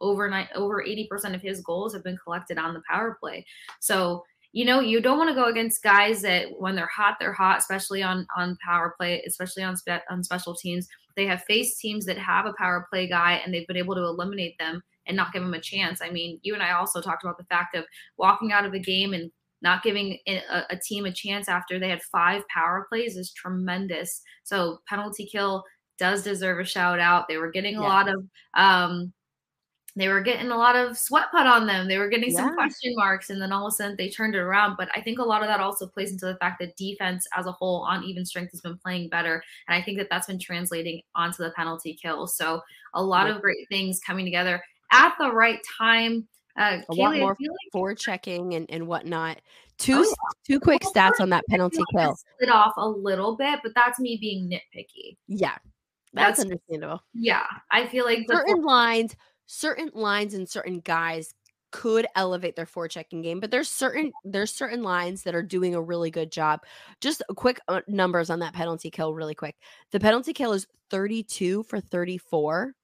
overnight 0.00 0.48
over 0.54 0.84
80% 0.84 1.34
of 1.34 1.42
his 1.42 1.60
goals 1.60 1.94
have 1.94 2.04
been 2.04 2.18
collected 2.22 2.58
on 2.58 2.74
the 2.74 2.82
power 2.88 3.16
play. 3.20 3.46
So, 3.80 4.24
you 4.52 4.64
know, 4.64 4.80
you 4.80 5.00
don't 5.00 5.18
want 5.18 5.30
to 5.30 5.34
go 5.34 5.44
against 5.44 5.82
guys 5.82 6.22
that 6.22 6.48
when 6.58 6.74
they're 6.74 6.90
hot, 6.94 7.16
they're 7.18 7.32
hot, 7.32 7.58
especially 7.58 8.02
on 8.02 8.26
on 8.36 8.58
power 8.64 8.94
play, 8.98 9.22
especially 9.26 9.62
on 9.62 9.76
spe- 9.76 10.04
on 10.10 10.24
special 10.24 10.54
teams. 10.54 10.88
They 11.16 11.26
have 11.26 11.44
faced 11.44 11.80
teams 11.80 12.04
that 12.06 12.18
have 12.18 12.46
a 12.46 12.54
power 12.54 12.86
play 12.90 13.08
guy 13.08 13.40
and 13.44 13.52
they've 13.52 13.66
been 13.66 13.76
able 13.76 13.94
to 13.94 14.04
eliminate 14.04 14.58
them 14.58 14.82
and 15.06 15.16
not 15.16 15.32
give 15.32 15.42
them 15.42 15.54
a 15.54 15.60
chance. 15.60 16.00
I 16.02 16.10
mean, 16.10 16.38
you 16.42 16.54
and 16.54 16.62
I 16.62 16.72
also 16.72 17.00
talked 17.00 17.24
about 17.24 17.38
the 17.38 17.44
fact 17.44 17.74
of 17.74 17.84
walking 18.16 18.52
out 18.52 18.64
of 18.64 18.74
a 18.74 18.78
game 18.78 19.14
and 19.14 19.30
not 19.62 19.82
giving 19.82 20.18
a, 20.28 20.42
a 20.70 20.76
team 20.78 21.04
a 21.06 21.12
chance 21.12 21.48
after 21.48 21.78
they 21.78 21.88
had 21.88 22.02
five 22.12 22.42
power 22.48 22.86
plays 22.88 23.16
is 23.16 23.32
tremendous. 23.32 24.22
So 24.44 24.78
penalty 24.88 25.26
kill 25.30 25.64
does 25.98 26.22
deserve 26.22 26.58
a 26.60 26.64
shout 26.64 26.98
out. 27.00 27.28
They 27.28 27.36
were 27.36 27.50
getting 27.50 27.76
a 27.76 27.82
Yeah. 27.82 27.88
lot 27.88 28.08
of 28.08 28.24
um 28.54 29.12
they 29.96 30.06
were 30.08 30.20
getting 30.20 30.50
a 30.52 30.56
lot 30.56 30.76
of 30.76 30.96
sweat 30.96 31.26
put 31.32 31.46
on 31.46 31.66
them. 31.66 31.88
They 31.88 31.98
were 31.98 32.08
getting 32.08 32.30
some 32.30 32.54
question 32.54 32.94
marks 32.96 33.28
and 33.28 33.42
then 33.42 33.52
all 33.52 33.66
of 33.66 33.72
a 33.72 33.76
sudden 33.76 33.96
they 33.96 34.08
turned 34.08 34.36
it 34.36 34.38
around. 34.38 34.76
But 34.78 34.88
I 34.94 35.00
think 35.00 35.18
a 35.18 35.24
lot 35.24 35.42
of 35.42 35.48
that 35.48 35.58
also 35.60 35.86
plays 35.88 36.12
into 36.12 36.26
the 36.26 36.36
fact 36.36 36.60
that 36.60 36.76
defense 36.76 37.26
as 37.36 37.46
a 37.46 37.52
whole 37.52 37.82
on 37.82 38.04
even 38.04 38.24
strength 38.24 38.52
has 38.52 38.60
been 38.60 38.78
playing 38.78 39.08
better. 39.08 39.42
And 39.68 39.74
I 39.74 39.82
think 39.82 39.98
that 39.98 40.06
that's 40.08 40.28
been 40.28 40.38
translating 40.38 41.02
onto 41.16 41.42
the 41.42 41.50
penalty 41.56 41.98
kill. 42.00 42.28
So 42.28 42.60
a 42.94 43.02
lot 43.02 43.26
Yeah. 43.26 43.34
of 43.34 43.42
great 43.42 43.68
things 43.68 43.98
coming 44.06 44.24
together 44.24 44.62
at 44.92 45.14
the 45.18 45.32
right 45.32 45.60
time. 45.76 46.28
Uh, 46.60 46.78
A 46.90 46.94
lot 46.94 47.14
Kailey, 47.14 47.20
more 47.20 47.28
like 47.40 47.48
for 47.72 47.94
checking 47.94 48.54
and, 48.54 48.66
and 48.70 48.86
whatnot. 48.86 49.40
Two 49.78 50.04
Oh, 50.06 50.14
two 50.46 50.60
quick 50.60 50.82
Well, 50.84 50.92
stats 50.92 51.20
on 51.20 51.30
that 51.30 51.44
penalty 51.48 51.80
kill. 51.96 52.12
it 52.12 52.18
slid 52.38 52.50
off 52.50 52.74
a 52.76 52.86
little 52.86 53.36
bit, 53.36 53.60
but 53.62 53.72
that's 53.74 53.98
me 53.98 54.18
being 54.20 54.48
nitpicky. 54.50 55.16
Yeah, 55.26 55.56
that's, 56.12 56.38
That's- 56.38 56.40
understandable. 56.40 57.02
Yeah, 57.14 57.46
I 57.70 57.86
feel 57.86 58.04
like 58.04 58.26
Certain 58.30 58.62
lines, 58.62 59.16
certain 59.46 59.90
lines, 59.94 60.34
and 60.34 60.46
certain 60.48 60.80
guys 60.80 61.32
could 61.72 62.06
elevate 62.16 62.56
their 62.56 62.66
forechecking 62.66 63.22
game, 63.22 63.38
but 63.40 63.50
there's 63.52 63.68
certain 63.68 64.12
there's 64.24 64.52
certain 64.52 64.82
lines 64.82 65.22
that 65.22 65.34
are 65.36 65.42
doing 65.42 65.74
a 65.74 65.80
really 65.80 66.10
good 66.10 66.30
job. 66.32 66.64
Just 67.00 67.22
a 67.30 67.34
quick 67.34 67.60
uh, 67.68 67.80
numbers 67.86 68.28
on 68.28 68.40
that 68.40 68.52
penalty 68.54 68.90
kill, 68.90 69.14
really 69.14 69.36
quick. 69.36 69.56
The 69.92 70.00
penalty 70.00 70.32
kill 70.34 70.52
is 70.52 70.66
32 70.90 71.62
for 71.62 71.80
34 71.80 72.74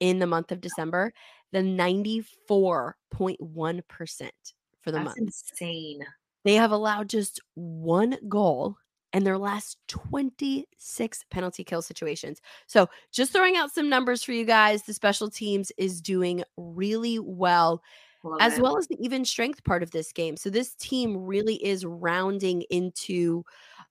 in 0.00 0.18
the 0.18 0.26
month 0.26 0.52
of 0.52 0.60
December, 0.60 1.14
the 1.52 1.60
94.1 1.60 3.88
percent 3.88 4.52
for 4.80 4.90
the 4.90 4.98
that's 4.98 5.04
month. 5.04 5.18
insane. 5.18 6.04
They 6.44 6.54
have 6.54 6.72
allowed 6.72 7.08
just 7.08 7.40
one 7.54 8.16
goal 8.28 8.76
in 9.14 9.24
their 9.24 9.38
last 9.38 9.78
26 9.88 11.24
penalty 11.30 11.64
kill 11.64 11.80
situations. 11.80 12.42
So, 12.66 12.88
just 13.12 13.32
throwing 13.32 13.56
out 13.56 13.72
some 13.72 13.88
numbers 13.88 14.22
for 14.22 14.32
you 14.32 14.44
guys. 14.44 14.82
The 14.82 14.92
special 14.92 15.30
teams 15.30 15.72
is 15.78 16.02
doing 16.02 16.42
really 16.56 17.18
well, 17.20 17.82
Love 18.24 18.38
as 18.40 18.58
it. 18.58 18.62
well 18.62 18.76
as 18.76 18.88
the 18.88 19.02
even 19.02 19.24
strength 19.24 19.64
part 19.64 19.82
of 19.82 19.92
this 19.92 20.12
game. 20.12 20.36
So, 20.36 20.50
this 20.50 20.74
team 20.74 21.16
really 21.16 21.64
is 21.64 21.86
rounding 21.86 22.62
into, 22.70 23.44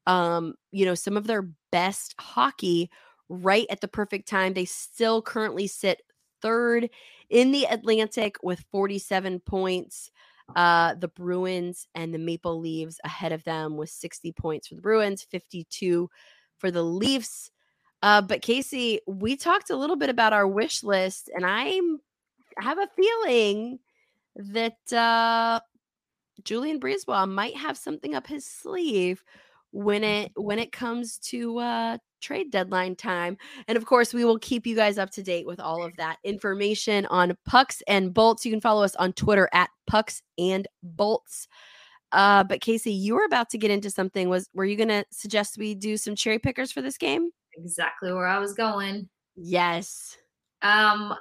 um, 0.05 0.53
you 0.71 0.85
know, 0.85 0.95
some 0.95 1.17
of 1.17 1.25
their 1.25 1.47
best 1.71 2.13
hockey 2.19 2.91
right 3.29 3.65
at 3.69 3.81
the 3.81 3.88
perfect 3.88 4.27
time. 4.27 4.53
They 4.53 4.65
still 4.65 5.21
currently 5.21 5.67
sit 5.67 6.01
third 6.41 6.89
in 7.29 7.51
the 7.51 7.65
Atlantic 7.65 8.38
with 8.43 8.63
47 8.71 9.39
points 9.41 10.12
uh 10.55 10.93
the 10.95 11.07
bruins 11.07 11.88
and 11.95 12.13
the 12.13 12.19
maple 12.19 12.59
leaves 12.59 12.99
ahead 13.03 13.31
of 13.31 13.43
them 13.45 13.77
with 13.77 13.89
60 13.89 14.33
points 14.33 14.67
for 14.67 14.75
the 14.75 14.81
bruins 14.81 15.25
52 15.31 16.09
for 16.57 16.69
the 16.69 16.83
leafs 16.83 17.49
uh 18.01 18.21
but 18.21 18.41
Kasey 18.41 18.99
we 19.07 19.38
talked 19.38 19.69
a 19.69 19.75
little 19.75 19.95
bit 19.95 20.09
about 20.09 20.33
our 20.33 20.47
wish 20.47 20.83
list 20.83 21.29
and 21.33 21.45
i'm 21.45 21.99
I 22.59 22.63
have 22.63 22.77
a 22.77 22.89
feeling 22.95 23.79
that 24.36 24.93
uh 24.93 25.59
Julien 26.43 26.79
BriseBois 26.79 27.29
might 27.29 27.55
have 27.55 27.77
something 27.77 28.15
up 28.15 28.27
his 28.27 28.45
sleeve 28.45 29.23
when 29.71 30.03
it 30.03 30.31
when 30.36 30.59
it 30.59 30.71
comes 30.71 31.17
to 31.19 31.57
uh 31.59 31.97
trade 32.23 32.49
deadline 32.49 32.95
time 32.95 33.38
and 33.67 33.77
of 33.77 33.86
course 33.86 34.13
we 34.13 34.25
will 34.25 34.39
keep 34.39 34.65
you 34.65 34.75
guys 34.75 34.97
up 34.97 35.09
to 35.12 35.21
date 35.21 35.45
with 35.45 35.59
all 35.59 35.83
of 35.83 35.95
that 35.97 36.17
information 36.23 37.05
on 37.07 37.38
pucks 37.45 37.83
and 37.88 38.13
bolts. 38.13 38.45
You 38.45 38.51
can 38.51 38.62
follow 38.62 38.83
us 38.83 38.95
on 38.95 39.13
twitter 39.13 39.49
at 39.53 39.69
pucks 39.86 40.23
and 40.38 40.67
bolts. 40.81 41.47
Uh 42.12 42.43
but 42.43 42.62
Kasey 42.62 42.97
you 42.97 43.15
were 43.15 43.25
about 43.25 43.49
to 43.49 43.57
get 43.57 43.69
into 43.71 43.89
something. 43.89 44.29
Was 44.29 44.49
were 44.53 44.65
you 44.65 44.77
gonna 44.77 45.03
suggest 45.12 45.57
we 45.57 45.75
do 45.75 45.97
some 45.97 46.15
cherry 46.15 46.39
pickers 46.39 46.71
for 46.71 46.81
this 46.81 46.97
game? 46.97 47.29
Exactly 47.57 48.12
where 48.13 48.27
I 48.27 48.39
was 48.39 48.53
going. 48.53 49.09
yes. 49.36 50.17
Um, 50.62 51.13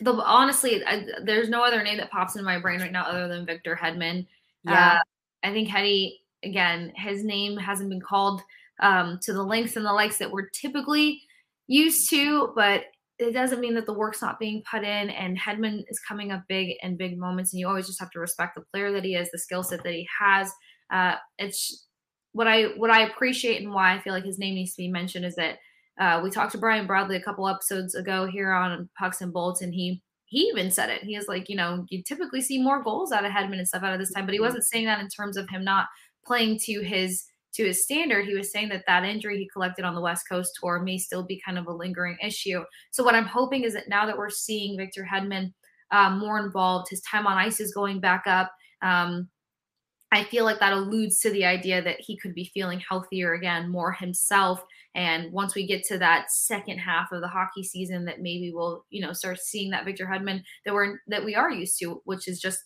the 0.00 0.12
honestly, 0.12 0.84
I, 0.84 1.06
there's 1.24 1.48
no 1.48 1.64
other 1.64 1.82
name 1.82 1.96
that 1.98 2.10
pops 2.10 2.36
in 2.36 2.44
my 2.44 2.58
brain 2.58 2.80
right 2.80 2.92
now 2.92 3.04
other 3.04 3.28
than 3.28 3.46
Victor 3.46 3.78
Hedman. 3.80 4.26
yeah. 4.64 4.94
Uh, 4.94 4.98
I 5.42 5.52
think 5.52 5.68
Hetty 5.68 6.20
again, 6.42 6.92
his 6.96 7.24
name 7.24 7.56
hasn't 7.56 7.90
been 7.90 8.00
called 8.00 8.42
um, 8.80 9.18
to 9.22 9.32
the 9.32 9.42
lengths 9.42 9.76
and 9.76 9.84
the 9.84 9.92
likes 9.92 10.18
that 10.18 10.30
we're 10.30 10.48
typically 10.50 11.22
used 11.66 12.08
to, 12.10 12.52
but 12.54 12.84
it 13.18 13.32
doesn't 13.32 13.60
mean 13.60 13.74
that 13.74 13.86
the 13.86 13.94
work's 13.94 14.20
not 14.20 14.38
being 14.38 14.62
put 14.70 14.84
in. 14.84 15.10
And 15.10 15.38
Hedman 15.38 15.84
is 15.88 15.98
coming 16.00 16.32
up 16.32 16.42
big 16.48 16.76
in 16.82 16.96
big 16.96 17.18
moments, 17.18 17.52
and 17.52 17.60
you 17.60 17.68
always 17.68 17.86
just 17.86 18.00
have 18.00 18.10
to 18.10 18.20
respect 18.20 18.54
the 18.54 18.64
player 18.72 18.92
that 18.92 19.04
he 19.04 19.14
is, 19.14 19.30
the 19.30 19.38
skill 19.38 19.62
set 19.62 19.82
that 19.82 19.92
he 19.92 20.06
has. 20.20 20.52
Uh, 20.90 21.14
it's 21.38 21.86
what 22.32 22.46
I 22.46 22.64
what 22.76 22.90
I 22.90 23.06
appreciate 23.08 23.62
and 23.62 23.72
why 23.72 23.94
I 23.94 24.00
feel 24.00 24.12
like 24.12 24.24
his 24.24 24.38
name 24.38 24.54
needs 24.54 24.74
to 24.74 24.82
be 24.82 24.88
mentioned 24.88 25.24
is 25.24 25.36
that 25.36 25.58
uh, 25.98 26.20
we 26.22 26.30
talked 26.30 26.52
to 26.52 26.58
Brian 26.58 26.86
Bradley 26.86 27.16
a 27.16 27.22
couple 27.22 27.48
episodes 27.48 27.94
ago 27.94 28.26
here 28.26 28.52
on 28.52 28.88
Pucks 28.98 29.22
and 29.22 29.32
Bolts, 29.32 29.62
and 29.62 29.72
he 29.72 30.02
he 30.26 30.40
even 30.40 30.70
said 30.70 30.90
it. 30.90 31.02
He 31.02 31.16
is 31.16 31.28
like, 31.28 31.48
you 31.48 31.56
know, 31.56 31.86
you 31.88 32.02
typically 32.02 32.42
see 32.42 32.60
more 32.62 32.82
goals 32.82 33.12
out 33.12 33.24
of 33.24 33.32
Hedman 33.32 33.58
and 33.58 33.66
stuff 33.66 33.82
out 33.82 33.94
of 33.94 34.00
this 34.00 34.12
time, 34.12 34.26
but 34.26 34.34
he 34.34 34.40
wasn't 34.40 34.64
saying 34.64 34.84
that 34.86 35.00
in 35.00 35.08
terms 35.08 35.36
of 35.36 35.48
him 35.48 35.64
not 35.64 35.86
playing 36.26 36.58
to 36.64 36.80
his 36.80 37.24
to 37.56 37.64
his 37.64 37.82
standard. 37.82 38.26
He 38.26 38.34
was 38.34 38.52
saying 38.52 38.68
that 38.68 38.84
that 38.86 39.04
injury 39.04 39.38
he 39.38 39.48
collected 39.48 39.84
on 39.84 39.94
the 39.94 40.00
West 40.00 40.28
Coast 40.28 40.58
tour 40.60 40.80
may 40.80 40.98
still 40.98 41.22
be 41.22 41.40
kind 41.44 41.58
of 41.58 41.66
a 41.66 41.72
lingering 41.72 42.16
issue. 42.22 42.62
So 42.90 43.02
what 43.02 43.14
I'm 43.14 43.24
hoping 43.24 43.64
is 43.64 43.72
that 43.74 43.88
now 43.88 44.06
that 44.06 44.16
we're 44.16 44.30
seeing 44.30 44.76
Victor 44.76 45.06
Hedman 45.10 45.52
um, 45.90 46.18
more 46.18 46.38
involved, 46.38 46.88
his 46.90 47.00
time 47.02 47.26
on 47.26 47.38
ice 47.38 47.60
is 47.60 47.74
going 47.74 48.00
back 48.00 48.24
up. 48.26 48.52
Um, 48.82 49.28
I 50.12 50.24
feel 50.24 50.44
like 50.44 50.60
that 50.60 50.72
alludes 50.72 51.18
to 51.20 51.30
the 51.30 51.44
idea 51.44 51.82
that 51.82 52.00
he 52.00 52.16
could 52.16 52.34
be 52.34 52.50
feeling 52.54 52.80
healthier 52.88 53.34
again, 53.34 53.68
more 53.68 53.92
himself. 53.92 54.62
And 54.94 55.32
once 55.32 55.54
we 55.54 55.66
get 55.66 55.82
to 55.84 55.98
that 55.98 56.30
second 56.30 56.78
half 56.78 57.10
of 57.10 57.20
the 57.20 57.28
hockey 57.28 57.62
season, 57.62 58.04
that 58.04 58.20
maybe 58.20 58.52
we'll, 58.54 58.84
you 58.88 59.02
know, 59.02 59.12
start 59.12 59.40
seeing 59.40 59.70
that 59.70 59.84
Victor 59.84 60.06
Hedman 60.06 60.42
that 60.64 60.72
we're 60.74 61.00
that 61.08 61.24
we 61.24 61.34
are 61.34 61.50
used 61.50 61.78
to, 61.80 62.00
which 62.04 62.28
is 62.28 62.40
just 62.40 62.60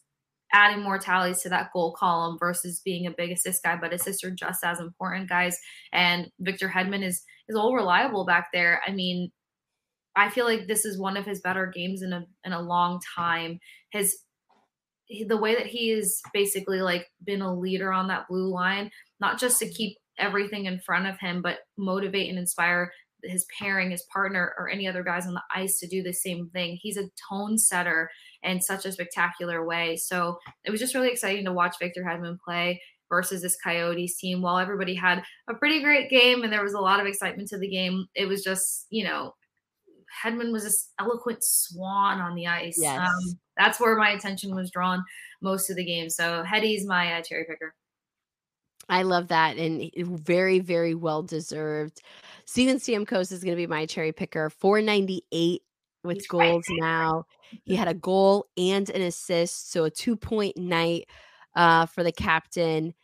adding 0.53 0.83
more 0.83 0.99
tallies 0.99 1.41
to 1.43 1.49
that 1.49 1.71
goal 1.73 1.95
column 1.99 2.37
versus 2.39 2.81
being 2.85 3.07
a 3.07 3.15
big 3.17 3.31
assist 3.31 3.63
guy, 3.63 3.77
but 3.81 3.93
assists 3.93 4.25
are 4.25 4.31
just 4.31 4.65
as 4.65 4.81
important, 4.81 5.29
guys. 5.29 5.59
And 5.93 6.31
Victor 6.41 6.69
Hedman 6.69 7.05
is 7.05 7.23
is 7.49 7.57
all 7.57 7.75
reliable 7.75 8.25
back 8.25 8.49
there. 8.53 8.81
I 8.87 8.93
mean, 8.93 9.31
I 10.17 10.31
feel 10.31 10.45
like 10.45 10.67
this 10.67 10.85
is 10.85 10.99
one 10.99 11.17
of 11.17 11.27
his 11.27 11.41
better 11.41 11.67
games 11.67 12.03
in 12.03 12.13
a 12.13 12.25
in 12.45 12.53
a 12.53 12.63
long 12.63 13.01
time. 13.17 13.61
His 13.91 14.19
the 15.27 15.37
way 15.37 15.55
that 15.55 15.67
he 15.67 15.91
is 15.91 16.21
basically 16.33 16.81
like 16.83 17.07
been 17.25 17.43
a 17.43 17.55
leader 17.55 17.93
on 17.93 18.09
that 18.09 18.29
blue 18.29 18.53
line, 18.53 18.91
not 19.21 19.39
just 19.39 19.59
to 19.59 19.69
keep 19.69 19.97
everything 20.19 20.67
in 20.67 20.79
front 20.81 21.07
of 21.07 21.19
him, 21.19 21.43
but 21.43 21.59
motivate 21.77 22.29
and 22.29 22.39
inspire 22.39 22.93
his 23.25 23.47
pairing, 23.59 23.91
his 23.91 24.03
partner, 24.12 24.55
or 24.59 24.68
any 24.68 24.87
other 24.87 25.03
guys 25.03 25.27
on 25.27 25.35
the 25.35 25.43
ice 25.55 25.79
to 25.81 25.87
do 25.87 26.03
the 26.03 26.12
same 26.12 26.49
thing. 26.51 26.79
He's 26.81 26.97
a 26.97 27.11
tone 27.29 27.59
setter 27.59 28.11
in 28.43 28.61
such 28.61 28.87
a 28.87 28.93
spectacular 28.93 29.64
way. 29.64 29.97
So 29.97 30.39
it 30.64 30.71
was 30.71 30.81
just 30.81 30.95
really 30.95 31.11
exciting 31.11 31.45
to 31.45 31.53
watch 31.53 31.77
Victor 31.79 32.03
Hedman 32.03 32.39
play 32.39 32.81
versus 33.09 33.43
this 33.43 33.57
Coyotes 33.62 34.16
team. 34.16 34.41
While 34.41 34.59
everybody 34.59 34.95
had 34.95 35.23
a 35.49 35.55
pretty 35.55 35.83
great 35.83 36.09
game 36.11 36.43
and 36.43 36.53
there 36.53 36.62
was 36.62 36.75
a 36.75 36.81
lot 36.81 37.01
of 37.01 37.07
excitement 37.07 37.49
to 37.49 37.59
the 37.59 37.68
game, 37.68 38.07
it 38.14 38.27
was 38.27 38.43
just, 38.43 38.87
you 38.91 39.05
know, 39.05 39.35
Hedman 40.25 40.53
was 40.53 40.64
this 40.64 40.91
eloquent 40.99 41.43
swan 41.43 42.21
on 42.21 42.35
the 42.35 42.47
ice. 42.47 42.79
Yes. 42.81 42.99
Um, 42.99 43.39
that's 43.57 43.79
where 43.79 43.97
my 43.97 44.11
attention 44.11 44.55
was 44.55 44.71
drawn 44.71 45.05
most 45.41 45.71
of 45.71 45.77
the 45.77 45.85
game. 45.85 46.09
So 46.11 46.43
Hetty's 46.43 46.87
my 46.87 47.14
uh, 47.14 47.23
cherry 47.23 47.45
picker. 47.45 47.75
I 48.91 49.03
love 49.03 49.28
that 49.28 49.57
and 49.57 49.91
very, 49.97 50.59
very 50.59 50.95
well 50.95 51.22
deserved. 51.22 52.03
Steven 52.45 52.76
Stamkos 52.78 53.32
is 53.32 53.45
going 53.45 53.57
to 53.57 53.61
be 53.62 53.66
my 53.66 53.86
cherry 53.86 54.12
picker. 54.12 54.51
498 54.51 55.62
with 56.03 56.18
He's 56.18 56.26
goals 56.26 56.64
right. 56.68 56.78
now. 56.80 57.24
He 57.64 57.76
had 57.76 57.88
a 57.88 57.95
goal 58.11 58.47
and 58.57 58.88
an 58.91 59.03
assist, 59.03 59.70
so 59.72 59.84
a 59.84 59.91
two 59.91 60.16
point 60.16 60.57
night 60.57 61.09
uh, 61.55 61.86
for 61.86 62.03
the 62.03 62.12
captain. 62.12 62.95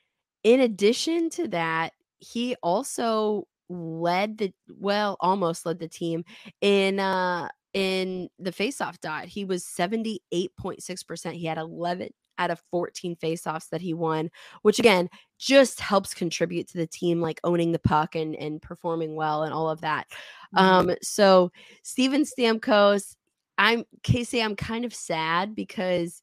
In 0.43 0.61
addition 0.61 1.31
to 1.31 1.49
that, 1.49 1.93
he 2.19 2.57
also 2.63 3.47
led 3.69 4.39
the 4.39 4.53
well, 4.79 5.17
almost 5.21 5.67
led 5.67 5.79
the 5.79 5.89
team 5.89 6.25
in 6.61 6.99
uh 7.01 7.49
in 7.75 8.29
the 8.39 8.53
faceoff 8.53 9.01
dot. 9.01 9.27
He 9.27 9.45
was 9.45 9.65
78.6%. 9.65 11.33
He 11.33 11.45
had 11.45 11.59
11 11.59 12.09
out 12.39 12.51
of 12.51 12.63
14 12.71 13.17
faceoffs 13.17 13.69
that 13.71 13.81
he 13.81 13.95
won, 13.95 14.31
which 14.63 14.79
again 14.79 15.09
just 15.39 15.81
helps 15.81 16.15
contribute 16.15 16.69
to 16.69 16.79
the 16.79 16.87
team 16.87 17.21
like 17.21 17.41
owning 17.45 17.73
the 17.73 17.79
puck 17.79 18.15
and 18.15 18.35
and 18.37 18.63
performing 18.63 19.15
well 19.15 19.43
and 19.43 19.53
all 19.53 19.71
of 19.71 19.81
that. 19.81 20.07
Mm-hmm. 20.57 20.91
Um 20.91 20.97
so 21.03 21.51
Steven 21.83 22.25
Stamkos, 22.25 23.17
I'm 23.59 23.85
Kasey, 24.03 24.45
I'm 24.45 24.57
kind 24.57 24.85
of 24.85 24.95
sad 24.95 25.55
because 25.55 26.23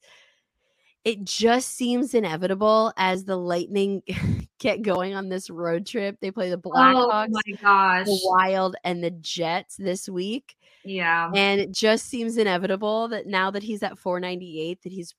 it 1.03 1.25
just 1.25 1.69
seems 1.75 2.13
inevitable 2.13 2.93
as 2.95 3.25
the 3.25 3.35
Lightning 3.35 4.01
get 4.59 4.81
going 4.81 5.13
on 5.13 5.27
this 5.27 5.49
road 5.49 5.85
trip. 5.85 6.17
They 6.21 6.31
play 6.31 6.49
the 6.49 6.57
Blackhawks, 6.57 7.27
oh 7.27 7.41
my 7.47 7.57
gosh, 7.61 8.05
the 8.05 8.19
Wild, 8.23 8.77
and 8.83 9.03
the 9.03 9.11
Jets 9.11 9.75
this 9.75 10.07
week. 10.07 10.55
Yeah. 10.85 11.29
And 11.33 11.59
it 11.59 11.71
just 11.71 12.07
seems 12.07 12.37
inevitable 12.37 13.09
that 13.09 13.27
now 13.27 13.51
that 13.51 13.63
he's 13.63 13.83
at 13.83 13.97
498, 13.97 14.81
that 14.83 14.91
he's 14.91 15.13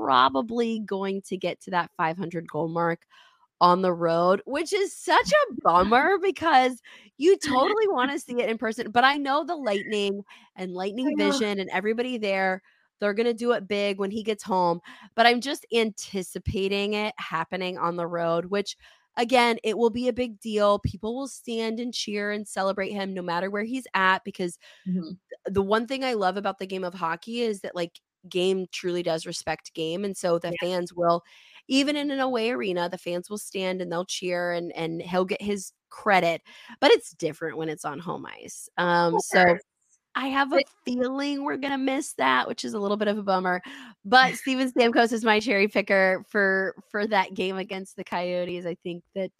probably 0.00 0.80
going 0.80 1.22
to 1.22 1.36
get 1.36 1.60
to 1.62 1.70
that 1.70 1.90
500 1.96 2.48
goal 2.48 2.68
mark 2.68 3.02
on 3.60 3.82
the 3.82 3.92
road, 3.92 4.40
which 4.46 4.72
is 4.72 4.96
such 4.96 5.30
a 5.30 5.54
bummer 5.62 6.18
because 6.22 6.80
you 7.18 7.36
totally 7.44 7.88
want 7.88 8.10
to 8.10 8.18
see 8.18 8.40
it 8.40 8.48
in 8.48 8.58
person. 8.58 8.90
But 8.90 9.04
I 9.04 9.16
know 9.16 9.44
the 9.44 9.56
Lightning 9.56 10.22
and 10.56 10.72
Lightning 10.72 11.16
Vision 11.16 11.60
and 11.60 11.70
everybody 11.70 12.18
there 12.18 12.62
they're 13.00 13.14
going 13.14 13.26
to 13.26 13.34
do 13.34 13.52
it 13.52 13.66
big 13.66 13.98
when 13.98 14.10
he 14.10 14.22
gets 14.22 14.42
home. 14.42 14.80
But 15.16 15.26
I'm 15.26 15.40
just 15.40 15.66
anticipating 15.74 16.92
it 16.92 17.14
happening 17.16 17.78
on 17.78 17.96
the 17.96 18.06
road, 18.06 18.44
which 18.46 18.76
again, 19.16 19.58
it 19.64 19.76
will 19.76 19.90
be 19.90 20.08
a 20.08 20.12
big 20.12 20.38
deal. 20.40 20.78
People 20.78 21.16
will 21.16 21.28
stand 21.28 21.80
and 21.80 21.92
cheer 21.92 22.30
and 22.30 22.46
celebrate 22.46 22.92
him 22.92 23.12
no 23.12 23.22
matter 23.22 23.50
where 23.50 23.64
he's 23.64 23.86
at 23.94 24.22
because 24.24 24.58
mm-hmm. 24.86 25.10
the 25.46 25.62
one 25.62 25.86
thing 25.86 26.04
I 26.04 26.14
love 26.14 26.36
about 26.36 26.58
the 26.58 26.66
game 26.66 26.84
of 26.84 26.94
hockey 26.94 27.40
is 27.40 27.60
that 27.62 27.74
like 27.74 28.00
game 28.28 28.66
truly 28.72 29.02
does 29.02 29.26
respect 29.26 29.72
game 29.74 30.04
and 30.04 30.16
so 30.16 30.38
the 30.38 30.48
yeah. 30.48 30.68
fans 30.68 30.92
will 30.92 31.22
even 31.68 31.96
in 31.96 32.10
an 32.10 32.20
away 32.20 32.50
arena 32.50 32.88
the 32.88 32.98
fans 32.98 33.30
will 33.30 33.38
stand 33.38 33.80
and 33.80 33.90
they'll 33.90 34.04
cheer 34.04 34.52
and 34.52 34.72
and 34.76 35.00
he'll 35.02 35.24
get 35.24 35.40
his 35.40 35.72
credit 35.88 36.42
but 36.80 36.90
it's 36.90 37.12
different 37.12 37.56
when 37.56 37.68
it's 37.68 37.84
on 37.84 37.98
home 37.98 38.26
ice 38.26 38.68
um 38.78 39.18
so 39.18 39.56
I 40.14 40.26
have 40.26 40.52
a 40.52 40.58
feeling 40.84 41.44
we're 41.44 41.56
gonna 41.56 41.78
miss 41.78 42.14
that, 42.14 42.48
which 42.48 42.64
is 42.64 42.74
a 42.74 42.80
little 42.80 42.96
bit 42.96 43.06
of 43.06 43.16
a 43.16 43.22
bummer. 43.22 43.62
But 44.04 44.34
Steven 44.36 44.70
Stamkos 44.70 45.12
is 45.12 45.24
my 45.24 45.38
cherry 45.38 45.68
picker 45.68 46.24
for 46.28 46.74
for 46.90 47.06
that 47.06 47.34
game 47.34 47.56
against 47.56 47.96
the 47.96 48.02
Coyotes. 48.04 48.66
I 48.66 48.76
think 48.82 49.04
that 49.14 49.30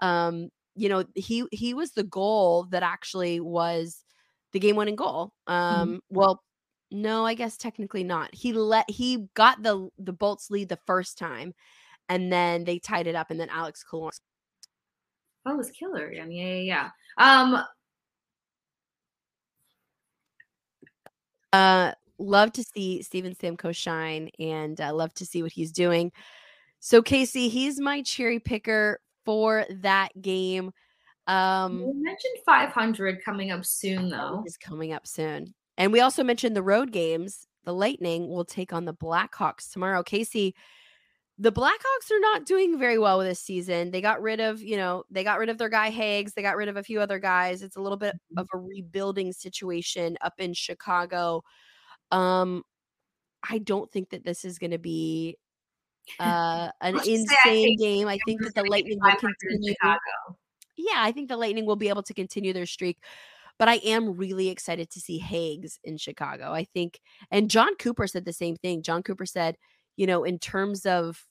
um, 0.00 0.48
you 0.74 0.88
know, 0.88 1.04
he 1.14 1.44
he 1.52 1.74
was 1.74 1.92
the 1.92 2.04
goal 2.04 2.64
that 2.70 2.82
actually 2.82 3.40
was 3.40 4.04
the 4.52 4.60
game 4.60 4.76
winning 4.76 4.96
goal. 4.96 5.32
Mm-hmm. 5.48 5.52
Um, 5.52 5.88
mm-hmm. 5.88 5.98
well, 6.10 6.42
no, 6.92 7.26
I 7.26 7.34
guess 7.34 7.56
technically 7.56 8.04
not. 8.04 8.34
He 8.34 8.52
let 8.52 8.88
he 8.88 9.26
got 9.34 9.62
the 9.62 9.88
the 9.98 10.12
Bolts 10.12 10.50
lead 10.50 10.68
the 10.68 10.78
first 10.86 11.18
time, 11.18 11.54
and 12.08 12.32
then 12.32 12.64
they 12.64 12.78
tied 12.78 13.06
it 13.06 13.14
up, 13.14 13.30
and 13.30 13.40
then 13.40 13.48
Alex 13.50 13.84
Killorn. 13.90 14.10
Oh, 15.44 15.54
it 15.54 15.56
was 15.56 15.70
killer. 15.72 16.12
Yeah, 16.12 16.26
yeah, 16.26 16.54
yeah. 16.54 16.88
Um, 17.18 17.64
Uh, 21.52 21.92
love 22.18 22.52
to 22.52 22.62
see 22.62 23.02
Steven 23.02 23.34
Stamkos 23.34 23.76
shine 23.76 24.30
and 24.38 24.80
uh, 24.80 24.94
love 24.94 25.12
to 25.14 25.26
see 25.26 25.42
what 25.42 25.52
he's 25.52 25.72
doing. 25.72 26.12
So 26.80 27.02
Kasey, 27.02 27.50
he's 27.50 27.78
my 27.78 28.02
cherry 28.02 28.40
picker 28.40 29.00
for 29.24 29.66
that 29.70 30.10
game. 30.20 30.72
Um, 31.26 31.80
you 31.80 31.92
mentioned 31.94 32.38
500 32.44 33.22
coming 33.24 33.50
up 33.50 33.64
soon, 33.64 34.08
though. 34.08 34.42
Is 34.46 34.56
coming 34.56 34.92
up 34.92 35.06
soon, 35.06 35.54
and 35.76 35.92
we 35.92 36.00
also 36.00 36.22
mentioned 36.22 36.56
the 36.56 36.62
road 36.62 36.92
games. 36.92 37.46
The 37.64 37.72
Lightning 37.72 38.28
will 38.28 38.44
take 38.44 38.72
on 38.72 38.84
the 38.84 38.94
Blackhawks 38.94 39.70
tomorrow. 39.70 40.02
Kasey, 40.02 40.52
the 41.38 41.52
Blackhawks 41.52 42.10
are 42.10 42.20
not 42.20 42.44
doing 42.44 42.78
very 42.78 42.98
well 42.98 43.20
this 43.20 43.40
season. 43.40 43.90
They 43.90 44.00
got 44.00 44.20
rid 44.20 44.40
of, 44.40 44.60
you 44.60 44.76
know, 44.76 45.04
they 45.10 45.24
got 45.24 45.38
rid 45.38 45.48
of 45.48 45.58
their 45.58 45.68
guy 45.68 45.90
Haggs. 45.90 46.34
They 46.34 46.42
got 46.42 46.56
rid 46.56 46.68
of 46.68 46.76
a 46.76 46.82
few 46.82 47.00
other 47.00 47.18
guys. 47.18 47.62
It's 47.62 47.76
a 47.76 47.80
little 47.80 47.98
bit 47.98 48.14
mm-hmm. 48.14 48.38
of 48.38 48.48
a 48.52 48.58
rebuilding 48.58 49.32
situation 49.32 50.16
up 50.20 50.34
in 50.38 50.54
Chicago. 50.54 51.42
Um, 52.10 52.62
I 53.48 53.58
don't 53.58 53.90
think 53.90 54.10
that 54.10 54.24
this 54.24 54.44
is 54.44 54.58
going 54.58 54.72
to 54.72 54.78
be 54.78 55.38
uh, 56.20 56.68
an 56.80 56.96
insane 57.06 57.76
game. 57.78 58.08
I 58.08 58.18
think 58.26 58.42
that 58.42 58.54
the 58.54 58.64
Lightning 58.64 58.98
will 59.00 59.16
continue. 59.16 59.74
Yeah, 60.76 60.96
I 60.98 61.12
think 61.12 61.28
the 61.28 61.36
Lightning 61.36 61.66
will 61.66 61.76
be 61.76 61.88
able 61.88 62.02
to 62.04 62.14
continue 62.14 62.52
their 62.52 62.66
streak. 62.66 62.98
But 63.58 63.68
I 63.68 63.74
am 63.76 64.16
really 64.16 64.48
excited 64.48 64.90
to 64.90 65.00
see 65.00 65.18
Haggs 65.18 65.78
in 65.84 65.96
Chicago. 65.96 66.52
I 66.52 66.64
think, 66.64 67.00
and 67.30 67.50
John 67.50 67.74
Cooper 67.76 68.06
said 68.06 68.24
the 68.24 68.32
same 68.32 68.56
thing. 68.56 68.82
John 68.82 69.02
Cooper 69.02 69.26
said, 69.26 69.56
you 69.96 70.06
know, 70.06 70.24
in 70.24 70.38
terms 70.38 70.86
of 70.86 71.24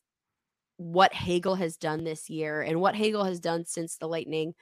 what 0.77 1.13
Hagel 1.13 1.55
has 1.55 1.77
done 1.77 2.03
this 2.03 2.29
year 2.29 2.61
and 2.61 2.79
what 2.79 2.95
Hagel 2.95 3.23
has 3.23 3.39
done 3.39 3.65
since 3.65 3.97
the 3.97 4.07
Lightning 4.07 4.53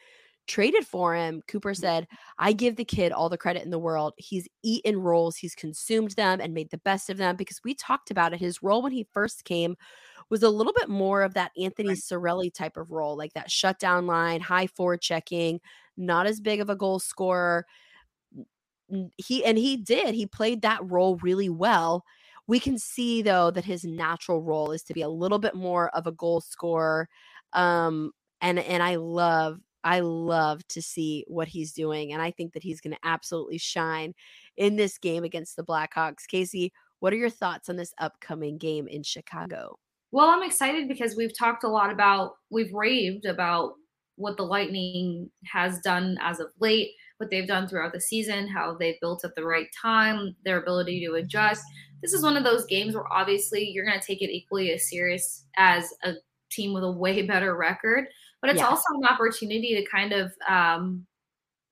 traded 0.48 0.86
for 0.86 1.16
him, 1.16 1.42
Cooper 1.48 1.72
mm-hmm. 1.72 1.82
said, 1.82 2.08
I 2.38 2.54
give 2.54 2.76
the 2.76 2.86
kid 2.86 3.12
all 3.12 3.30
the 3.30 3.38
credit 3.38 3.64
in 3.64 3.70
the 3.70 3.80
world. 3.80 4.14
He's 4.18 4.48
eaten 4.64 4.98
roles, 4.98 5.38
he's 5.38 5.56
consumed 5.56 6.12
them 6.12 6.42
and 6.42 6.54
made 6.54 6.72
the 6.72 6.80
best 6.80 7.10
of 7.10 7.18
them 7.18 7.36
because 7.36 7.62
we 7.64 7.74
talked 7.76 8.12
about 8.12 8.34
it. 8.34 8.40
His 8.40 8.64
role 8.64 8.82
when 8.82 8.92
he 8.92 9.08
first 9.14 9.46
came 9.46 9.76
was 10.30 10.44
a 10.44 10.50
little 10.50 10.74
bit 10.74 10.90
more 10.90 11.22
of 11.22 11.34
that 11.34 11.52
Anthony 11.60 11.92
Cirelli 11.92 12.54
type 12.54 12.78
of 12.78 12.92
role, 12.92 13.18
like 13.18 13.34
that 13.34 13.50
shutdown 13.50 14.06
line, 14.06 14.42
high 14.42 14.68
forward 14.68 15.02
checking, 15.02 15.60
not 16.00 16.26
as 16.26 16.40
big 16.40 16.62
of 16.62 16.70
a 16.70 16.76
goal 16.76 17.00
scorer. 17.00 17.66
He 19.18 19.46
and 19.46 19.58
he 19.58 19.78
did, 19.78 20.16
he 20.16 20.26
played 20.26 20.62
that 20.64 20.80
role 20.84 21.18
really 21.18 21.50
well. 21.50 22.04
We 22.48 22.60
can 22.60 22.80
see 22.80 23.22
though 23.22 23.52
that 23.52 23.66
his 23.66 23.84
natural 23.84 24.42
role 24.42 24.72
is 24.72 24.82
to 24.84 24.94
be 24.94 25.04
a 25.04 25.10
little 25.10 25.38
bit 25.38 25.54
more 25.54 25.90
of 25.90 26.08
a 26.08 26.12
goal 26.12 26.42
scorer. 26.42 27.08
Um, 27.54 28.12
and 28.42 28.58
and 28.60 28.82
I 28.82 28.96
love 28.96 29.60
I 29.84 30.00
love 30.00 30.66
to 30.70 30.82
see 30.82 31.26
what 31.28 31.48
he's 31.48 31.74
doing, 31.74 32.14
and 32.14 32.22
I 32.22 32.32
think 32.32 32.54
that 32.54 32.64
he's 32.64 32.82
going 32.82 32.94
to 32.94 33.08
absolutely 33.08 33.60
shine 33.60 34.14
in 34.58 34.76
this 34.76 34.98
game 34.98 35.24
against 35.24 35.56
the 35.56 35.64
Blackhawks. 35.64 36.26
Kasey, 36.32 36.72
what 37.00 37.14
are 37.14 37.18
your 37.18 37.30
thoughts 37.30 37.70
on 37.70 37.76
this 37.76 37.94
upcoming 37.98 38.58
game 38.58 38.88
in 38.88 39.04
Chicago? 39.04 39.78
Well, 40.12 40.28
I'm 40.28 40.44
excited 40.44 40.88
because 40.88 41.16
we've 41.16 41.38
talked 41.38 41.64
a 41.64 41.70
lot 41.70 41.92
about, 41.92 42.34
we've 42.50 42.74
raved 42.74 43.26
about 43.26 43.74
what 44.20 44.38
the 44.38 44.44
Lightning 44.44 45.30
has 45.46 45.80
done 45.80 46.18
as 46.22 46.40
of 46.40 46.48
late, 46.60 46.92
what 47.18 47.30
they've 47.30 47.48
done 47.48 47.68
throughout 47.68 47.94
the 47.94 48.02
season, 48.02 48.48
how 48.48 48.76
they've 48.76 49.00
built 49.02 49.26
at 49.26 49.36
the 49.36 49.44
right 49.44 49.68
time, 49.82 50.36
their 50.46 50.62
ability 50.62 51.06
to 51.06 51.16
adjust 51.16 51.64
this 52.02 52.14
is 52.14 52.24
one 52.24 52.38
of 52.38 52.44
those 52.44 52.66
games 52.66 52.96
where 52.96 53.12
obviously 53.12 53.64
you're 53.64 53.86
going 53.86 54.00
to 54.00 54.06
take 54.06 54.22
it 54.22 54.32
equally 54.32 54.72
as 54.72 54.90
serious 54.90 55.46
as 55.58 55.94
a 56.04 56.14
team 56.52 56.74
with 56.74 56.84
a 56.84 56.92
way 56.92 57.22
better 57.28 57.56
record, 57.56 58.06
but 58.42 58.50
it's 58.50 58.60
yeah. 58.60 58.68
also 58.68 58.86
an 58.96 59.06
opportunity 59.06 59.76
to 59.76 59.90
kind 59.90 60.14
of 60.14 60.32
um, 60.48 61.06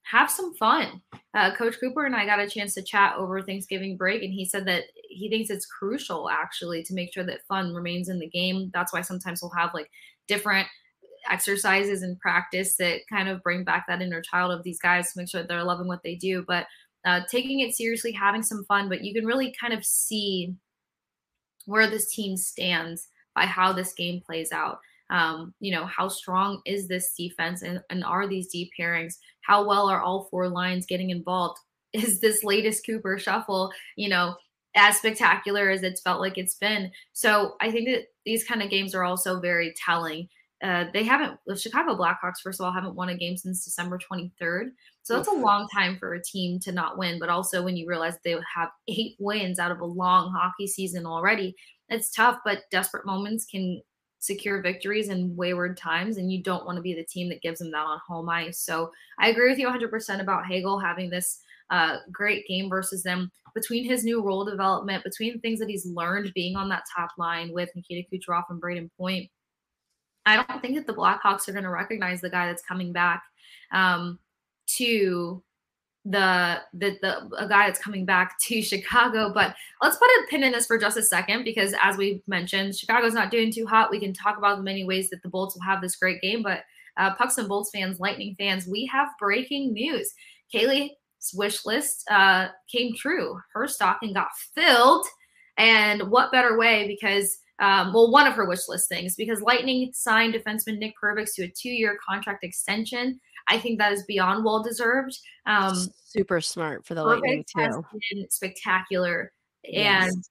have 0.03 0.29
some 0.29 0.53
fun. 0.55 1.01
Uh, 1.33 1.53
Coach 1.55 1.79
Cooper 1.79 2.05
and 2.05 2.15
I 2.15 2.25
got 2.25 2.39
a 2.39 2.49
chance 2.49 2.73
to 2.73 2.81
chat 2.81 3.15
over 3.17 3.41
Thanksgiving 3.41 3.97
break, 3.97 4.23
and 4.23 4.33
he 4.33 4.45
said 4.45 4.65
that 4.65 4.83
he 5.09 5.29
thinks 5.29 5.49
it's 5.49 5.65
crucial 5.65 6.29
actually 6.29 6.83
to 6.83 6.93
make 6.93 7.13
sure 7.13 7.23
that 7.23 7.45
fun 7.47 7.73
remains 7.73 8.09
in 8.09 8.19
the 8.19 8.29
game. 8.29 8.71
That's 8.73 8.93
why 8.93 9.01
sometimes 9.01 9.41
we'll 9.41 9.51
have 9.51 9.73
like 9.73 9.89
different 10.27 10.67
exercises 11.29 12.01
and 12.01 12.19
practice 12.19 12.75
that 12.77 13.01
kind 13.09 13.29
of 13.29 13.43
bring 13.43 13.63
back 13.63 13.85
that 13.87 14.01
inner 14.01 14.21
child 14.21 14.51
of 14.51 14.63
these 14.63 14.79
guys 14.79 15.11
to 15.11 15.19
make 15.19 15.29
sure 15.29 15.43
they're 15.43 15.63
loving 15.63 15.87
what 15.87 16.03
they 16.03 16.15
do. 16.15 16.43
But 16.47 16.65
uh, 17.05 17.21
taking 17.31 17.61
it 17.61 17.75
seriously, 17.75 18.11
having 18.11 18.43
some 18.43 18.65
fun, 18.65 18.89
but 18.89 19.03
you 19.03 19.13
can 19.13 19.25
really 19.25 19.53
kind 19.59 19.73
of 19.73 19.85
see 19.85 20.53
where 21.65 21.89
this 21.89 22.13
team 22.13 22.35
stands 22.35 23.09
by 23.35 23.45
how 23.45 23.71
this 23.71 23.93
game 23.93 24.21
plays 24.25 24.51
out. 24.51 24.79
Um, 25.09 25.53
you 25.59 25.71
know, 25.71 25.85
how 25.85 26.07
strong 26.07 26.61
is 26.65 26.87
this 26.87 27.13
defense 27.13 27.61
and, 27.61 27.81
and 27.89 28.03
are 28.03 28.27
these 28.27 28.47
deep 28.47 28.71
pairings? 28.77 29.13
How 29.41 29.65
well 29.65 29.87
are 29.89 30.01
all 30.01 30.27
four 30.29 30.49
lines 30.49 30.85
getting 30.85 31.11
involved? 31.11 31.59
Is 31.93 32.19
this 32.19 32.43
latest 32.43 32.85
Cooper 32.85 33.17
shuffle, 33.17 33.71
you 33.95 34.09
know, 34.09 34.35
as 34.75 34.97
spectacular 34.97 35.69
as 35.69 35.83
it's 35.83 36.01
felt 36.01 36.19
like 36.19 36.37
it's 36.37 36.55
been? 36.55 36.91
So 37.13 37.55
I 37.61 37.71
think 37.71 37.87
that 37.87 38.07
these 38.25 38.43
kind 38.43 38.61
of 38.61 38.69
games 38.69 38.93
are 38.93 39.05
also 39.05 39.39
very 39.39 39.73
telling. 39.85 40.27
Uh, 40.63 40.85
they 40.91 41.03
haven't, 41.03 41.39
the 41.45 41.55
Chicago 41.55 41.95
Blackhawks, 41.95 42.41
first 42.43 42.59
of 42.59 42.65
all, 42.65 42.71
haven't 42.71 42.95
won 42.95 43.09
a 43.09 43.17
game 43.17 43.37
since 43.37 43.63
December 43.63 43.99
23rd. 43.99 44.69
So 45.03 45.15
that's 45.15 45.27
a 45.27 45.33
long 45.33 45.67
time 45.73 45.97
for 45.99 46.15
a 46.15 46.23
team 46.23 46.59
to 46.61 46.71
not 46.71 46.97
win. 46.97 47.19
But 47.19 47.29
also, 47.29 47.63
when 47.63 47.77
you 47.77 47.87
realize 47.87 48.15
they 48.23 48.35
have 48.55 48.69
eight 48.87 49.15
wins 49.19 49.59
out 49.59 49.71
of 49.71 49.79
a 49.79 49.85
long 49.85 50.33
hockey 50.33 50.67
season 50.67 51.05
already, 51.05 51.55
it's 51.89 52.11
tough. 52.11 52.39
But 52.43 52.63
desperate 52.71 53.05
moments 53.05 53.45
can 53.45 53.81
secure 54.19 54.61
victories 54.61 55.09
in 55.09 55.35
wayward 55.35 55.77
times, 55.77 56.17
and 56.17 56.31
you 56.31 56.41
don't 56.41 56.65
want 56.65 56.77
to 56.77 56.81
be 56.81 56.93
the 56.93 57.05
team 57.05 57.29
that 57.29 57.41
gives 57.41 57.59
them 57.59 57.71
that 57.71 57.85
on 57.85 57.99
home 58.07 58.29
ice. 58.29 58.59
So 58.59 58.91
I 59.19 59.29
agree 59.29 59.49
with 59.49 59.59
you 59.59 59.67
100% 59.67 60.19
about 60.19 60.45
Hagel 60.45 60.79
having 60.79 61.09
this 61.09 61.39
uh, 61.69 61.97
great 62.11 62.47
game 62.47 62.69
versus 62.69 63.03
them. 63.03 63.31
Between 63.53 63.85
his 63.85 64.03
new 64.03 64.21
role 64.21 64.45
development, 64.45 65.03
between 65.03 65.39
things 65.39 65.59
that 65.59 65.69
he's 65.69 65.85
learned 65.85 66.31
being 66.33 66.55
on 66.55 66.69
that 66.69 66.83
top 66.95 67.09
line 67.17 67.51
with 67.51 67.69
Nikita 67.75 68.07
Kucherov 68.11 68.43
and 68.49 68.61
Brayden 68.61 68.89
Point, 68.97 69.29
I 70.27 70.35
don't 70.35 70.61
think 70.61 70.75
that 70.75 70.85
the 70.85 70.93
Blackhawks 70.93 71.47
are 71.47 71.53
going 71.53 71.63
to 71.63 71.69
recognize 71.69 72.19
the 72.19 72.29
guy 72.29 72.47
that's 72.47 72.61
coming 72.61 72.91
back 72.91 73.23
um, 73.71 74.19
to 74.75 75.41
the, 76.03 76.61
the 76.73 76.97
the 77.01 77.29
a 77.37 77.47
guy 77.47 77.67
that's 77.67 77.79
coming 77.79 78.05
back 78.05 78.37
to 78.47 78.61
Chicago. 78.61 79.31
But 79.33 79.55
let's 79.81 79.97
put 79.97 80.07
a 80.07 80.25
pin 80.29 80.43
in 80.43 80.51
this 80.51 80.67
for 80.67 80.77
just 80.77 80.97
a 80.97 81.03
second 81.03 81.43
because 81.43 81.73
as 81.81 81.95
we 81.95 82.21
mentioned, 82.27 82.75
Chicago's 82.75 83.13
not 83.13 83.31
doing 83.31 83.51
too 83.51 83.65
hot. 83.65 83.89
We 83.89 83.99
can 83.99 84.13
talk 84.13 84.37
about 84.37 84.57
the 84.57 84.63
many 84.63 84.83
ways 84.83 85.09
that 85.09 85.21
the 85.23 85.29
Bolts 85.29 85.55
will 85.55 85.63
have 85.63 85.81
this 85.81 85.95
great 85.95 86.21
game, 86.21 86.43
but 86.43 86.61
uh, 86.97 87.13
Pucks 87.15 87.37
and 87.37 87.47
Bolts 87.47 87.71
fans, 87.71 87.99
Lightning 87.99 88.35
fans, 88.37 88.67
we 88.67 88.85
have 88.87 89.09
breaking 89.19 89.73
news. 89.73 90.13
Kailey's 90.53 90.91
wish 91.33 91.65
list 91.65 92.03
uh, 92.09 92.49
came 92.69 92.95
true. 92.95 93.39
Her 93.53 93.67
stocking 93.67 94.13
got 94.13 94.29
filled, 94.55 95.05
and 95.57 96.09
what 96.09 96.31
better 96.33 96.57
way 96.57 96.85
because. 96.87 97.37
Um, 97.59 97.91
well, 97.93 98.11
one 98.11 98.27
of 98.27 98.33
her 98.33 98.47
wish 98.47 98.67
list 98.67 98.87
things 98.87 99.15
because 99.15 99.41
Lightning 99.41 99.91
signed 99.93 100.35
defenseman 100.35 100.77
Nick 100.77 100.93
Perbix 101.01 101.33
to 101.35 101.43
a 101.43 101.47
two-year 101.49 101.97
contract 102.07 102.43
extension. 102.43 103.19
I 103.47 103.57
think 103.57 103.79
that 103.79 103.93
is 103.93 104.03
beyond 104.03 104.45
well 104.45 104.61
deserved. 104.61 105.17
Um, 105.45 105.75
Super 106.05 106.41
smart 106.41 106.85
for 106.85 106.95
the 106.95 107.03
Lightning 107.03 107.45
too. 107.55 107.83
been 108.11 108.29
spectacular, 108.29 109.31
yes. 109.63 110.13
and 110.13 110.23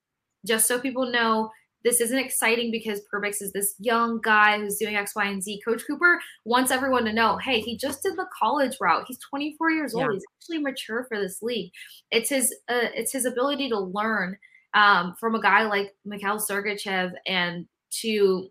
just 0.47 0.68
so 0.68 0.79
people 0.79 1.11
know, 1.11 1.51
this 1.83 2.01
isn't 2.01 2.18
exciting 2.18 2.70
because 2.70 3.01
Perbix 3.12 3.41
is 3.41 3.53
this 3.53 3.74
young 3.79 4.20
guy 4.22 4.59
who's 4.59 4.77
doing 4.77 4.97
X, 4.97 5.14
Y, 5.14 5.24
and 5.24 5.43
Z. 5.43 5.61
Coach 5.66 5.83
Cooper 5.87 6.20
wants 6.45 6.70
everyone 6.70 7.05
to 7.05 7.12
know, 7.12 7.39
hey, 7.39 7.61
he 7.61 7.77
just 7.77 8.03
did 8.03 8.16
the 8.16 8.27
college 8.39 8.77
route. 8.81 9.05
He's 9.07 9.18
24 9.31 9.70
years 9.70 9.95
old. 9.95 10.12
He's 10.12 10.24
actually 10.37 10.59
mature 10.59 11.05
for 11.09 11.18
this 11.20 11.43
league. 11.43 11.70
It's 12.11 12.29
his 12.29 12.53
uh, 12.68 12.91
it's 12.95 13.12
his 13.12 13.24
ability 13.24 13.68
to 13.70 13.79
learn 13.79 14.37
um, 14.75 15.14
from 15.19 15.35
a 15.35 15.43
guy 15.43 15.64
like 15.64 15.95
Mikhail 16.05 16.39
Sergachev 16.39 17.12
and 17.27 17.67
to 18.03 18.51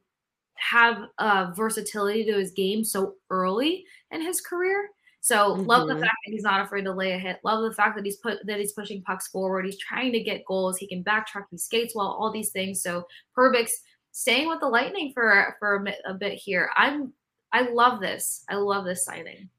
have 0.56 1.04
uh, 1.18 1.52
versatility 1.56 2.26
to 2.26 2.34
his 2.34 2.52
game 2.52 2.84
so 2.84 3.16
early 3.30 3.86
in 4.12 4.22
his 4.22 4.42
career. 4.42 4.90
So 5.22 5.56
mm-hmm. 5.56 5.66
love 5.66 5.88
the 5.88 5.94
mm-hmm. 5.94 6.04
fact 6.04 6.16
that 6.26 6.32
he's 6.32 6.44
not 6.44 6.62
afraid 6.62 6.84
to 6.84 6.94
lay 6.94 7.14
a 7.14 7.18
hit. 7.18 7.40
Love 7.44 7.64
the 7.64 7.74
fact 7.74 7.96
that 7.96 8.06
he's 8.06 8.18
put 8.18 8.46
that 8.46 8.60
he's 8.60 8.74
pushing 8.74 9.02
pucks 9.02 9.28
forward. 9.28 9.66
He's 9.66 9.80
trying 9.80 10.12
to 10.14 10.20
get 10.20 10.46
goals. 10.46 10.78
He 10.78 10.88
can 10.88 11.04
backtrack. 11.04 11.46
He 11.50 11.58
skates 11.58 11.96
well. 11.96 12.08
All 12.08 12.32
these 12.32 12.52
things. 12.52 12.84
So 12.84 13.08
Perbix 13.36 13.72
staying 14.12 14.48
with 14.48 14.60
the 14.60 14.68
Lightning 14.68 15.12
for 15.14 15.56
for 15.60 15.76
a 15.76 15.84
bit, 15.84 15.98
a 16.06 16.14
bit 16.14 16.34
here. 16.34 16.70
I'm 16.76 17.12
I 17.52 17.64
love 17.72 18.02
this. 18.02 18.44
I 18.50 18.56
love 18.56 18.86
this 18.86 19.04
signing. 19.04 19.50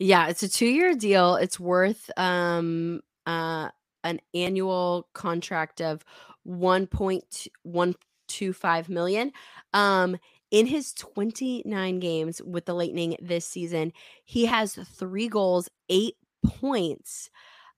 Yeah, 0.00 0.28
it's 0.28 0.42
a 0.42 0.48
two 0.48 0.66
year 0.66 0.94
deal. 0.94 1.36
It's 1.36 1.60
worth 1.60 2.10
um 2.16 3.00
uh 3.24 3.68
an 4.04 4.20
annual 4.34 5.08
contract 5.12 5.80
of 5.80 6.04
one 6.44 6.86
point 6.86 7.46
one 7.62 7.94
two 8.26 8.52
five 8.52 8.88
million. 8.88 9.32
Um, 9.72 10.16
in 10.50 10.66
his 10.66 10.94
29 10.94 12.00
games 12.00 12.40
with 12.42 12.64
the 12.64 12.74
Lightning 12.74 13.16
this 13.20 13.46
season, 13.46 13.92
he 14.24 14.46
has 14.46 14.74
three 14.74 15.28
goals, 15.28 15.68
eight 15.90 16.16
points. 16.44 17.28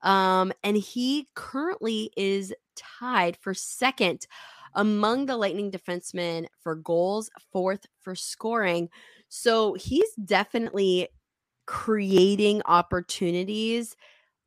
Um, 0.03 0.53
and 0.62 0.77
he 0.77 1.27
currently 1.35 2.11
is 2.16 2.55
tied 2.77 3.37
for 3.37 3.55
second 3.55 4.27
among 4.75 5.27
the 5.27 5.37
Lightning 5.37 5.71
defensemen 5.71 6.47
for 6.62 6.77
goals, 6.77 7.29
fourth 7.53 7.87
for 8.01 8.14
scoring. 8.14 8.89
So 9.29 9.75
he's 9.75 10.12
definitely 10.25 11.09
creating 11.66 12.62
opportunities 12.66 13.97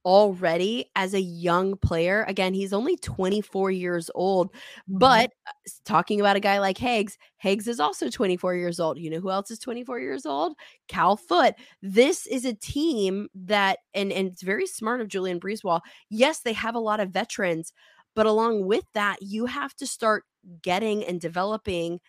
already 0.05 0.89
as 0.95 1.13
a 1.13 1.21
young 1.21 1.77
player. 1.77 2.25
Again, 2.27 2.53
he's 2.53 2.73
only 2.73 2.97
24 2.97 3.71
years 3.71 4.09
old, 4.15 4.51
mm-hmm. 4.51 4.97
but 4.97 5.31
uh, 5.47 5.51
talking 5.85 6.19
about 6.19 6.35
a 6.35 6.41
guy 6.41 6.59
like 6.59 6.77
Haggs, 6.77 7.17
Haggs 7.37 7.67
is 7.67 7.79
also 7.79 8.09
24 8.09 8.55
years 8.55 8.79
old. 8.79 8.97
You 8.97 9.09
know 9.09 9.19
who 9.19 9.31
else 9.31 9.51
is 9.51 9.59
24 9.59 9.99
years 9.99 10.25
old? 10.25 10.55
Cal 10.87 11.15
Foote. 11.15 11.55
This 11.81 12.27
is 12.27 12.45
a 12.45 12.53
team 12.53 13.27
that, 13.33 13.79
and, 13.93 14.11
and 14.11 14.27
it's 14.27 14.41
very 14.41 14.67
smart 14.67 15.01
of 15.01 15.07
Julien 15.07 15.39
BriseBois. 15.39 15.81
Yes, 16.09 16.39
they 16.39 16.53
have 16.53 16.75
a 16.75 16.79
lot 16.79 16.99
of 16.99 17.09
veterans, 17.09 17.73
but 18.15 18.25
along 18.25 18.65
with 18.65 18.85
that, 18.93 19.17
you 19.21 19.45
have 19.45 19.73
to 19.75 19.87
start 19.87 20.23
getting 20.61 21.03
and 21.05 21.21
developing 21.21 21.99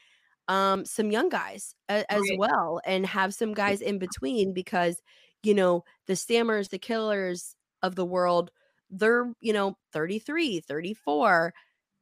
um 0.48 0.84
some 0.84 1.10
young 1.10 1.30
guys 1.30 1.74
a, 1.88 2.04
as 2.12 2.20
right. 2.20 2.38
well 2.38 2.78
and 2.84 3.06
have 3.06 3.32
some 3.32 3.54
guys 3.54 3.80
in 3.80 3.98
between 3.98 4.52
because 4.52 5.00
you 5.42 5.54
know 5.54 5.84
the 6.06 6.14
stammers 6.14 6.68
the 6.68 6.78
killers 6.78 7.56
of 7.84 7.94
the 7.94 8.04
world 8.04 8.50
they're 8.90 9.32
you 9.40 9.52
know 9.52 9.76
33 9.92 10.60
34 10.60 11.54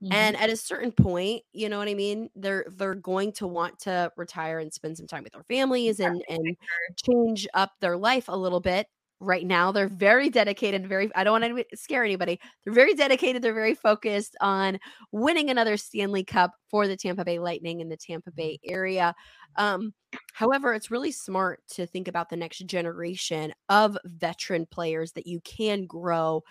mm-hmm. 0.02 0.12
and 0.12 0.36
at 0.36 0.50
a 0.50 0.56
certain 0.56 0.92
point 0.92 1.42
you 1.52 1.68
know 1.68 1.78
what 1.78 1.88
i 1.88 1.94
mean 1.94 2.30
they're 2.36 2.64
they're 2.76 2.94
going 2.94 3.32
to 3.32 3.46
want 3.46 3.78
to 3.80 4.10
retire 4.16 4.58
and 4.58 4.72
spend 4.72 4.96
some 4.96 5.06
time 5.06 5.24
with 5.24 5.32
their 5.32 5.44
families 5.44 6.00
and 6.00 6.22
and 6.28 6.56
change 7.04 7.46
up 7.54 7.72
their 7.80 7.96
life 7.96 8.26
a 8.28 8.36
little 8.36 8.60
bit 8.60 8.86
right 9.22 9.46
now. 9.46 9.72
They're 9.72 9.88
very 9.88 10.28
dedicated 10.28 10.80
and 10.80 10.88
very 10.88 11.10
i 11.14 11.24
don't 11.24 11.40
want 11.40 11.56
to 11.70 11.76
scare 11.76 12.04
anybody. 12.04 12.40
They're 12.64 12.74
very 12.74 12.94
dedicated 12.94 13.42
they're 13.42 13.54
very 13.54 13.74
focused 13.74 14.36
on 14.40 14.78
winning 15.12 15.50
another 15.50 15.76
stanley 15.76 16.24
cup 16.24 16.52
for 16.70 16.86
the 16.86 16.96
tampa 16.96 17.24
bay 17.24 17.38
lightning 17.38 17.80
in 17.80 17.88
the 17.88 17.96
tampa 17.96 18.30
bay 18.30 18.58
area. 18.66 19.14
Um, 19.56 19.94
however 20.32 20.74
it's 20.74 20.90
really 20.90 21.12
smart 21.12 21.60
to 21.72 21.86
think 21.86 22.08
about 22.08 22.30
the 22.30 22.36
next 22.36 22.58
generation 22.66 23.52
of 23.68 23.96
veteran 24.04 24.66
players 24.70 25.12
that 25.12 25.26
you 25.26 25.40
can 25.42 25.86
grow 25.86 26.42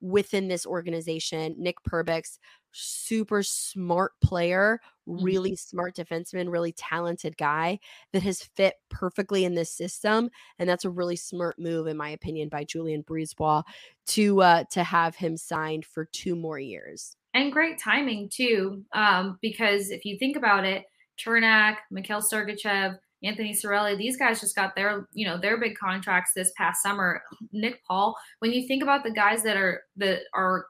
within 0.00 0.48
this 0.48 0.66
organization. 0.66 1.54
Nick 1.58 1.76
perbix 1.88 2.38
super 2.72 3.42
smart 3.42 4.12
player, 4.22 4.80
mm-hmm. 5.08 5.24
really 5.24 5.56
smart 5.56 5.96
defenseman, 5.96 6.50
really 6.50 6.72
talented 6.72 7.36
guy 7.36 7.78
that 8.12 8.22
has 8.22 8.42
fit 8.56 8.74
perfectly 8.90 9.44
in 9.44 9.54
this 9.54 9.70
system. 9.70 10.30
And 10.58 10.68
that's 10.68 10.84
a 10.84 10.90
really 10.90 11.16
smart 11.16 11.58
move, 11.58 11.86
in 11.86 11.96
my 11.96 12.10
opinion, 12.10 12.48
by 12.48 12.64
Julien 12.64 13.02
BriseBois 13.02 13.62
to 14.08 14.42
uh, 14.42 14.64
to 14.70 14.84
have 14.84 15.16
him 15.16 15.36
signed 15.36 15.84
for 15.84 16.04
two 16.06 16.36
more 16.36 16.58
years. 16.58 17.16
And 17.34 17.52
great 17.52 17.78
timing 17.78 18.30
too, 18.32 18.84
um, 18.94 19.38
because 19.42 19.90
if 19.90 20.04
you 20.04 20.18
think 20.18 20.36
about 20.36 20.64
it, 20.64 20.84
Cernak, 21.18 21.76
Mikhail 21.90 22.20
Sergachev, 22.20 22.96
Anthony 23.22 23.52
Cirelli, 23.52 23.98
these 23.98 24.16
guys 24.16 24.40
just 24.40 24.54
got 24.54 24.74
their, 24.76 25.08
you 25.12 25.26
know, 25.26 25.38
their 25.38 25.58
big 25.58 25.76
contracts 25.76 26.32
this 26.34 26.52
past 26.56 26.82
summer. 26.82 27.22
Nick 27.52 27.82
Paul, 27.84 28.16
when 28.38 28.52
you 28.52 28.66
think 28.66 28.82
about 28.82 29.02
the 29.02 29.10
guys 29.10 29.42
that 29.42 29.56
are 29.56 29.82
that 29.96 30.20
are 30.34 30.66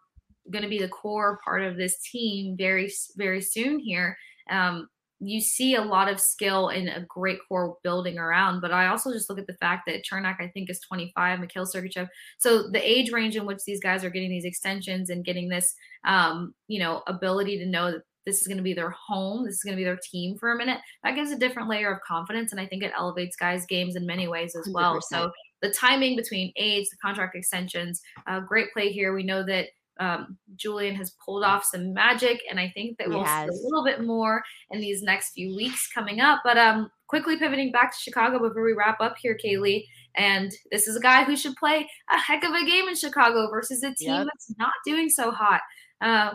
going 0.50 0.62
to 0.62 0.68
be 0.68 0.78
the 0.78 0.88
core 0.88 1.38
part 1.44 1.62
of 1.62 1.76
this 1.76 1.98
team 2.00 2.56
very 2.56 2.90
very 3.16 3.40
soon 3.40 3.78
here. 3.78 4.16
Um, 4.50 4.88
you 5.20 5.40
see 5.40 5.74
a 5.74 5.82
lot 5.82 6.08
of 6.08 6.20
skill 6.20 6.68
and 6.68 6.88
a 6.88 7.04
great 7.08 7.38
core 7.48 7.76
building 7.82 8.18
around. 8.18 8.60
But 8.60 8.72
I 8.72 8.86
also 8.86 9.12
just 9.12 9.28
look 9.28 9.38
at 9.38 9.46
the 9.46 9.56
fact 9.56 9.82
that 9.86 10.02
Cernak, 10.04 10.40
I 10.40 10.48
think, 10.48 10.70
is 10.70 10.80
25, 10.80 11.40
Mikhail 11.40 11.66
Sergachev. 11.66 12.08
So 12.38 12.68
the 12.70 12.78
age 12.78 13.10
range 13.10 13.36
in 13.36 13.44
which 13.44 13.64
these 13.66 13.80
guys 13.80 14.04
are 14.04 14.10
getting 14.10 14.30
these 14.30 14.44
extensions 14.44 15.10
and 15.10 15.24
getting 15.24 15.48
this, 15.48 15.74
um, 16.04 16.54
you 16.68 16.78
know, 16.78 17.02
ability 17.06 17.58
to 17.58 17.66
know 17.66 17.90
that 17.90 18.02
this 18.26 18.40
is 18.40 18.46
going 18.46 18.58
to 18.58 18.62
be 18.62 18.74
their 18.74 18.90
home, 18.90 19.44
this 19.44 19.54
is 19.54 19.62
going 19.62 19.74
to 19.74 19.80
be 19.80 19.84
their 19.84 19.98
team 20.10 20.36
for 20.38 20.52
a 20.52 20.56
minute, 20.56 20.78
that 21.02 21.14
gives 21.14 21.30
a 21.30 21.38
different 21.38 21.68
layer 21.68 21.92
of 21.92 22.00
confidence. 22.06 22.52
And 22.52 22.60
I 22.60 22.66
think 22.66 22.82
it 22.82 22.92
elevates 22.96 23.36
guys' 23.36 23.66
games 23.66 23.96
in 23.96 24.06
many 24.06 24.28
ways 24.28 24.54
as 24.54 24.70
well. 24.72 24.96
100%. 24.96 25.02
So 25.04 25.32
the 25.62 25.70
timing 25.70 26.14
between 26.14 26.52
age, 26.56 26.86
the 26.90 26.96
contract 27.02 27.34
extensions, 27.34 28.00
uh, 28.26 28.40
great 28.40 28.72
play 28.72 28.92
here. 28.92 29.14
We 29.14 29.24
know 29.24 29.44
that 29.46 29.68
um, 29.98 30.38
Julien 30.56 30.94
has 30.94 31.12
pulled 31.24 31.44
off 31.44 31.64
some 31.64 31.92
magic, 31.92 32.40
and 32.50 32.58
I 32.58 32.70
think 32.74 32.98
that 32.98 33.08
we'll 33.08 33.24
see 33.24 33.30
a 33.30 33.64
little 33.64 33.84
bit 33.84 34.04
more 34.04 34.42
in 34.70 34.80
these 34.80 35.02
next 35.02 35.32
few 35.32 35.54
weeks 35.56 35.88
coming 35.92 36.20
up. 36.20 36.40
But 36.44 36.56
um, 36.56 36.90
quickly 37.08 37.38
pivoting 37.38 37.72
back 37.72 37.92
to 37.92 37.98
Chicago 37.98 38.38
before 38.38 38.64
we 38.64 38.74
wrap 38.74 39.00
up 39.00 39.16
here, 39.20 39.36
Kailey. 39.42 39.84
And 40.16 40.52
this 40.70 40.86
is 40.86 40.96
a 40.96 41.00
guy 41.00 41.24
who 41.24 41.36
should 41.36 41.56
play 41.56 41.88
a 42.12 42.18
heck 42.18 42.44
of 42.44 42.52
a 42.52 42.64
game 42.64 42.88
in 42.88 42.94
Chicago 42.94 43.48
versus 43.50 43.82
a 43.82 43.94
team 43.94 44.10
yep. 44.10 44.26
that's 44.26 44.54
not 44.58 44.72
doing 44.84 45.08
so 45.08 45.30
hot. 45.30 45.60
Uh, 46.00 46.34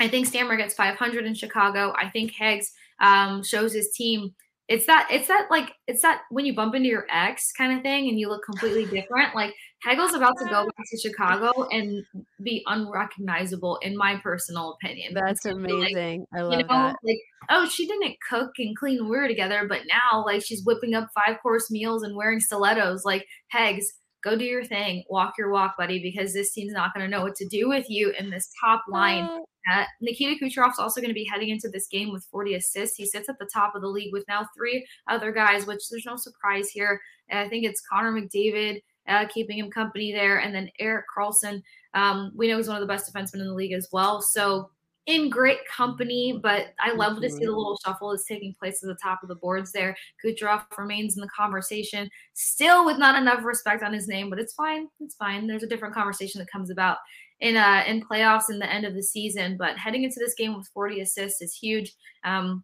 I 0.00 0.08
think 0.08 0.26
Stammer 0.26 0.56
gets 0.56 0.74
500 0.74 1.26
in 1.26 1.34
Chicago. 1.34 1.92
I 1.96 2.08
think 2.08 2.32
Heggs 2.32 2.70
um, 3.00 3.42
shows 3.42 3.72
his 3.72 3.90
team 3.90 4.34
it's 4.68 4.84
that 4.84 5.08
it's 5.10 5.28
that 5.28 5.46
like 5.50 5.72
it's 5.86 6.02
that 6.02 6.22
when 6.30 6.44
you 6.44 6.54
bump 6.54 6.74
into 6.74 6.88
your 6.88 7.06
ex 7.10 7.52
kind 7.52 7.72
of 7.72 7.82
thing 7.82 8.08
and 8.08 8.20
you 8.20 8.28
look 8.28 8.44
completely 8.44 8.84
different 9.00 9.34
like 9.34 9.54
hegel's 9.82 10.14
about 10.14 10.34
to 10.38 10.44
go 10.46 10.64
back 10.64 10.86
to 10.90 10.98
chicago 10.98 11.68
and 11.70 12.04
be 12.42 12.62
unrecognizable 12.66 13.78
in 13.82 13.96
my 13.96 14.16
personal 14.22 14.72
opinion 14.72 15.14
that's 15.14 15.46
amazing 15.46 16.26
like, 16.32 16.40
i 16.40 16.42
love 16.42 16.52
you 16.52 16.58
know, 16.58 16.66
that. 16.68 16.96
like 17.04 17.18
oh 17.50 17.66
she 17.68 17.86
didn't 17.86 18.16
cook 18.28 18.50
and 18.58 18.76
clean 18.76 18.98
when 19.00 19.10
we 19.10 19.16
were 19.16 19.28
together 19.28 19.66
but 19.68 19.82
now 19.86 20.24
like 20.24 20.44
she's 20.44 20.64
whipping 20.64 20.94
up 20.94 21.08
five 21.14 21.40
course 21.42 21.70
meals 21.70 22.02
and 22.02 22.16
wearing 22.16 22.40
stilettos. 22.40 23.04
Like 23.04 23.26
hegs 23.48 23.86
go 24.24 24.36
do 24.36 24.44
your 24.44 24.64
thing. 24.64 25.04
Walk 25.08 25.34
your 25.38 25.50
walk 25.50 25.76
buddy 25.78 26.00
because 26.00 26.32
this 26.32 26.52
team's 26.52 26.72
not 26.72 26.94
going 26.94 27.08
to 27.08 27.10
know 27.10 27.22
what 27.22 27.36
to 27.36 27.46
do 27.46 27.68
with 27.68 27.86
you 27.88 28.12
in 28.18 28.30
this 28.30 28.50
top 28.60 28.84
line. 28.88 29.24
Uh, 29.24 29.38
uh, 29.72 29.84
Nikita 30.00 30.42
Kucherov's 30.42 30.78
also 30.78 31.00
going 31.00 31.10
to 31.10 31.14
be 31.14 31.28
heading 31.30 31.50
into 31.50 31.68
this 31.68 31.86
game 31.88 32.10
with 32.10 32.26
40 32.30 32.54
assists. 32.54 32.96
He 32.96 33.06
sits 33.06 33.28
at 33.28 33.38
the 33.38 33.48
top 33.52 33.74
of 33.74 33.82
the 33.82 33.88
league 33.88 34.12
with 34.12 34.24
now 34.26 34.48
three 34.56 34.86
other 35.08 35.30
guys, 35.30 35.66
which 35.66 35.88
there's 35.90 36.06
no 36.06 36.16
surprise 36.16 36.70
here. 36.70 37.00
And 37.28 37.38
I 37.38 37.48
think 37.48 37.64
it's 37.64 37.82
Connor 37.92 38.12
McDavid 38.12 38.80
uh, 39.08 39.26
keeping 39.32 39.58
him 39.58 39.70
company 39.70 40.12
there, 40.12 40.38
and 40.38 40.54
then 40.54 40.70
Erik 40.78 41.06
Karlsson, 41.14 41.62
Um, 41.94 42.32
we 42.34 42.48
know 42.48 42.56
he's 42.56 42.68
one 42.68 42.76
of 42.76 42.86
the 42.86 42.92
best 42.92 43.12
defensemen 43.12 43.40
in 43.40 43.48
the 43.48 43.54
league 43.54 43.72
as 43.72 43.88
well. 43.92 44.20
So 44.20 44.70
in 45.08 45.30
great 45.30 45.66
company, 45.66 46.38
but 46.42 46.74
I 46.78 46.92
love 46.92 47.14
mm-hmm. 47.14 47.22
to 47.22 47.30
see 47.30 47.46
the 47.46 47.50
little 47.50 47.80
shuffle 47.82 48.10
that's 48.10 48.26
taking 48.26 48.54
place 48.58 48.82
at 48.82 48.88
the 48.88 48.98
top 49.02 49.22
of 49.22 49.30
the 49.30 49.36
boards 49.36 49.72
there. 49.72 49.96
Kucherov 50.22 50.64
remains 50.76 51.16
in 51.16 51.22
the 51.22 51.30
conversation, 51.34 52.10
still 52.34 52.84
with 52.84 52.98
not 52.98 53.20
enough 53.20 53.42
respect 53.42 53.82
on 53.82 53.94
his 53.94 54.06
name, 54.06 54.28
but 54.28 54.38
it's 54.38 54.52
fine. 54.52 54.86
It's 55.00 55.14
fine. 55.14 55.46
There's 55.46 55.62
a 55.62 55.68
different 55.68 55.94
conversation 55.94 56.40
that 56.40 56.50
comes 56.50 56.68
about 56.70 56.98
in 57.40 57.56
uh 57.56 57.84
in 57.86 58.02
playoffs 58.02 58.50
in 58.50 58.58
the 58.58 58.70
end 58.70 58.84
of 58.84 58.94
the 58.94 59.02
season. 59.02 59.56
But 59.56 59.78
heading 59.78 60.04
into 60.04 60.18
this 60.18 60.34
game 60.34 60.54
with 60.54 60.68
40 60.74 61.00
assists 61.00 61.40
is 61.40 61.54
huge. 61.54 61.94
Um, 62.24 62.62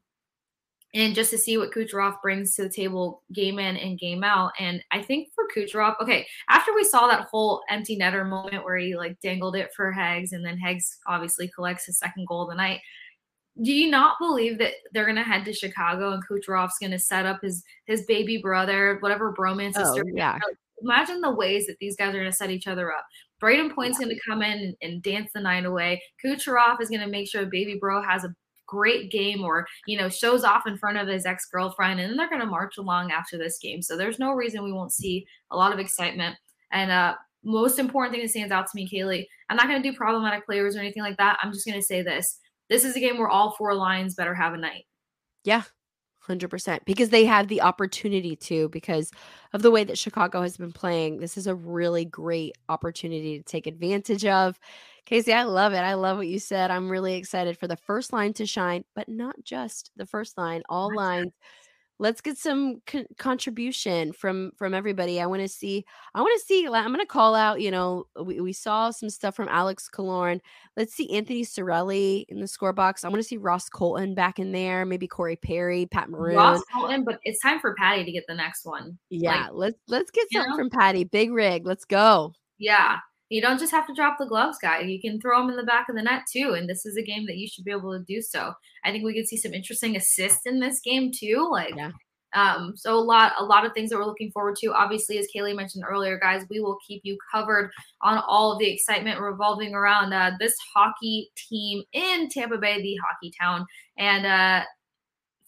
and 0.94 1.14
just 1.14 1.30
to 1.30 1.38
see 1.38 1.58
what 1.58 1.72
Kucherov 1.72 2.22
brings 2.22 2.54
to 2.54 2.62
the 2.62 2.68
table 2.68 3.22
game 3.32 3.58
in 3.58 3.76
and 3.76 3.98
game 3.98 4.22
out. 4.22 4.52
And 4.60 4.82
I 4.92 5.02
think 5.02 5.28
for 5.34 5.44
Kucherov, 5.54 6.00
okay, 6.00 6.26
after 6.48 6.72
we 6.72 6.84
saw 6.84 7.08
that 7.08 7.26
whole 7.30 7.62
empty 7.68 7.98
netter 7.98 8.26
moment 8.26 8.64
where 8.64 8.76
he 8.76 8.96
like 8.96 9.20
dangled 9.20 9.56
it 9.56 9.70
for 9.74 9.92
Heggs 9.92 10.32
and 10.32 10.46
then 10.46 10.56
Heggs 10.56 10.98
obviously 11.06 11.48
collects 11.48 11.86
his 11.86 11.98
second 11.98 12.28
goal 12.28 12.42
of 12.42 12.50
the 12.50 12.54
night. 12.54 12.80
Do 13.62 13.72
you 13.72 13.90
not 13.90 14.18
believe 14.20 14.58
that 14.58 14.72
they're 14.92 15.06
gonna 15.06 15.22
head 15.22 15.44
to 15.44 15.52
Chicago 15.52 16.12
and 16.12 16.22
Kucherov's 16.26 16.78
gonna 16.80 16.98
set 16.98 17.26
up 17.26 17.40
his 17.42 17.62
his 17.86 18.02
baby 18.06 18.38
brother, 18.38 18.98
whatever 19.00 19.32
bromance 19.32 19.74
oh, 19.76 20.02
Yeah. 20.14 20.38
Imagine 20.82 21.20
the 21.20 21.30
ways 21.30 21.66
that 21.66 21.76
these 21.80 21.96
guys 21.96 22.14
are 22.14 22.18
gonna 22.18 22.32
set 22.32 22.50
each 22.50 22.66
other 22.66 22.92
up. 22.92 23.04
Brayden 23.42 23.74
Point's 23.74 23.98
yeah. 23.98 24.06
going 24.06 24.16
to 24.16 24.22
come 24.26 24.42
in 24.42 24.58
and, 24.58 24.76
and, 24.80 25.02
dance 25.02 25.30
the 25.34 25.40
night 25.40 25.66
away. 25.66 26.00
Kucherov 26.24 26.80
is 26.80 26.88
going 26.88 27.02
to 27.02 27.06
make 27.08 27.28
sure 27.28 27.44
Baby 27.44 27.76
Bro 27.78 28.02
has 28.02 28.24
a 28.24 28.34
great 28.66 29.10
game 29.10 29.42
or, 29.42 29.66
you 29.86 29.98
know, 29.98 30.08
shows 30.08 30.44
off 30.44 30.66
in 30.66 30.76
front 30.76 30.98
of 30.98 31.08
his 31.08 31.26
ex 31.26 31.46
girlfriend. 31.46 32.00
And 32.00 32.10
then 32.10 32.16
they're 32.16 32.28
going 32.28 32.40
to 32.40 32.46
march 32.46 32.76
along 32.78 33.10
after 33.10 33.38
this 33.38 33.58
game. 33.58 33.82
So 33.82 33.96
there's 33.96 34.18
no 34.18 34.32
reason 34.32 34.64
we 34.64 34.72
won't 34.72 34.92
see 34.92 35.26
a 35.50 35.56
lot 35.56 35.72
of 35.72 35.78
excitement. 35.78 36.36
And, 36.72 36.90
uh, 36.90 37.14
most 37.44 37.78
important 37.78 38.12
thing 38.14 38.22
that 38.22 38.30
stands 38.30 38.52
out 38.52 38.66
to 38.66 38.74
me, 38.74 38.88
Kailey, 38.88 39.26
I'm 39.48 39.56
not 39.56 39.68
going 39.68 39.80
to 39.82 39.90
do 39.90 39.96
problematic 39.96 40.46
players 40.46 40.76
or 40.76 40.80
anything 40.80 41.02
like 41.02 41.18
that. 41.18 41.38
I'm 41.42 41.52
just 41.52 41.66
going 41.66 41.78
to 41.78 41.84
say 41.84 42.02
this. 42.02 42.38
This 42.68 42.84
is 42.84 42.96
a 42.96 43.00
game 43.00 43.18
where 43.18 43.28
all 43.28 43.52
four 43.52 43.74
lines 43.74 44.14
better 44.14 44.34
have 44.34 44.54
a 44.54 44.56
night. 44.56 44.84
Yeah, 45.44 45.64
100% 46.26 46.80
because 46.86 47.10
they 47.10 47.24
have 47.26 47.48
the 47.48 47.60
opportunity 47.60 48.34
to 48.36 48.68
because 48.70 49.10
of 49.52 49.62
the 49.62 49.70
way 49.70 49.84
that 49.84 49.98
Chicago 49.98 50.40
has 50.42 50.56
been 50.56 50.72
playing. 50.72 51.18
This 51.18 51.36
is 51.36 51.46
a 51.46 51.54
really 51.54 52.06
great 52.06 52.56
opportunity 52.68 53.38
to 53.38 53.44
take 53.44 53.66
advantage 53.66 54.24
of. 54.24 54.58
Kasey, 55.08 55.34
I 55.34 55.42
love 55.42 55.72
it. 55.72 55.78
I 55.78 55.94
love 55.94 56.16
what 56.16 56.28
you 56.28 56.38
said. 56.38 56.70
I'm 56.70 56.90
really 56.90 57.14
excited 57.14 57.58
for 57.58 57.68
the 57.68 57.76
first 57.76 58.12
line 58.12 58.32
to 58.34 58.46
shine, 58.46 58.84
but 58.94 59.08
not 59.08 59.36
just 59.44 59.90
the 59.96 60.06
first 60.06 60.38
line, 60.38 60.62
all 60.68 60.94
lines 60.94 61.32
let's 61.98 62.20
get 62.20 62.36
some 62.36 62.80
con- 62.86 63.06
contribution 63.18 64.12
from 64.12 64.50
from 64.56 64.74
everybody 64.74 65.20
i 65.20 65.26
want 65.26 65.40
to 65.40 65.48
see 65.48 65.84
i 66.14 66.20
want 66.20 66.40
to 66.40 66.46
see 66.46 66.66
i'm 66.66 66.86
going 66.88 66.98
to 66.98 67.06
call 67.06 67.34
out 67.34 67.60
you 67.60 67.70
know 67.70 68.04
we, 68.20 68.40
we 68.40 68.52
saw 68.52 68.90
some 68.90 69.08
stuff 69.08 69.36
from 69.36 69.48
alex 69.48 69.88
Killorn. 69.92 70.40
let's 70.76 70.92
see 70.92 71.10
anthony 71.10 71.44
cirelli 71.44 72.24
in 72.28 72.40
the 72.40 72.48
score 72.48 72.72
box 72.72 73.04
i 73.04 73.08
want 73.08 73.20
to 73.20 73.28
see 73.28 73.36
ross 73.36 73.68
colton 73.68 74.14
back 74.14 74.38
in 74.38 74.50
there 74.50 74.84
maybe 74.84 75.06
corey 75.06 75.36
perry 75.36 75.86
pat 75.86 76.10
maroon 76.10 76.36
ross 76.36 76.62
colton 76.72 77.04
but 77.04 77.20
it's 77.22 77.40
time 77.40 77.60
for 77.60 77.74
patty 77.74 78.04
to 78.04 78.12
get 78.12 78.24
the 78.26 78.34
next 78.34 78.64
one 78.64 78.98
yeah 79.10 79.44
like, 79.44 79.50
let's 79.52 79.78
let's 79.88 80.10
get 80.10 80.26
something 80.32 80.50
know? 80.50 80.56
from 80.56 80.70
patty 80.70 81.04
big 81.04 81.32
rig 81.32 81.64
let's 81.64 81.84
go 81.84 82.32
yeah 82.58 82.98
you 83.34 83.40
don't 83.40 83.58
just 83.58 83.72
have 83.72 83.84
to 83.88 83.94
drop 83.94 84.16
the 84.16 84.26
gloves, 84.26 84.58
guy. 84.62 84.78
You 84.78 85.00
can 85.00 85.20
throw 85.20 85.40
them 85.40 85.50
in 85.50 85.56
the 85.56 85.64
back 85.64 85.88
of 85.88 85.96
the 85.96 86.02
net 86.02 86.22
too. 86.32 86.54
And 86.56 86.68
this 86.68 86.86
is 86.86 86.96
a 86.96 87.02
game 87.02 87.26
that 87.26 87.36
you 87.36 87.48
should 87.48 87.64
be 87.64 87.72
able 87.72 87.92
to 87.92 88.04
do 88.04 88.22
so. 88.22 88.52
I 88.84 88.92
think 88.92 89.04
we 89.04 89.12
could 89.12 89.26
see 89.26 89.36
some 89.36 89.52
interesting 89.52 89.96
assists 89.96 90.46
in 90.46 90.60
this 90.60 90.80
game 90.80 91.10
too. 91.10 91.48
Like, 91.50 91.74
yeah. 91.76 91.90
um, 92.32 92.74
so 92.76 92.94
a 92.94 93.02
lot, 93.02 93.32
a 93.36 93.44
lot 93.44 93.66
of 93.66 93.72
things 93.72 93.90
that 93.90 93.98
we're 93.98 94.04
looking 94.04 94.30
forward 94.30 94.54
to. 94.60 94.72
Obviously, 94.72 95.18
as 95.18 95.26
Kailey 95.34 95.56
mentioned 95.56 95.82
earlier, 95.84 96.16
guys, 96.16 96.44
we 96.48 96.60
will 96.60 96.78
keep 96.86 97.00
you 97.02 97.18
covered 97.34 97.72
on 98.02 98.22
all 98.28 98.52
of 98.52 98.60
the 98.60 98.72
excitement 98.72 99.20
revolving 99.20 99.74
around 99.74 100.12
uh, 100.12 100.30
this 100.38 100.54
hockey 100.72 101.28
team 101.34 101.82
in 101.92 102.28
Tampa 102.28 102.56
Bay, 102.56 102.80
the 102.80 102.96
hockey 103.04 103.32
town, 103.40 103.66
and 103.98 104.26
uh, 104.26 104.64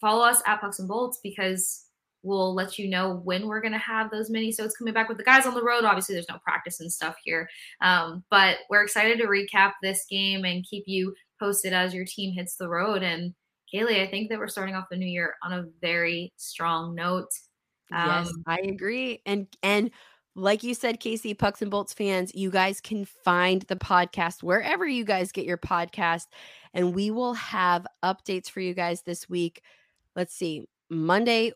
follow 0.01 0.25
us 0.25 0.41
at 0.45 0.59
Pucks 0.59 0.79
and 0.79 0.89
Bolts 0.89 1.21
because 1.23 1.86
We'll 2.23 2.53
let 2.53 2.77
you 2.77 2.89
know 2.89 3.21
when 3.23 3.47
we're 3.47 3.61
going 3.61 3.73
to 3.73 3.77
have 3.77 4.11
those 4.11 4.29
mini 4.29 4.51
so 4.51 4.63
it's 4.63 4.75
coming 4.75 4.93
back 4.93 5.07
with 5.07 5.17
the 5.17 5.23
guys 5.23 5.45
on 5.45 5.53
the 5.53 5.63
road. 5.63 5.85
Obviously, 5.85 6.15
there's 6.15 6.29
no 6.29 6.39
practice 6.43 6.79
and 6.79 6.91
stuff 6.91 7.15
here, 7.23 7.49
um, 7.81 8.23
but 8.29 8.57
we're 8.69 8.83
excited 8.83 9.17
to 9.19 9.27
recap 9.27 9.73
this 9.81 10.05
game 10.09 10.45
and 10.45 10.65
keep 10.65 10.83
you 10.87 11.13
posted 11.39 11.73
as 11.73 11.93
your 11.93 12.05
team 12.05 12.33
hits 12.33 12.55
the 12.55 12.67
road. 12.67 13.03
And 13.03 13.33
Kailey, 13.73 14.01
I 14.01 14.09
think 14.09 14.29
that 14.29 14.39
we're 14.39 14.47
starting 14.47 14.75
off 14.75 14.89
the 14.89 14.97
new 14.97 15.07
year 15.07 15.35
on 15.43 15.53
a 15.53 15.65
very 15.81 16.33
strong 16.37 16.95
note. 16.95 17.29
Um, 17.93 18.25
yes, 18.25 18.33
I 18.45 18.57
agree. 18.59 19.21
And 19.25 19.47
and 19.63 19.91
like 20.35 20.61
you 20.61 20.73
said, 20.73 20.99
Kasey, 20.99 21.37
Pucks 21.37 21.61
and 21.61 21.71
Bolts 21.71 21.93
fans, 21.93 22.31
you 22.35 22.51
guys 22.51 22.79
can 22.79 23.05
find 23.05 23.63
the 23.63 23.75
podcast 23.75 24.43
wherever 24.43 24.87
you 24.87 25.03
guys 25.03 25.31
get 25.31 25.45
your 25.45 25.57
podcast, 25.57 26.27
and 26.73 26.93
we 26.93 27.11
will 27.11 27.33
have 27.33 27.87
updates 28.03 28.49
for 28.49 28.59
you 28.59 28.73
guys 28.73 29.01
this 29.01 29.27
week. 29.27 29.63
Let's 30.15 30.35
see, 30.35 30.67
Monday, 30.89 31.53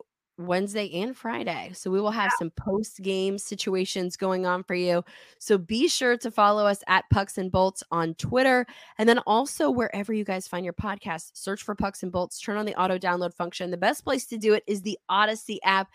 Wednesday 0.47 0.91
and 1.01 1.15
Friday. 1.15 1.71
So 1.73 1.91
we 1.91 2.01
will 2.01 2.11
have 2.11 2.31
yeah. 2.33 2.39
some 2.39 2.51
post 2.51 3.01
game 3.01 3.37
situations 3.37 4.17
going 4.17 4.45
on 4.45 4.63
for 4.63 4.75
you. 4.75 5.03
So 5.39 5.57
be 5.57 5.87
sure 5.87 6.17
to 6.17 6.31
follow 6.31 6.65
us 6.65 6.83
at 6.87 7.09
Pucks 7.09 7.37
and 7.37 7.51
Bolts 7.51 7.83
on 7.91 8.15
Twitter. 8.15 8.65
And 8.97 9.07
then 9.07 9.19
also 9.19 9.69
wherever 9.69 10.13
you 10.13 10.23
guys 10.23 10.47
find 10.47 10.65
your 10.65 10.73
podcast, 10.73 11.31
search 11.33 11.63
for 11.63 11.75
Pucks 11.75 12.03
and 12.03 12.11
Bolts, 12.11 12.39
turn 12.39 12.57
on 12.57 12.65
the 12.65 12.79
auto 12.79 12.97
download 12.97 13.33
function. 13.33 13.71
The 13.71 13.77
best 13.77 14.03
place 14.03 14.25
to 14.27 14.37
do 14.37 14.53
it 14.53 14.63
is 14.67 14.81
the 14.81 14.99
Audacy 15.09 15.57
app. 15.63 15.89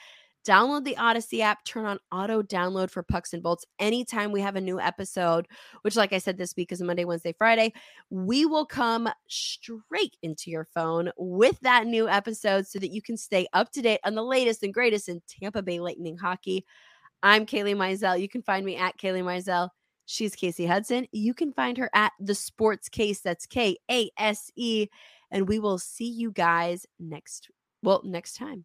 Download 0.47 0.85
the 0.85 0.95
Audacy 0.95 1.41
app, 1.41 1.65
turn 1.65 1.87
on 1.87 1.99
auto 2.13 2.41
download 2.41 2.89
for 2.89 3.03
Pucks 3.03 3.33
and 3.33 3.43
Bolts 3.43 3.65
anytime 3.81 4.31
we 4.31 4.41
have 4.41 4.55
a 4.55 4.61
new 4.61 4.79
episode, 4.79 5.49
which, 5.83 5.97
like 5.97 6.13
I 6.13 6.19
said, 6.19 6.39
this 6.39 6.55
week 6.57 6.71
is 6.71 6.81
Monday, 6.81 7.05
Wednesday, 7.05 7.35
Friday. 7.37 7.73
We 8.11 8.47
will 8.47 8.65
come 8.65 9.09
straight 9.27 10.17
into 10.23 10.53
your 10.53 10.69
phone 10.73 11.11
with 11.19 11.59
that 11.63 11.89
new 11.89 12.09
episode 12.09 12.69
so 12.69 12.79
that 12.79 12.93
you 12.93 13.03
can 13.03 13.17
stay 13.17 13.49
up 13.55 13.73
to 13.73 13.83
date 13.83 13.99
on 14.05 14.15
the 14.15 14.23
latest 14.23 14.63
and 14.63 14.73
greatest 14.73 15.09
in 15.09 15.21
Tampa 15.27 15.63
Bay 15.63 15.81
Lightning 15.81 16.17
hockey. 16.17 16.65
I'm 17.25 17.45
Kailey 17.45 17.75
Mizelle. 17.75 18.21
You 18.21 18.29
can 18.29 18.43
find 18.43 18.65
me 18.65 18.77
at 18.77 18.97
Kailey 18.99 19.25
Mizelle. 19.25 19.71
She's 20.05 20.37
Kasey 20.37 20.69
Hudson. 20.69 21.09
You 21.11 21.35
can 21.35 21.53
find 21.53 21.77
her 21.77 21.91
at 21.93 22.13
the 22.21 22.37
Sports 22.37 22.89
Case. 22.89 23.21
That's 23.21 23.47
K 23.47 23.79
A 23.91 24.11
S 24.17 24.53
E. 24.55 24.87
And 25.33 25.49
we 25.49 25.59
will 25.59 25.79
see 25.79 26.09
you 26.09 26.31
guys 26.31 26.87
next, 27.01 27.51
well, 27.83 28.01
next 28.05 28.35
time. 28.35 28.65